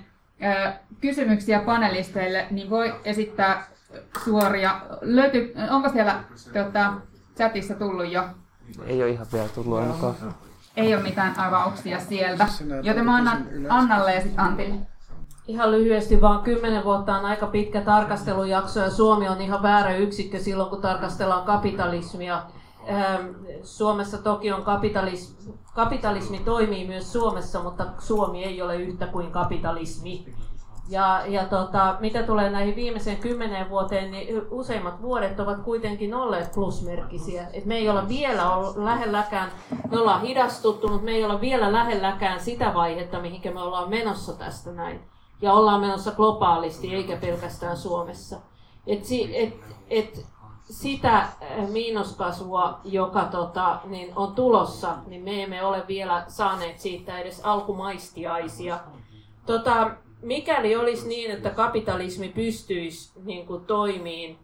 [1.02, 3.68] kysymyksiä panelisteille, niin voi esittää
[4.24, 4.82] suoria.
[5.02, 6.24] Löyty, onko siellä
[6.54, 6.94] tota,
[7.36, 8.24] chatissa tullut jo?
[8.86, 10.16] Ei ole ihan vielä tullut ainakaan.
[10.78, 12.48] Ei ole mitään avauksia sieltä,
[12.84, 14.76] joten mä annan Annalle ja sitten Antille.
[15.48, 20.40] Ihan lyhyesti vaan kymmenen vuotta on aika pitkä tarkastelujakso ja Suomi on ihan väärä yksikkö
[20.40, 22.44] silloin, kun tarkastellaan kapitalismia.
[23.64, 30.26] Suomessa toki on kapitalismi, kapitalismi toimii myös Suomessa, mutta Suomi ei ole yhtä kuin kapitalismi.
[30.90, 36.52] Ja, ja tota, mitä tulee näihin viimeiseen kymmeneen vuoteen, niin useimmat vuodet ovat kuitenkin olleet
[36.52, 37.48] plusmerkkisiä.
[37.54, 39.52] Et me ei olla vielä ollut lähelläkään,
[39.92, 44.34] me ollaan hidastuttu, mutta me ei olla vielä lähelläkään sitä vaihetta, mihinkä me ollaan menossa
[44.34, 45.00] tästä näin
[45.42, 48.38] ja ollaan menossa globaalisti eikä pelkästään Suomessa.
[48.88, 49.54] Et, si, et,
[49.90, 50.26] et
[50.72, 57.20] sitä äh, miinuskasvua, joka tota, niin on tulossa, niin me emme ole vielä saaneet siitä
[57.20, 58.80] edes alkumaistiaisia.
[59.46, 59.92] Tota,
[60.22, 64.40] mikäli olisi niin, että kapitalismi pystyisi niin kuin, toimiin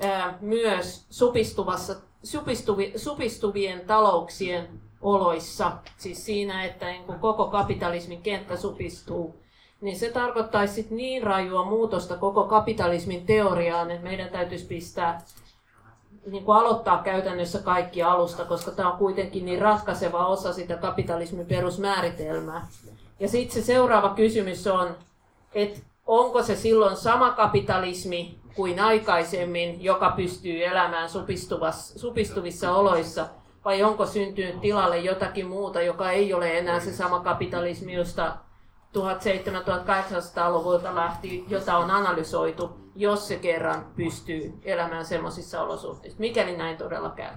[0.00, 4.68] ää, äh, myös supistuvassa, supistuvi, supistuvien talouksien
[5.00, 9.45] oloissa, siis siinä, että niin kuin, koko kapitalismin kenttä supistuu,
[9.80, 15.22] niin se tarkoittaisi sit niin rajua muutosta koko kapitalismin teoriaan, että meidän täytyisi pistää
[16.30, 21.46] niin kuin aloittaa käytännössä kaikki alusta, koska tämä on kuitenkin niin ratkaiseva osa sitä kapitalismin
[21.46, 22.66] perusmääritelmää.
[23.20, 24.96] Ja sitten se seuraava kysymys on,
[25.54, 31.08] että onko se silloin sama kapitalismi kuin aikaisemmin, joka pystyy elämään
[31.96, 33.26] supistuvissa oloissa,
[33.64, 38.36] vai onko syntynyt tilalle jotakin muuta, joka ei ole enää se sama kapitalismi, josta
[38.96, 46.20] 1700-1800-luvulta lähti, jota on analysoitu, jos se kerran pystyy elämään semmoisissa olosuhteissa.
[46.20, 47.32] Mikäli näin todella käy.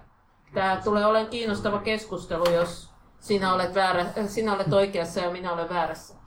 [0.54, 5.70] Tämä tulee olemaan kiinnostava keskustelu, jos sinä olet, väärä, sinä olet oikeassa ja minä olen
[5.70, 6.20] väärässä.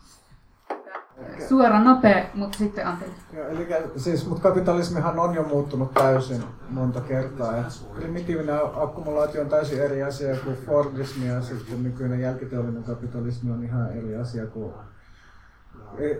[1.49, 3.05] Suora, nopea, mutta sitten Antti.
[3.51, 7.57] eli siis, mutta kapitalismihan on jo muuttunut täysin monta kertaa.
[7.57, 7.65] Ja
[7.95, 13.93] primitiivinen akkumulaatio on täysin eri asia kuin Fordismi ja sitten nykyinen jälkiteollinen kapitalismi on ihan
[13.93, 14.73] eri asia kuin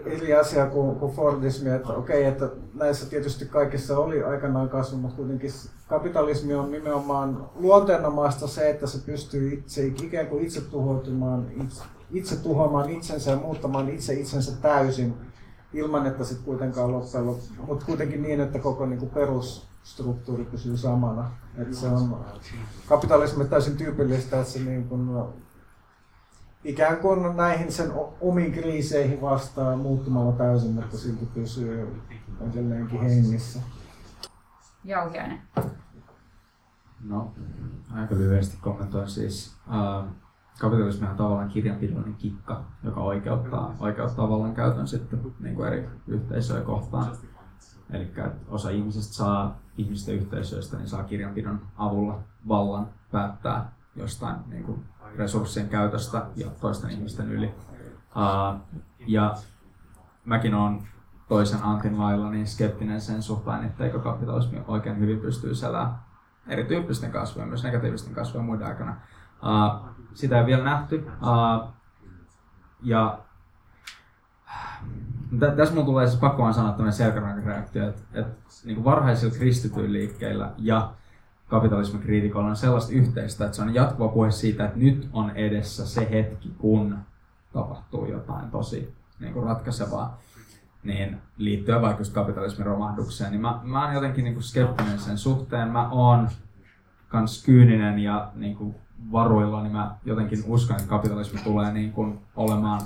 [0.07, 5.17] eri asia kuin, kuin Fordismi, että okei, että näissä tietysti kaikissa oli aikanaan kasvu, mutta
[5.17, 5.51] kuitenkin
[5.89, 12.37] kapitalismi on nimenomaan luonteenomaista se, että se pystyy itse, ikään kuin itse tuhoutumaan, itse, itse
[12.37, 15.15] tuhoamaan itsensä ja muuttamaan itse itsensä täysin
[15.73, 17.27] ilman, että sitten kuitenkaan loppujen
[17.67, 21.31] mutta kuitenkin niin, että koko niin kuin perusstruktuuri pysyy samana.
[21.59, 22.25] Että se on
[22.89, 25.09] kapitalismi täysin tyypillistä, että se niin kuin,
[26.65, 32.03] ikään kuin näihin sen omiin kriiseihin vastaa muuttumalla täysin, mutta silti pysyy
[32.41, 33.61] edelleenkin hengissä.
[34.85, 35.41] Jauhiainen.
[37.05, 37.33] No,
[37.95, 39.57] aika lyhyesti kommentoin siis.
[39.69, 40.05] Äh,
[40.61, 46.61] kapitalismi on tavallaan kirjanpidollinen kikka, joka oikeuttaa, oikeuttaa vallan käytön sitten niin kuin eri yhteisöjä
[46.61, 47.17] kohtaan.
[47.91, 48.13] Eli
[48.49, 52.19] osa ihmisistä saa ihmisten yhteisöistä, niin saa kirjanpidon avulla
[52.49, 54.85] vallan päättää jostain niin kuin
[55.17, 57.55] resurssien käytöstä ja toisten ihmisten yli.
[58.17, 58.61] Uh,
[59.07, 59.35] ja
[60.25, 60.89] mäkin olen
[61.29, 65.95] toisen Antin lailla niin skeptinen sen suhteen, etteikö kapitalismi oikein hyvin pystyy elämään
[66.47, 68.97] erityyppisten kasvojen, myös negatiivisten kasvojen muiden aikana.
[69.43, 71.07] Uh, sitä ei vielä nähty.
[71.23, 71.69] Uh,
[72.83, 73.19] ja
[75.57, 80.93] tässä mun tulee siis pakko sanoa tämmöinen selkärankareaktio, että, että niin varhaisilla kristityillä liikkeillä ja
[81.53, 85.87] kapitalismin kriitikoilla on sellaista yhteistä, että se on jatkuva puhe siitä, että nyt on edessä
[85.87, 86.99] se hetki, kun
[87.53, 90.19] tapahtuu jotain tosi niin kuin ratkaisevaa
[90.83, 95.19] niin liittyen vaikka just kapitalismin romahdukseen, niin mä, mä oon jotenkin niin kuin skeptinen sen
[95.19, 95.69] suhteen.
[95.69, 96.29] Mä oon
[97.09, 98.75] kans kyyninen ja niin kuin
[99.13, 102.81] varuilla, niin mä jotenkin uskon, että kapitalismi tulee niin kuin olemaan,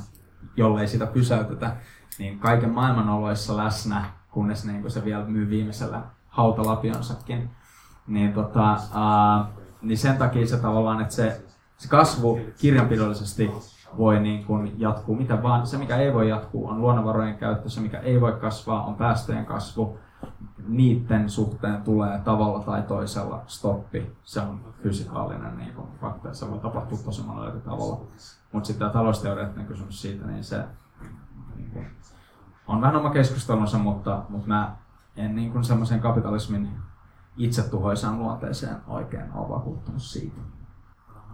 [0.56, 1.76] jollei sitä pysäytetä,
[2.18, 7.51] niin kaiken maailman oloissa läsnä, kunnes niin kuin se vielä myy viimeisellä hautalapionsakin.
[8.07, 9.47] Niin, tota, ää,
[9.83, 11.43] niin sen takia se tavallaan, että se,
[11.77, 13.51] se kasvu kirjanpidollisesti
[13.99, 15.66] voi niin kuin jatkuu mitä vaan.
[15.66, 17.69] Se, mikä ei voi jatkuu, on luonnonvarojen käyttö.
[17.69, 19.99] Se, mikä ei voi kasvaa, on päästöjen kasvu.
[20.69, 24.12] Niiden suhteen tulee tavalla tai toisella stoppi.
[24.24, 26.35] Se on fysikaalinen niin kuin fakta.
[26.35, 28.01] Se voi tapahtua tosi monella tavalla.
[28.53, 30.65] Mutta sitten tämä talousteoreettinen kysymys siitä, niin se
[31.57, 31.87] niin kuin,
[32.66, 34.77] on vähän oma keskustelunsa, mutta, mutta mä
[35.16, 36.69] en niin kuin semmoisen kapitalismin
[37.36, 40.40] itsetuhoisaan luonteeseen oikein ole vakuuttunut siitä.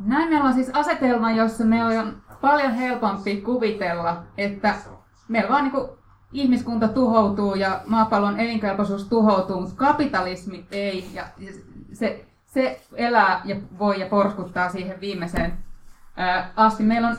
[0.01, 4.75] Näin meillä on siis asetelma, jossa me on paljon helpompi kuvitella, että
[5.29, 5.89] meillä vaan niin
[6.33, 11.11] ihmiskunta tuhoutuu ja maapallon elinkelpoisuus tuhoutuu, mutta kapitalismi ei.
[11.15, 11.25] Ja
[11.93, 15.59] se, se elää ja voi ja porskuttaa siihen viimeiseen
[16.17, 16.83] ää, asti.
[16.83, 17.17] Meillä on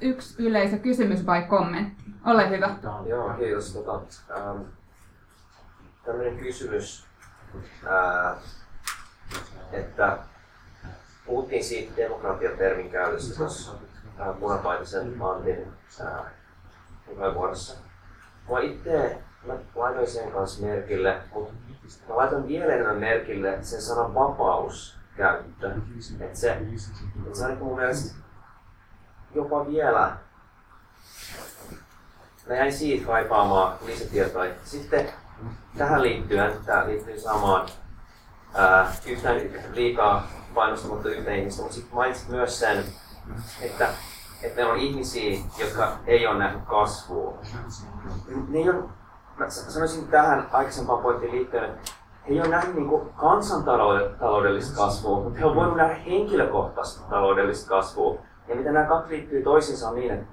[0.00, 2.04] yksi yleisö kysymys vai kommentti.
[2.26, 2.76] Ole hyvä.
[3.06, 3.72] Joo, kiitos.
[3.72, 4.00] Tota,
[4.36, 4.60] ähm,
[6.04, 7.06] tämmöinen kysymys,
[9.72, 10.18] että
[11.26, 13.72] puhuttiin siitä demokratiatermin käytöstä tuossa
[14.40, 15.66] punapaitaisen Antin
[17.06, 17.76] puheenvuorossa.
[18.50, 19.18] Mä itse
[19.74, 21.52] laitoin sen kanssa merkille, mutta
[22.08, 25.72] mä laitan vielä enemmän merkille sen sanan vapaus käyttö.
[26.20, 26.50] Että se,
[27.26, 28.14] et se on niin mun mielestä
[29.34, 30.16] jopa vielä
[32.48, 34.54] mä jäin siitä kaipaamaan lisätietoja.
[34.64, 35.08] Sitten
[35.78, 37.66] tähän liittyen, tämä liittyy samaan,
[38.54, 39.36] ää, yhtään
[39.72, 42.84] liikaa painostamatta yhteen ihmistä, mutta sitten mainitsit myös sen,
[43.60, 43.88] että,
[44.42, 47.38] että meillä on ihmisiä, jotka ei ole nähnyt kasvua.
[48.54, 48.82] Ei ole,
[49.36, 51.90] mä sanoisin tähän aikaisempaan pointtiin liittyen, että
[52.28, 58.18] he ei ole nähnyt niin kansantaloudellista kasvua, mutta he on voinut nähdä henkilökohtaista taloudellista kasvua.
[58.48, 60.26] Ja mitä nämä kaksi liittyy toisiinsa on niin, että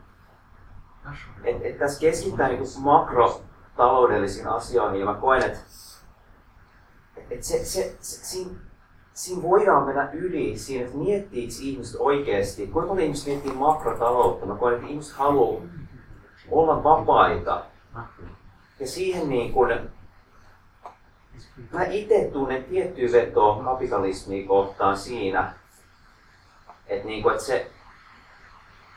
[1.44, 2.68] et, et tässä keskittää niin
[3.82, 5.60] makrotaloudellisiin asioihin ja mä koen, että
[7.30, 8.52] et se, se, se, siinä,
[9.14, 14.56] siinä voidaan mennä yli siinä, että miettiikö ihmiset oikeasti, kuinka paljon ihmiset miettii makrotaloutta, mä
[14.56, 15.62] koen, että ihmiset haluaa
[16.52, 17.66] olla vapaita.
[18.80, 19.90] Ja siihen niin kuin,
[21.72, 25.54] mä itse tunnen tiettyä vetoa kapitalismia kohtaan siinä,
[26.88, 27.72] että, niin kuin, että se,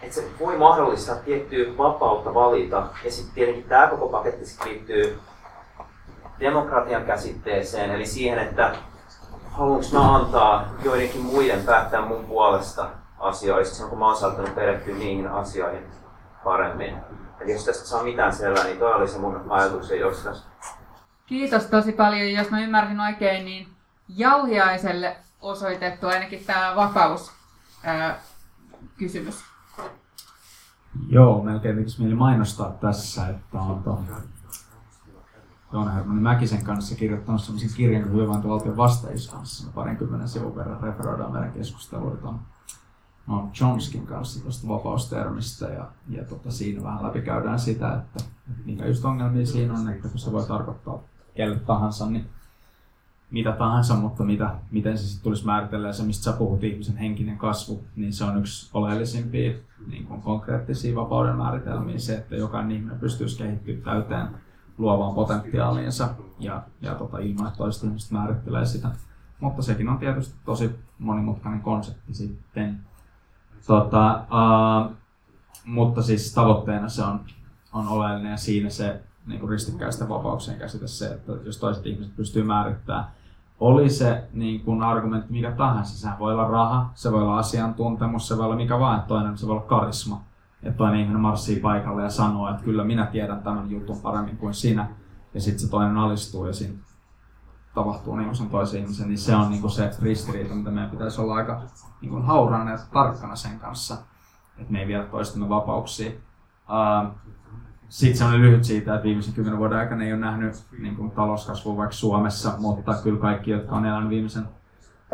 [0.04, 2.86] että se voi mahdollistaa tiettyä vapautta valita.
[3.04, 5.20] Ja sitten tietenkin tämä koko paketti liittyy
[6.40, 8.74] demokratian käsitteeseen, eli siihen, että
[9.50, 15.28] haluanko mä antaa joidenkin muiden päättää mun puolesta asioista, kun mä oon saattanut perehtyä niihin
[15.28, 15.86] asioihin
[16.44, 16.96] paremmin.
[17.40, 20.36] Eli jos tästä saa mitään selvää, niin toi oli se mun ajatuksen jossain.
[21.26, 22.32] Kiitos tosi paljon.
[22.32, 23.68] Jos mä ymmärsin oikein, niin
[24.08, 27.32] Jauhiaiselle osoitettu ainakin tämä vapaus
[27.84, 28.20] ää,
[28.98, 29.53] kysymys.
[31.08, 34.04] Joo, melkein tekisi mieli mainostaa tässä, että on tuon
[35.72, 39.72] Joona Hermanni Mäkisen kanssa kirjoittanut sellaisen kirjan kuin hyvinvointivaltion vastaajus kanssa.
[39.74, 42.34] Parinkymmenen sivun verran referoidaan meidän keskusteluita
[43.26, 48.86] no, Johnskin kanssa tuosta vapaustermistä ja, ja tota, siinä vähän läpikäydään sitä, että, että mikä
[48.86, 51.02] just ongelmia siinä on, että kun se voi tarkoittaa
[51.34, 52.26] kelle tahansa, niin
[53.34, 57.38] mitä tahansa, mutta mitä, miten se sitten tulisi määritellä se, mistä sä puhut, ihmisen henkinen
[57.38, 59.52] kasvu, niin se on yksi oleellisimpia
[59.86, 64.28] niin kuin konkreettisia vapauden määritelmiä, se, että jokainen ihminen pystyisi kehittymään täyteen
[64.78, 66.08] luovaan potentiaaliinsa
[66.38, 68.88] ja, ja tota, ilman, että toiset ihmiset määrittelee sitä.
[69.40, 72.80] Mutta sekin on tietysti tosi monimutkainen konsepti sitten.
[73.66, 74.96] Tota, uh,
[75.64, 77.20] mutta siis tavoitteena se on,
[77.72, 82.16] on oleellinen ja siinä se niin kuin ristikkäisten vapauksien käsite se, että jos toiset ihmiset
[82.16, 83.04] pystyy määrittämään,
[83.64, 88.28] oli se niin kuin argumentti mikä tahansa, sehän voi olla raha, se voi olla asiantuntemus,
[88.28, 90.22] se voi olla mikä vaan, toinen se voi olla karisma.
[90.62, 94.54] Että toinen ihminen marssii paikalle ja sanoo, että kyllä minä tiedän tämän jutun paremmin kuin
[94.54, 94.88] sinä.
[95.34, 96.74] Ja sitten se toinen alistuu ja siinä
[97.74, 101.20] tapahtuu niin sen toisen ihmisen, niin se on niin kuin se ristiriita, mitä meidän pitäisi
[101.20, 101.62] olla aika
[102.00, 103.96] niin kuin haurana ja tarkkana sen kanssa,
[104.58, 106.10] että me ei viedä toistemme vapauksia.
[106.10, 107.14] Uh,
[107.88, 111.76] sitten semmoinen lyhyt siitä, että viimeisen kymmenen vuoden aikana ei ole nähnyt niin kuin, talouskasvua
[111.76, 114.44] vaikka Suomessa, mutta kyllä kaikki, jotka on elänyt viimeisen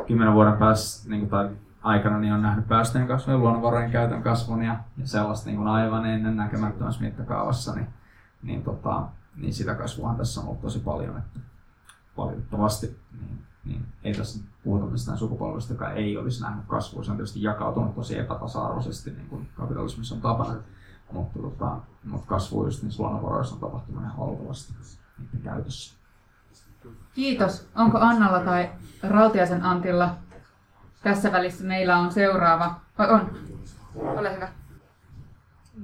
[0.07, 1.51] kymmenen vuoden päässä niin kuin, tai
[1.83, 5.69] aikana, niin on nähnyt päästöjen kasvun ja luonnonvarojen käytön kasvun ja, ja sellaista niin kuin
[5.69, 7.87] aivan ennen näkemättömässä mittakaavassa, niin,
[8.43, 9.03] niin, tota,
[9.37, 11.41] niin sitä kasvua tässä on ollut tosi paljon, että
[12.17, 17.05] valitettavasti niin niin ei tässä puhuta mistään sukupolvesta, joka ei olisi nähnyt kasvua.
[17.05, 20.55] Se on tietysti jakautunut tosi epätasa-arvoisesti, niin kuin kapitalismissa on tapana.
[21.13, 24.73] Mutta, tota, mutta kasvu just niin luonnonvaroissa on tapahtunut ihan valtavasti
[25.19, 25.95] niiden käytössä.
[27.15, 27.69] Kiitos.
[27.75, 28.71] Onko Annalla tai
[29.03, 30.15] Rautiasen Antilla
[31.03, 32.81] tässä välissä meillä on seuraava?
[32.99, 33.31] Vai on?
[33.95, 34.49] Ole hyvä.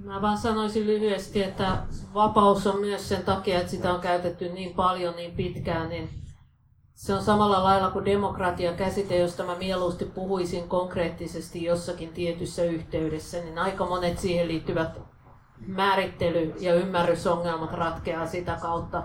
[0.04, 1.78] Mä vaan sanoisin lyhyesti, että
[2.14, 6.10] vapaus on myös sen takia, että sitä on käytetty niin paljon niin pitkään, niin
[6.94, 13.38] se on samalla lailla kuin demokratia käsite, josta mä mieluusti puhuisin konkreettisesti jossakin tietyssä yhteydessä,
[13.38, 14.98] niin aika monet siihen liittyvät
[15.66, 19.02] määrittely- ja ymmärrysongelmat ratkeaa sitä kautta,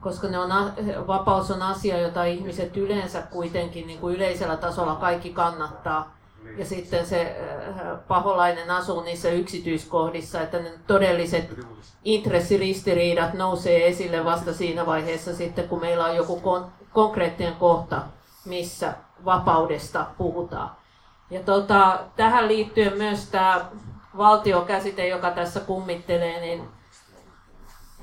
[0.00, 0.72] koska ne on,
[1.06, 6.16] vapaus on asia, jota ihmiset yleensä kuitenkin niin kuin yleisellä tasolla kaikki kannattaa.
[6.56, 11.58] Ja sitten se äh, paholainen asuu niissä yksityiskohdissa, että ne todelliset
[12.04, 18.02] intressiristiriidat nousee esille vasta siinä vaiheessa sitten, kun meillä on joku kon- konkreettinen kohta,
[18.44, 18.94] missä
[19.24, 20.70] vapaudesta puhutaan.
[21.30, 23.64] Ja tota, tähän liittyen myös tämä
[24.16, 26.68] valtiokäsite, joka tässä kummittelee, niin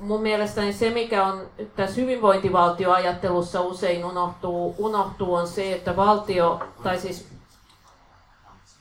[0.00, 1.42] mun mielestäni se, mikä on
[1.76, 7.28] tässä hyvinvointivaltioajattelussa usein unohtuu, unohtuu on se, että valtio, tai siis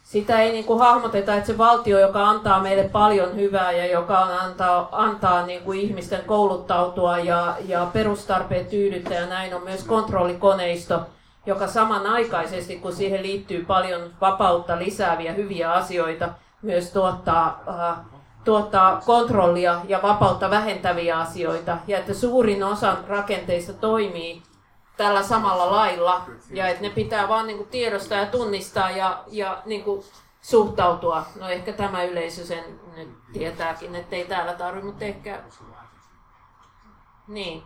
[0.03, 4.19] sitä ei niin kuin hahmoteta, että se valtio, joka antaa meille paljon hyvää ja joka
[4.19, 9.83] on antaa, antaa niin kuin ihmisten kouluttautua ja, ja perustarpeet tyydyttää ja näin on myös
[9.83, 10.99] kontrollikoneisto,
[11.45, 16.29] joka samanaikaisesti, kun siihen liittyy paljon vapautta lisääviä hyviä asioita,
[16.61, 17.97] myös tuottaa, äh,
[18.43, 21.77] tuottaa kontrollia ja vapautta vähentäviä asioita.
[21.87, 24.43] Ja että suurin osa rakenteista toimii
[24.97, 29.61] tällä samalla lailla ja että ne pitää vaan niin kuin tiedostaa ja tunnistaa ja, ja
[29.65, 30.03] niin kuin
[30.41, 31.25] suhtautua.
[31.39, 35.43] No ehkä tämä yleisö sen nyt tietääkin, että ei täällä tarvitse, mutta ehkä...
[37.27, 37.63] Niin.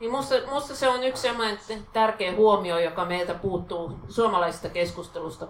[0.00, 5.46] Niin musta, musta se on yksi sellainen tärkeä huomio, joka meiltä puuttuu suomalaisesta keskustelusta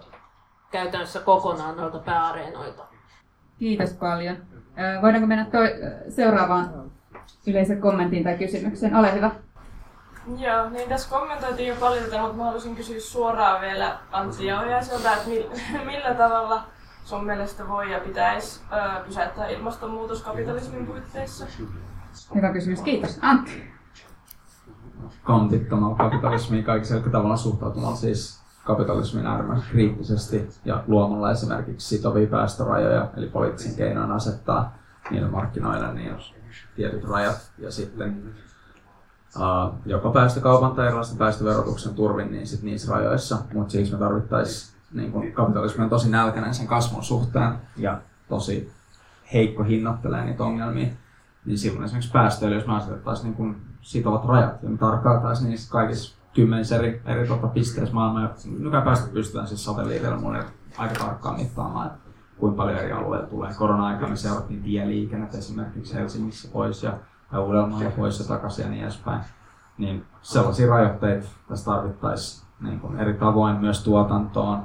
[0.71, 2.83] käytännössä kokonaan noilta pääareenoilta.
[3.59, 4.37] Kiitos paljon.
[5.01, 5.67] Voidaanko mennä toi,
[6.09, 6.91] seuraavaan
[7.47, 8.95] yleisen kommenttiin tai kysymykseen?
[8.95, 9.31] Ole hyvä.
[10.37, 15.13] Joo, niin tässä kommentoitiin jo paljon tätä, mutta mä haluaisin kysyä suoraan vielä Antti Jauhiaiselta,
[15.13, 15.29] että
[15.91, 16.63] millä tavalla
[17.05, 18.61] sun mielestä voi ja pitäisi
[19.05, 21.45] pysäyttää ilmastonmuutos kapitalismin puitteissa?
[22.35, 23.19] Hyvä kysymys, kiitos.
[23.21, 23.69] Antti.
[25.23, 28.39] Kontittomalla kapitalismiin kaikissa tavalla suhtautumalla siis
[28.69, 34.77] kapitalismin äärimmäisen kriittisesti ja luomalla esimerkiksi sitovia päästörajoja, eli poliittisen keinoin asettaa
[35.11, 36.15] niille markkinoille niin
[36.75, 37.51] tietyt rajat.
[37.57, 38.35] Ja sitten
[39.35, 44.79] uh, joko päästökaupan tai erilaisen päästöverotuksen turvin niin sit niissä rajoissa, mutta siksi me tarvittaisiin
[44.93, 48.71] niin kun kapitalismi on tosi nälkäinen sen kasvun suhteen ja tosi
[49.33, 50.87] heikko hinnoittelee niitä ongelmia,
[51.45, 55.71] niin silloin esimerkiksi päästöille, jos me asetettaisiin niin kun sitovat rajat ja me tarkkailtaisiin niissä
[55.71, 58.33] kaikissa kymmenissä eri, eri tuota, pisteissä maailmaa.
[58.59, 60.43] Nykyään päästä pystytään siis satelliitilla
[60.77, 61.99] aika tarkkaan mittaamaan, että
[62.37, 63.53] kuinka paljon eri alueilla tulee.
[63.57, 66.93] Korona-aikana me seurattiin tieliikennettä esimerkiksi Helsingissä pois ja,
[67.31, 69.21] ja Uudellamaalla pois ja takaisin ja niin edespäin.
[69.77, 74.63] Niin sellaisia rajoitteita tässä tarvittaisiin niin kuin eri tavoin myös tuotantoon.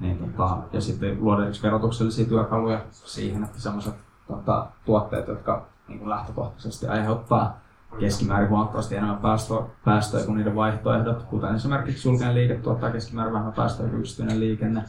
[0.00, 3.94] Niin, tota, ja sitten luoda verotuksellisia työkaluja siihen, että sellaiset
[4.28, 7.61] tota, tuotteet, jotka niin kuin lähtökohtaisesti aiheuttaa
[8.00, 9.54] keskimäärin huomattavasti enemmän päästö,
[9.84, 14.84] päästöjä kuin niiden vaihtoehdot, kuten esimerkiksi julkinen liike tuottaa keskimäärin vähemmän päästöjä kuin yksityinen liikenne.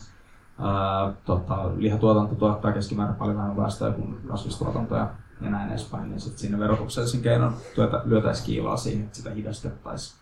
[0.60, 5.10] Ää, tota, lihatuotanto tuottaa keskimäärin paljon vähemmän päästöjä kuin kasvistuotanto ja,
[5.42, 6.10] ja näin edespäin.
[6.10, 7.56] Niin sitten siinä verotuksellisin keinon
[8.04, 10.20] lyötäisiin kiilaa siihen, että sitä hidastettaisiin.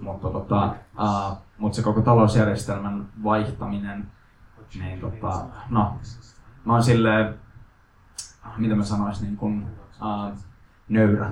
[0.00, 4.06] Mutta tota, ää, mut se koko talousjärjestelmän vaihtaminen,
[4.78, 5.94] niin tota, no,
[6.64, 7.34] mä oon silleen,
[8.56, 9.66] mitä mä sanoisin, niin kun,
[10.00, 10.32] ää,
[10.88, 11.30] nöyrä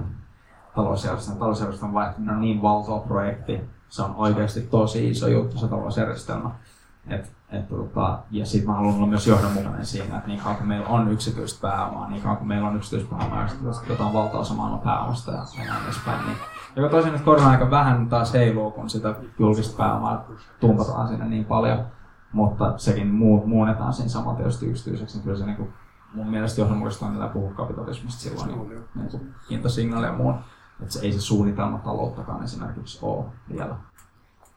[0.77, 1.39] talousjärjestelmä.
[1.39, 3.61] Talousjärjestelmän vaihtaminen on niin valtava projekti.
[3.89, 6.51] Se on oikeasti tosi iso juttu se talousjärjestelmä.
[7.09, 10.69] Et, et, tota, ja sitten mä haluan olla myös johdonmukainen siinä, että niin kauan kuin
[10.69, 13.48] meillä on yksityistä pääomaa, niin kauan kuin meillä on yksityistä pääomaa,
[13.89, 16.36] jota on valtaosa maailman pääomasta ja näin edespäin, niin
[16.77, 20.24] joka tosin nyt korona-aika vähän taas heiluu, kun sitä julkista pääomaa
[20.61, 21.86] tumpataan sinne niin paljon,
[22.32, 25.73] mutta sekin muu, muunnetaan siinä samalla tietysti yksityiseksi, niin kyllä se niin kuin,
[26.15, 30.35] mun mielestä johdonmukaisesti on puhua kapitalismista silloin niin, niin kuin hintasignaali ja muun
[30.82, 33.77] että se ei se suunnitelma talouttakaan esimerkiksi ole vielä.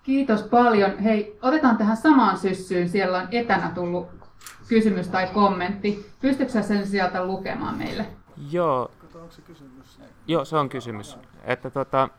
[0.04, 0.98] Kiitos paljon.
[0.98, 2.90] Hei, otetaan tähän samaan syssyyn.
[2.90, 4.08] Siellä on etänä tullut
[4.68, 6.12] kysymys tai kommentti.
[6.22, 8.06] Pystytkö sen sieltä lukemaan meille?
[8.52, 8.92] Joo.
[10.28, 11.18] Joo, se on kysymys.
[11.44, 12.10] Että tota,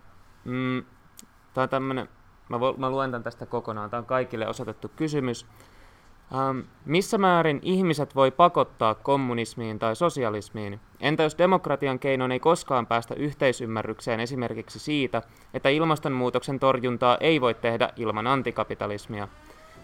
[0.44, 0.84] mm,
[1.54, 2.08] tämä on tämmönen,
[2.48, 3.90] mä, mä luen tämän tästä kokonaan.
[3.90, 5.46] Tämä on kaikille osoitettu kysymys.
[6.34, 10.80] Ähm, missä määrin ihmiset voi pakottaa kommunismiin tai sosialismiin?
[11.00, 15.22] Entä jos demokratian keinoin ei koskaan päästä yhteisymmärrykseen esimerkiksi siitä,
[15.54, 19.28] että ilmastonmuutoksen torjuntaa ei voi tehdä ilman antikapitalismia?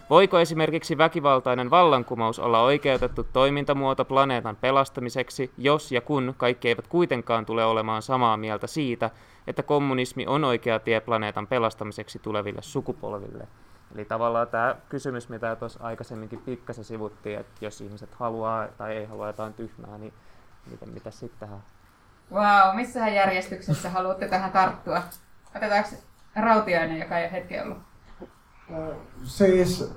[0.09, 7.45] Voiko esimerkiksi väkivaltainen vallankumous olla oikeutettu toimintamuoto planeetan pelastamiseksi, jos ja kun kaikki eivät kuitenkaan
[7.45, 9.09] tule olemaan samaa mieltä siitä,
[9.47, 13.47] että kommunismi on oikea tie planeetan pelastamiseksi tuleville sukupolville?
[13.95, 19.05] Eli tavallaan tämä kysymys, mitä tuossa aikaisemminkin pikkasen sivuttiin, että jos ihmiset haluaa tai ei
[19.05, 20.13] halua jotain tyhmää, niin
[20.71, 21.63] miten, mitä sitten tähän?
[22.31, 25.01] Wow, missähän järjestyksessä haluatte tähän tarttua?
[25.55, 25.89] Otetaanko
[26.35, 27.77] Rautiainen, joka ei ole hetken ollut?
[29.23, 29.93] Siis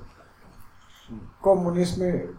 [1.41, 2.35] kommunismi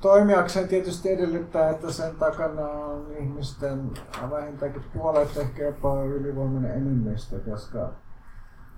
[0.00, 3.90] toimijakseen tietysti edellyttää, että sen takana on ihmisten
[4.30, 7.92] vähintäänkin puolet, ehkä jopa ylivoimainen enemmistö, koska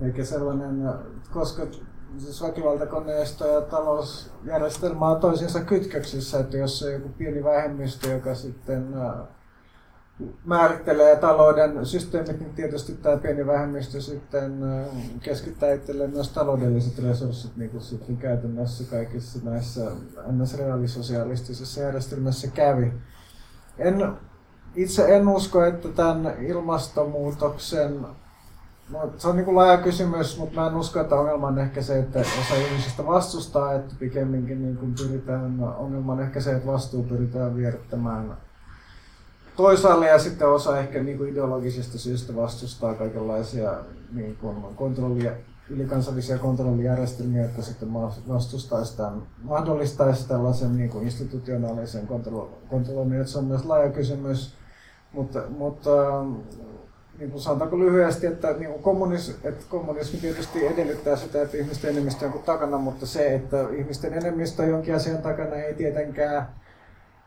[0.01, 0.83] eikä sellainen,
[1.33, 1.63] koska
[2.19, 8.95] siis väkivaltakoneisto ja talousjärjestelmä on toisiinsa kytköksissä, että jos on joku pieni vähemmistö, joka sitten
[10.45, 14.61] määrittelee talouden systeemit, niin tietysti tämä pieni vähemmistö sitten
[15.21, 19.91] keskittää itselleen myös taloudelliset resurssit niin kuin sitten käytännössä kaikissa näissä
[20.31, 20.59] ns.
[20.59, 22.93] reaalisosialistisissa järjestelmissä kävi.
[23.79, 24.13] En,
[24.75, 28.07] itse en usko, että tämän ilmastonmuutoksen
[28.91, 31.99] No, se on niin laaja kysymys, mutta mä en usko, että ongelma on ehkä se,
[31.99, 37.03] että osa ihmisistä vastustaa, että pikemminkin niin kuin pyritään, ongelma on ehkä se, että vastuu
[37.03, 38.37] pyritään vierittämään
[39.57, 43.75] toisaalle ja sitten osa ehkä niin kuin ideologisista syistä vastustaa kaikenlaisia
[44.13, 45.33] niin kuin kontrollia,
[45.71, 47.93] ylikansallisia kontrollijärjestelmiä, jotka sitten
[48.29, 52.07] vastustaisi tämän, mahdollistaisi tällaisen niin kuin institutionaalisen
[52.69, 54.55] kontrolloinnin, että se on myös laaja kysymys.
[55.13, 55.91] Mutta, mutta
[57.19, 61.91] niin kuin sanotaanko lyhyesti, että, niin kuin kommunis, että kommunismi tietysti edellyttää sitä, että ihmisten
[61.91, 66.49] enemmistö on takana, mutta se, että ihmisten enemmistö on jonkin asian takana ei tietenkään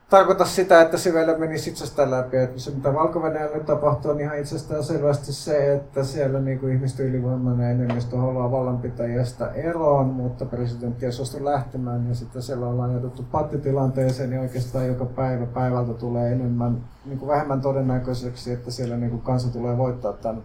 [0.10, 2.38] tarkoita sitä, että se vielä menisi itsestään läpi.
[2.38, 3.22] Että se, mitä valko
[3.54, 8.52] nyt tapahtuu, on ihan itsestään selvästi se, että siellä niin kuin ihmisten ylivoimainen enemmistö haluaa
[8.52, 14.88] vallanpitäjästä eroon, mutta presidentti ei suostu lähtemään, ja sitten siellä ollaan jouduttu pattitilanteeseen, niin oikeastaan
[14.88, 19.78] joka päivä päivältä tulee enemmän, niin kuin vähemmän todennäköiseksi, että siellä niin kuin kansa tulee
[19.78, 20.44] voittaa tämän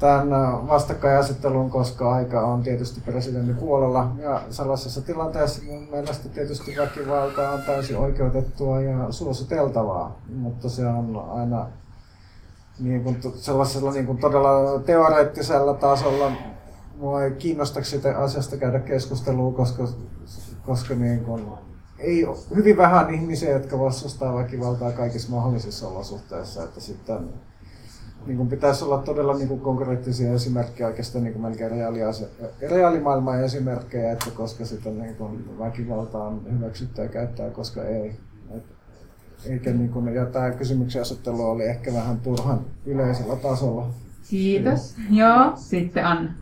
[0.00, 4.12] tämän äh, vastakkainasettelun, koska aika on tietysti presidentin puolella.
[4.18, 11.24] Ja sellaisessa tilanteessa mun mielestä tietysti väkivalta on täysin oikeutettua ja suositeltavaa, mutta se on
[11.30, 11.66] aina
[12.78, 16.32] niin kuin sellaisella niin kuin todella teoreettisella tasolla.
[16.96, 19.88] Mua ei kiinnosta sitä asiasta käydä keskustelua, koska,
[20.66, 21.46] koska niin kuin,
[21.98, 26.64] ei hyvin vähän ihmisiä, jotka vastustaa väkivaltaa kaikissa mahdollisissa olosuhteissa.
[26.64, 27.28] Että sitten
[28.26, 31.72] niin kuin pitäisi olla todella niin kuin konkreettisia esimerkkejä oikeastaan niin kuin melkein
[32.70, 38.16] reaalimaailman esimerkkejä, että koska sitä niin kuin väkivaltaa on hyväksytty ja käyttää, koska ei.
[38.56, 38.62] Et,
[39.46, 43.90] eikä niin kuin, ja tämä kysymyksen asettelu oli ehkä vähän turhan yleisellä tasolla.
[44.28, 44.96] Kiitos.
[45.10, 46.32] Joo, sitten Anna.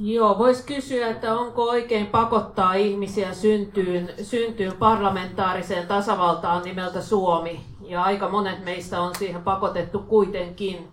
[0.00, 8.02] Joo, voisi kysyä, että onko oikein pakottaa ihmisiä syntyyn, syntyyn parlamentaariseen tasavaltaan nimeltä Suomi, ja
[8.02, 10.88] aika monet meistä on siihen pakotettu kuitenkin.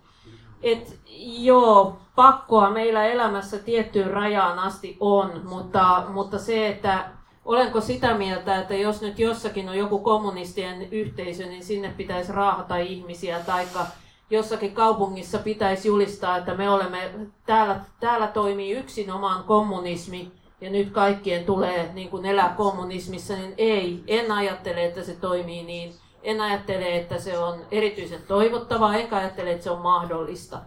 [0.62, 1.00] Et
[1.38, 7.10] joo, pakkoa meillä elämässä tiettyyn rajaan asti on, mutta, mutta se, että
[7.44, 12.76] olenko sitä mieltä, että jos nyt jossakin on joku kommunistien yhteisö, niin sinne pitäisi raahata
[12.76, 13.86] ihmisiä, taikka
[14.30, 17.10] jossakin kaupungissa pitäisi julistaa, että me olemme,
[17.46, 24.04] täällä, täällä toimii yksinomaan kommunismi, ja nyt kaikkien tulee niin kuin elää kommunismissa, niin ei,
[24.06, 25.94] en ajattele, että se toimii niin.
[26.22, 30.58] En ajattele, että se on erityisen toivottavaa, enkä ajattele, että se on mahdollista.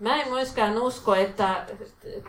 [0.00, 1.66] Mä en myöskään usko, että,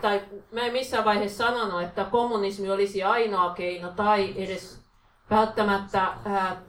[0.01, 0.21] tai
[0.51, 4.79] mä en missään vaiheessa sanonut, että kommunismi olisi ainoa keino tai edes
[5.29, 6.13] välttämättä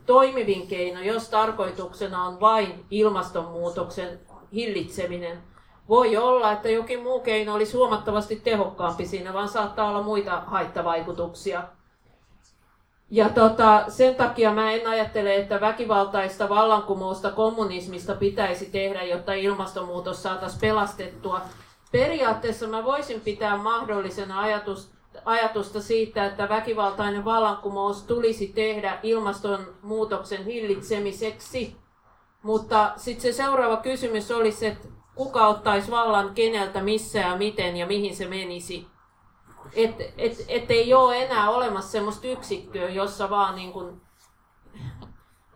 [0.07, 4.21] toimivin keino, jos tarkoituksena on vain ilmastonmuutoksen
[4.53, 5.43] hillitseminen.
[5.89, 11.63] Voi olla, että jokin muu keino olisi huomattavasti tehokkaampi siinä, vaan saattaa olla muita haittavaikutuksia.
[13.11, 20.23] Ja tota, sen takia mä en ajattele, että väkivaltaista vallankumousta kommunismista pitäisi tehdä, jotta ilmastonmuutos
[20.23, 21.41] saataisiin pelastettua.
[21.93, 31.77] Periaatteessa mä voisin pitää mahdollisena ajatus, ajatusta siitä, että väkivaltainen vallankumous tulisi tehdä ilmastonmuutoksen hillitsemiseksi.
[32.43, 37.87] Mutta sitten se seuraava kysymys olisi, että kuka ottaisi vallan keneltä, missä ja miten ja
[37.87, 38.87] mihin se menisi.
[39.73, 44.01] Että et, et ei ole enää olemassa sellaista yksikköä, jossa vaan niin kuin,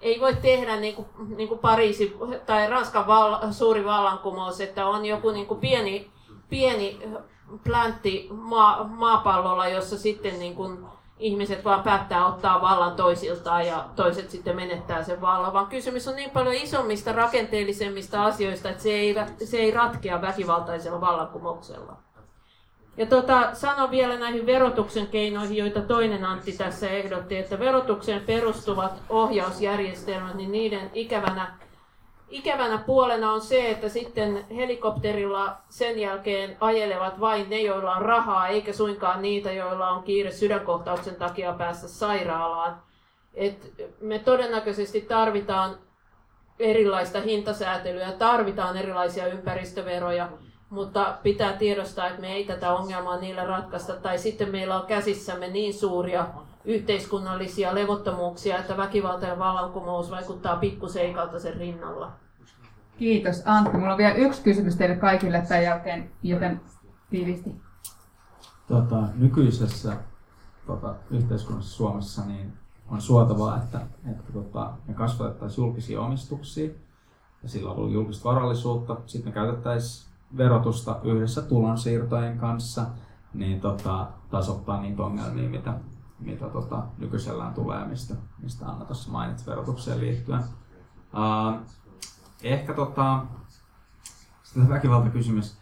[0.01, 2.17] ei voi tehdä niin kuin, niin kuin Pariisi
[2.47, 6.11] tai Ranskan val, suuri vallankumous, että on joku niin kuin pieni,
[6.49, 7.01] pieni
[7.65, 10.79] pläntti maa, maapallolla, jossa sitten niin kuin
[11.19, 16.17] ihmiset vaan päättää ottaa vallan toisiltaan ja toiset sitten menettää sen vallan, vaan kysymys on
[16.17, 19.15] niin paljon isommista rakenteellisemmista asioista, että se ei,
[19.45, 21.97] se ei ratkea väkivaltaisella vallankumouksella.
[22.97, 29.03] Ja tota, sanon vielä näihin verotuksen keinoihin, joita toinen Antti tässä ehdotti, että verotukseen perustuvat
[29.09, 31.59] ohjausjärjestelmät, niin niiden ikävänä,
[32.33, 38.49] ikävänä puolena on se, että sitten helikopterilla sen jälkeen ajelevat vain ne, joilla on rahaa,
[38.49, 42.83] eikä suinkaan niitä, joilla on kiire sydänkohtauksen takia päästä sairaalaan.
[43.35, 45.79] Et me todennäköisesti tarvitaan
[46.59, 50.29] erilaista hintasäätelyä, tarvitaan erilaisia ympäristöveroja,
[50.71, 53.93] mutta pitää tiedostaa, että me ei tätä ongelmaa niillä ratkaista.
[53.93, 56.27] Tai sitten meillä on käsissämme niin suuria
[56.65, 62.13] yhteiskunnallisia levottomuuksia, että väkivaltainen vallankumous vaikuttaa pikkuseikalta sen rinnalla.
[62.99, 63.77] Kiitos Antti.
[63.77, 66.61] Mulla on vielä yksi kysymys teille kaikille tämän jälkeen, joten
[67.11, 67.63] tiivisti.
[68.69, 69.97] Tota, nykyisessä
[70.67, 72.53] tota, yhteiskunnassa Suomessa niin
[72.89, 76.71] on suotavaa, että, että tota, me kasvatettaisiin julkisia omistuksia
[77.43, 78.97] ja sillä on ollut julkista varallisuutta.
[79.07, 82.87] Sitten me käytettäisiin verotusta yhdessä tulonsiirtojen kanssa,
[83.35, 85.75] niin tota, tasoittaa niitä ongelmia, mitä,
[86.21, 90.41] mitä tota, nykyisellään tulee, mistä, mistä Anna tuossa mainitsi verotukseen liittyen.
[90.41, 91.61] Uh,
[92.43, 93.23] ehkä tota,
[94.43, 95.57] sitten väkivaltakysymys.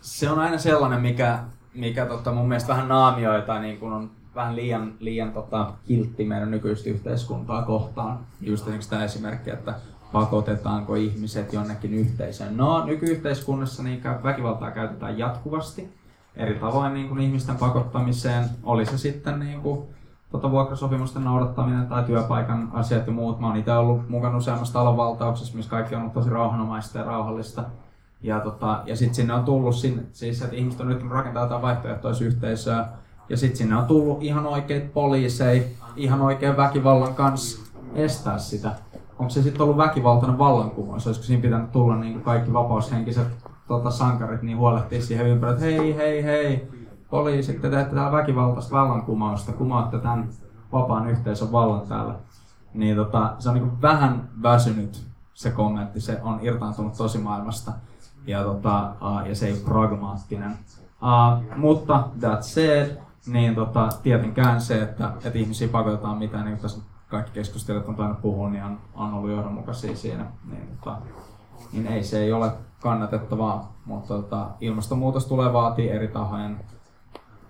[0.00, 1.38] Se on aina sellainen, mikä,
[1.74, 6.50] mikä tota, mun mielestä vähän naamioita niin kun on vähän liian, liian tota, kiltti meidän
[6.50, 8.18] nykyistä yhteiskuntaa kohtaan.
[8.40, 9.74] Just esimerkiksi tämä esimerkki, että
[10.12, 12.56] pakotetaanko ihmiset jonnekin yhteisöön.
[12.56, 15.98] No, nykyyhteiskunnassa niin väkivaltaa käytetään jatkuvasti
[16.36, 18.44] eri tavoin niin kuin ihmisten pakottamiseen.
[18.62, 19.88] Oli se sitten niin kuin,
[20.30, 23.40] tota, vuokrasopimusten noudattaminen tai työpaikan asiat ja muut.
[23.40, 27.64] Mä oon itse ollut mukana useammassa talonvaltauksessa, missä kaikki on ollut tosi rauhanomaista ja rauhallista.
[28.22, 31.62] Ja, tota, ja sitten sinne on tullut, sinne, siis että ihmiset on yrittänyt rakentaa jotain
[31.62, 32.88] vaihtoehtoisyhteisöä,
[33.28, 35.62] ja sitten sinne on tullut ihan oikeita poliiseja,
[35.96, 38.70] ihan oikein väkivallan kanssa estää sitä
[39.18, 41.06] onko se sitten ollut väkivaltainen vallankumous?
[41.06, 43.28] Olisiko siinä pitänyt tulla niin kaikki vapaushenkiset
[43.68, 46.68] tota, sankarit niin huolehtia siihen ympärille, että hei, hei, hei,
[47.10, 50.28] poliisit, te teette täällä väkivaltaista vallankumousta, kumaatte tämän
[50.72, 52.14] vapaan yhteisön vallan täällä.
[52.74, 57.72] Niin tota, se on niin vähän väsynyt se kommentti, se on irtaantunut tosimaailmasta
[58.26, 58.94] ja, tota,
[59.28, 60.58] ja se ei ole pragmaattinen.
[61.02, 66.80] Uh, mutta that said, niin tota, tietenkään se, että, että ihmisiä pakotetaan mitään, niin tässä
[67.08, 70.26] kaikki keskustelijat on tainnut puhua, niin on, on ollut johdonmukaisia siinä.
[70.50, 70.96] Niin, tota,
[71.72, 76.60] niin ei se ei ole kannatettavaa, mutta tota, ilmastonmuutos tulee vaatii eri tahojen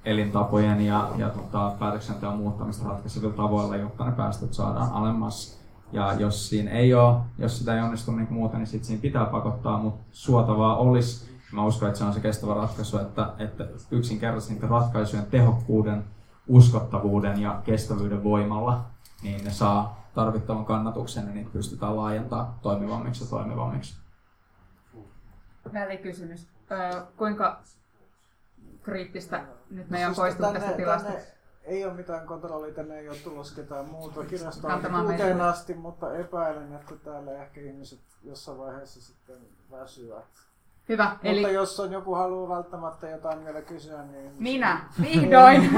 [0.08, 5.58] elintapojen ja, ja tota, päätöksenteon muuttamista ratkaisevilla tavoilla, jotta ne päästöt saadaan alemmas.
[5.92, 9.26] Ja jos siinä ei ole, jos sitä ei onnistu niin muuten, niin sit siinä pitää
[9.26, 14.66] pakottaa, mutta suotavaa olisi, mä uskon, että se on se kestävä ratkaisu, että, että yksinkertaisesti
[14.66, 16.04] ratkaisujen tehokkuuden,
[16.48, 18.84] uskottavuuden ja kestävyyden voimalla
[19.22, 23.98] niin ne saa tarvittavan kannatuksen ja niitä pystytään laajentamaan toimivammiksi ja toimivammiksi.
[25.72, 26.48] Välikysymys.
[26.70, 27.60] Öö, kuinka
[28.88, 31.12] kriittistä nyt meidän siis poistunut tästä tilasta?
[31.68, 34.24] ei ole mitään kontrollia, tänne ei ole tulossa ketään muuta.
[34.24, 39.36] Kirjasto on kuuteen asti, mutta epäilen, että täällä ehkä ihmiset jossain vaiheessa sitten
[39.70, 40.24] väsyvät.
[40.88, 41.04] Hyvä.
[41.10, 41.52] Mutta eli...
[41.52, 44.32] jos on joku haluaa välttämättä jotain vielä kysyä, niin...
[44.38, 45.60] Minä, vihdoin!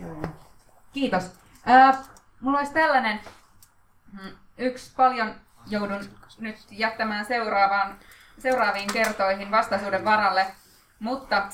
[0.00, 0.28] niin.
[0.92, 1.30] Kiitos.
[1.68, 1.98] Äh,
[2.40, 3.20] mulla olisi tällainen
[4.12, 5.34] mm, yksi paljon
[5.68, 6.04] joudun
[6.40, 7.98] nyt jättämään seuraavaan,
[8.38, 10.46] seuraaviin kertoihin vastaisuuden varalle,
[10.98, 11.48] mutta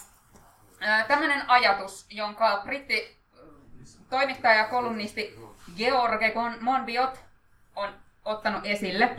[1.08, 3.18] tämmöinen ajatus, jonka britti
[4.10, 5.38] toimittaja ja kolumnisti
[5.76, 7.20] George Monbiot
[7.76, 7.94] on
[8.24, 9.16] ottanut esille,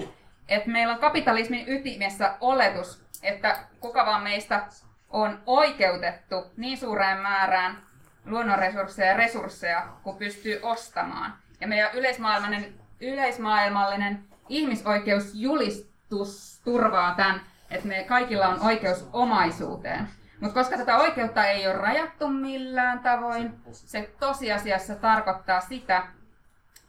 [0.48, 4.68] että meillä on kapitalismin ytimessä oletus, että kuka vaan meistä
[5.10, 7.84] on oikeutettu niin suureen määrään
[8.26, 11.38] luonnonresursseja ja resursseja, kun pystyy ostamaan.
[11.62, 17.42] Ja meidän yleismaailmallinen, yleismaailmallinen ihmisoikeusjulistus turvaa tämän,
[17.74, 20.08] että me kaikilla on oikeus omaisuuteen.
[20.40, 26.04] Mutta koska tätä oikeutta ei ole rajattu millään tavoin, se tosiasiassa tarkoittaa sitä,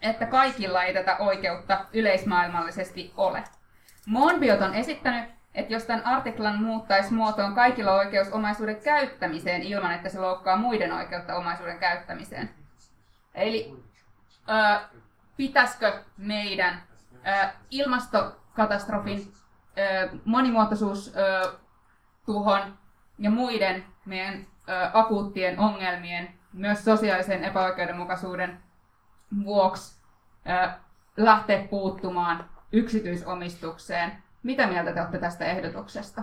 [0.02, 3.44] että kaikilla ei tätä oikeutta yleismaailmallisesti ole.
[4.06, 5.24] Monbiot on esittänyt,
[5.54, 10.92] että jos tämän artiklan muuttaisi muotoon kaikilla oikeus omaisuuden käyttämiseen ilman, että se loukkaa muiden
[10.92, 12.50] oikeutta omaisuuden käyttämiseen.
[13.34, 13.84] Eli
[14.48, 14.80] ö,
[15.36, 16.82] pitäisikö meidän
[17.12, 19.32] ö, ilmastokatastrofin,
[19.78, 22.78] ö, monimuotoisuustuhon
[23.18, 24.46] ja muiden meidän
[24.92, 28.60] akuuttien ongelmien, myös sosiaalisen epäoikeudenmukaisuuden
[29.44, 29.96] vuoksi
[31.16, 36.22] lähteä puuttumaan yksityisomistukseen mitä mieltä te olette tästä ehdotuksesta?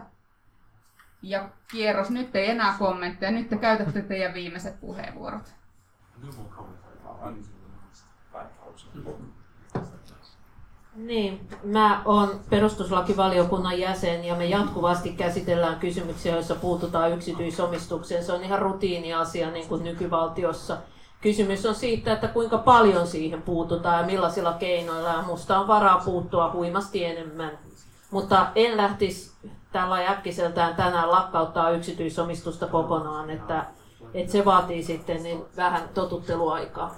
[1.21, 5.53] Ja kierros, nyt ei enää kommentteja, nyt te käytätte teidän viimeiset puheenvuorot.
[10.95, 18.23] Niin, mä oon perustuslakivaliokunnan jäsen ja me jatkuvasti käsitellään kysymyksiä, joissa puututaan yksityisomistukseen.
[18.23, 20.77] Se on ihan rutiiniasia niin kuin nykyvaltiossa.
[21.21, 25.21] Kysymys on siitä, että kuinka paljon siihen puututaan ja millaisilla keinoilla.
[25.21, 27.59] Musta on varaa puuttua huimasti enemmän.
[28.11, 29.31] Mutta en lähtisi
[29.71, 33.65] tällä äkkiseltään tänään lakkauttaa yksityisomistusta kokonaan, että,
[34.13, 36.95] että se vaatii sitten niin vähän totutteluaikaa.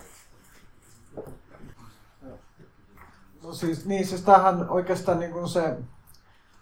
[3.44, 5.78] No siis, niin, siis tähän oikeastaan niin kuin se,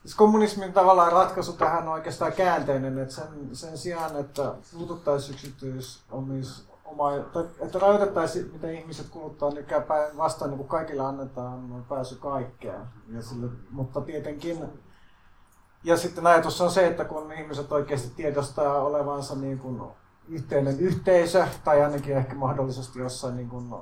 [0.02, 6.66] siis kommunismin tavallaan ratkaisu tähän on oikeastaan käänteinen, että sen, sen sijaan, että puututtaisiin yksityisomis,
[6.86, 12.16] oma, tai, että rajoitettaisiin, mitä ihmiset kuluttaa, niin päin vastaan niin kuin kaikille annetaan pääsy
[12.16, 12.82] kaikkeen.
[13.10, 14.70] Ja sille, mutta tietenkin,
[15.84, 19.82] ja sitten ajatus on se, että kun ihmiset oikeasti tiedostaa olevansa niin kuin
[20.28, 23.74] yhteinen yhteisö, tai ainakin ehkä mahdollisesti jossain niin kuin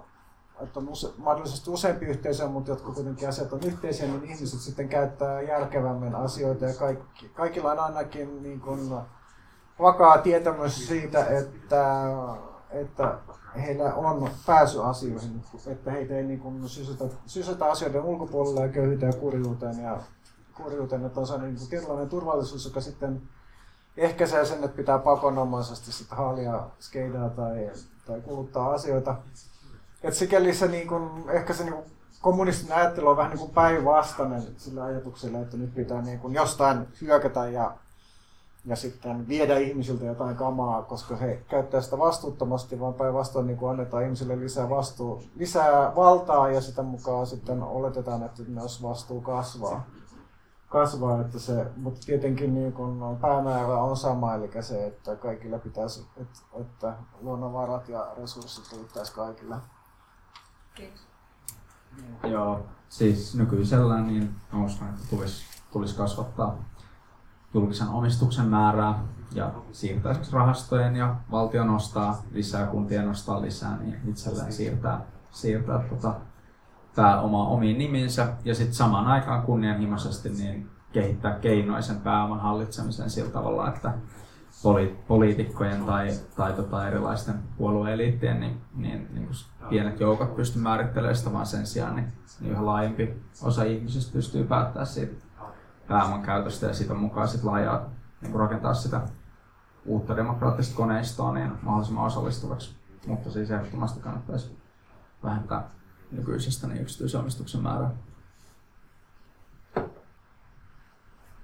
[0.61, 4.89] että on use, mahdollisesti useampi yhteisö, mutta jotka kuitenkin asiat on yhteisiä, niin ihmiset sitten
[4.89, 8.91] käyttää järkevämmin asioita ja kaikki, kaikilla on ainakin niin kuin
[9.79, 12.05] vakaa tietämys siitä, että,
[12.71, 13.17] että
[13.55, 19.11] heillä on pääsy asioihin, että heitä ei niin kuin sysätä, sysätä asioiden ulkopuolelle ja köyhyyteen
[19.11, 19.99] ja kurjuuteen ja
[20.53, 23.21] kurjuuteen, että on se niin kuin turvallisuus, joka sitten
[23.97, 27.71] ehkäisee sen, että pitää pakonomaisesti sitten haalia skeidaa tai,
[28.05, 29.15] tai kuluttaa asioita
[30.03, 31.83] et sikäli se niin kun, ehkä se niin kun,
[32.21, 36.87] kommunistinen ajattelu on vähän niin kuin päinvastainen sillä ajatuksella, että nyt pitää niin kun, jostain
[37.01, 37.71] hyökätä ja,
[38.65, 44.03] ja sitten viedä ihmisiltä jotain kamaa, koska he käyttää sitä vastuuttomasti, vaan päinvastoin niin annetaan
[44.03, 49.85] ihmisille lisää, vastuu, lisää valtaa ja sitä mukaan sitten oletetaan, että myös vastuu kasvaa.
[50.69, 56.05] kasvaa että se, mutta tietenkin niin kun päämäärä on sama, eli se, että kaikilla pitäisi,
[56.17, 59.55] että, että luonnonvarat ja resurssit riittäisi kaikille.
[62.23, 64.35] Joo, siis nykyisellään niin
[64.65, 66.57] uskon, että tulisi, tulisi kasvattaa
[67.53, 69.03] julkisen omistuksen määrää
[69.33, 75.01] ja siirtää rahastojen ja valtio nostaa lisää, kuntien nostaa lisää, niin itselleen siirtää,
[75.31, 76.15] siirtää tota,
[76.95, 83.69] pääomaa omiin nimiinsä ja sitten samaan aikaan kunnianhimoisesti niin kehittää keinoisen pääoman hallitsemisen sillä tavalla,
[83.69, 83.93] että
[84.63, 89.29] poli, poliitikkojen tai, tai tota erilaisten puolueeliittien niin, niin, niin
[89.69, 94.43] pienet joukot pysty määrittelemään sitä, vaan sen sijaan niin, niin yhä laajempi osa ihmisistä pystyy
[94.43, 95.25] päättämään siitä
[95.87, 97.89] pääoman käytöstä ja siitä mukaan sit laajaa
[98.21, 99.01] niin rakentaa sitä
[99.85, 102.75] uutta demokraattista koneistoa niin mahdollisimman osallistuvaksi.
[103.07, 104.57] Mutta siis ehdottomasti kannattaisi
[105.23, 105.69] vähentää
[106.11, 107.91] nykyisestä niin yksityisomistuksen määrää.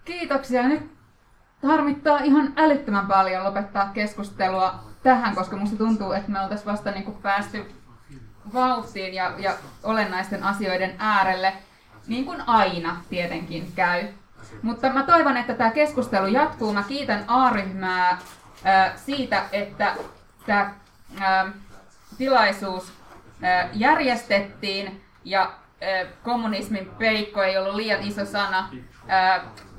[0.05, 0.67] Kiitoksia.
[0.67, 0.94] Nyt
[1.63, 7.03] harmittaa ihan älyttömän paljon lopettaa keskustelua tähän, koska musta tuntuu, että me oltaisiin vasta niin
[7.03, 7.65] kuin päästy
[8.53, 9.53] vauhtiin ja, ja
[9.83, 11.53] olennaisten asioiden äärelle,
[12.07, 14.07] niin kuin aina tietenkin käy.
[14.61, 16.73] Mutta mä toivon, että tämä keskustelu jatkuu.
[16.73, 19.95] Mä kiitän A-ryhmää äh, siitä, että
[20.45, 20.71] tämä
[22.17, 22.93] tilaisuus
[23.43, 28.69] äh, järjestettiin ja äh, kommunismin peikko ei ollut liian iso sana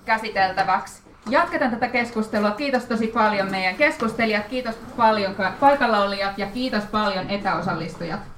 [0.05, 1.06] käsiteltäväksi.
[1.31, 2.51] Jatketaan tätä keskustelua.
[2.51, 8.36] Kiitos tosi paljon meidän keskustelijat, kiitos paljon paikalla olijat ja kiitos paljon etäosallistujat.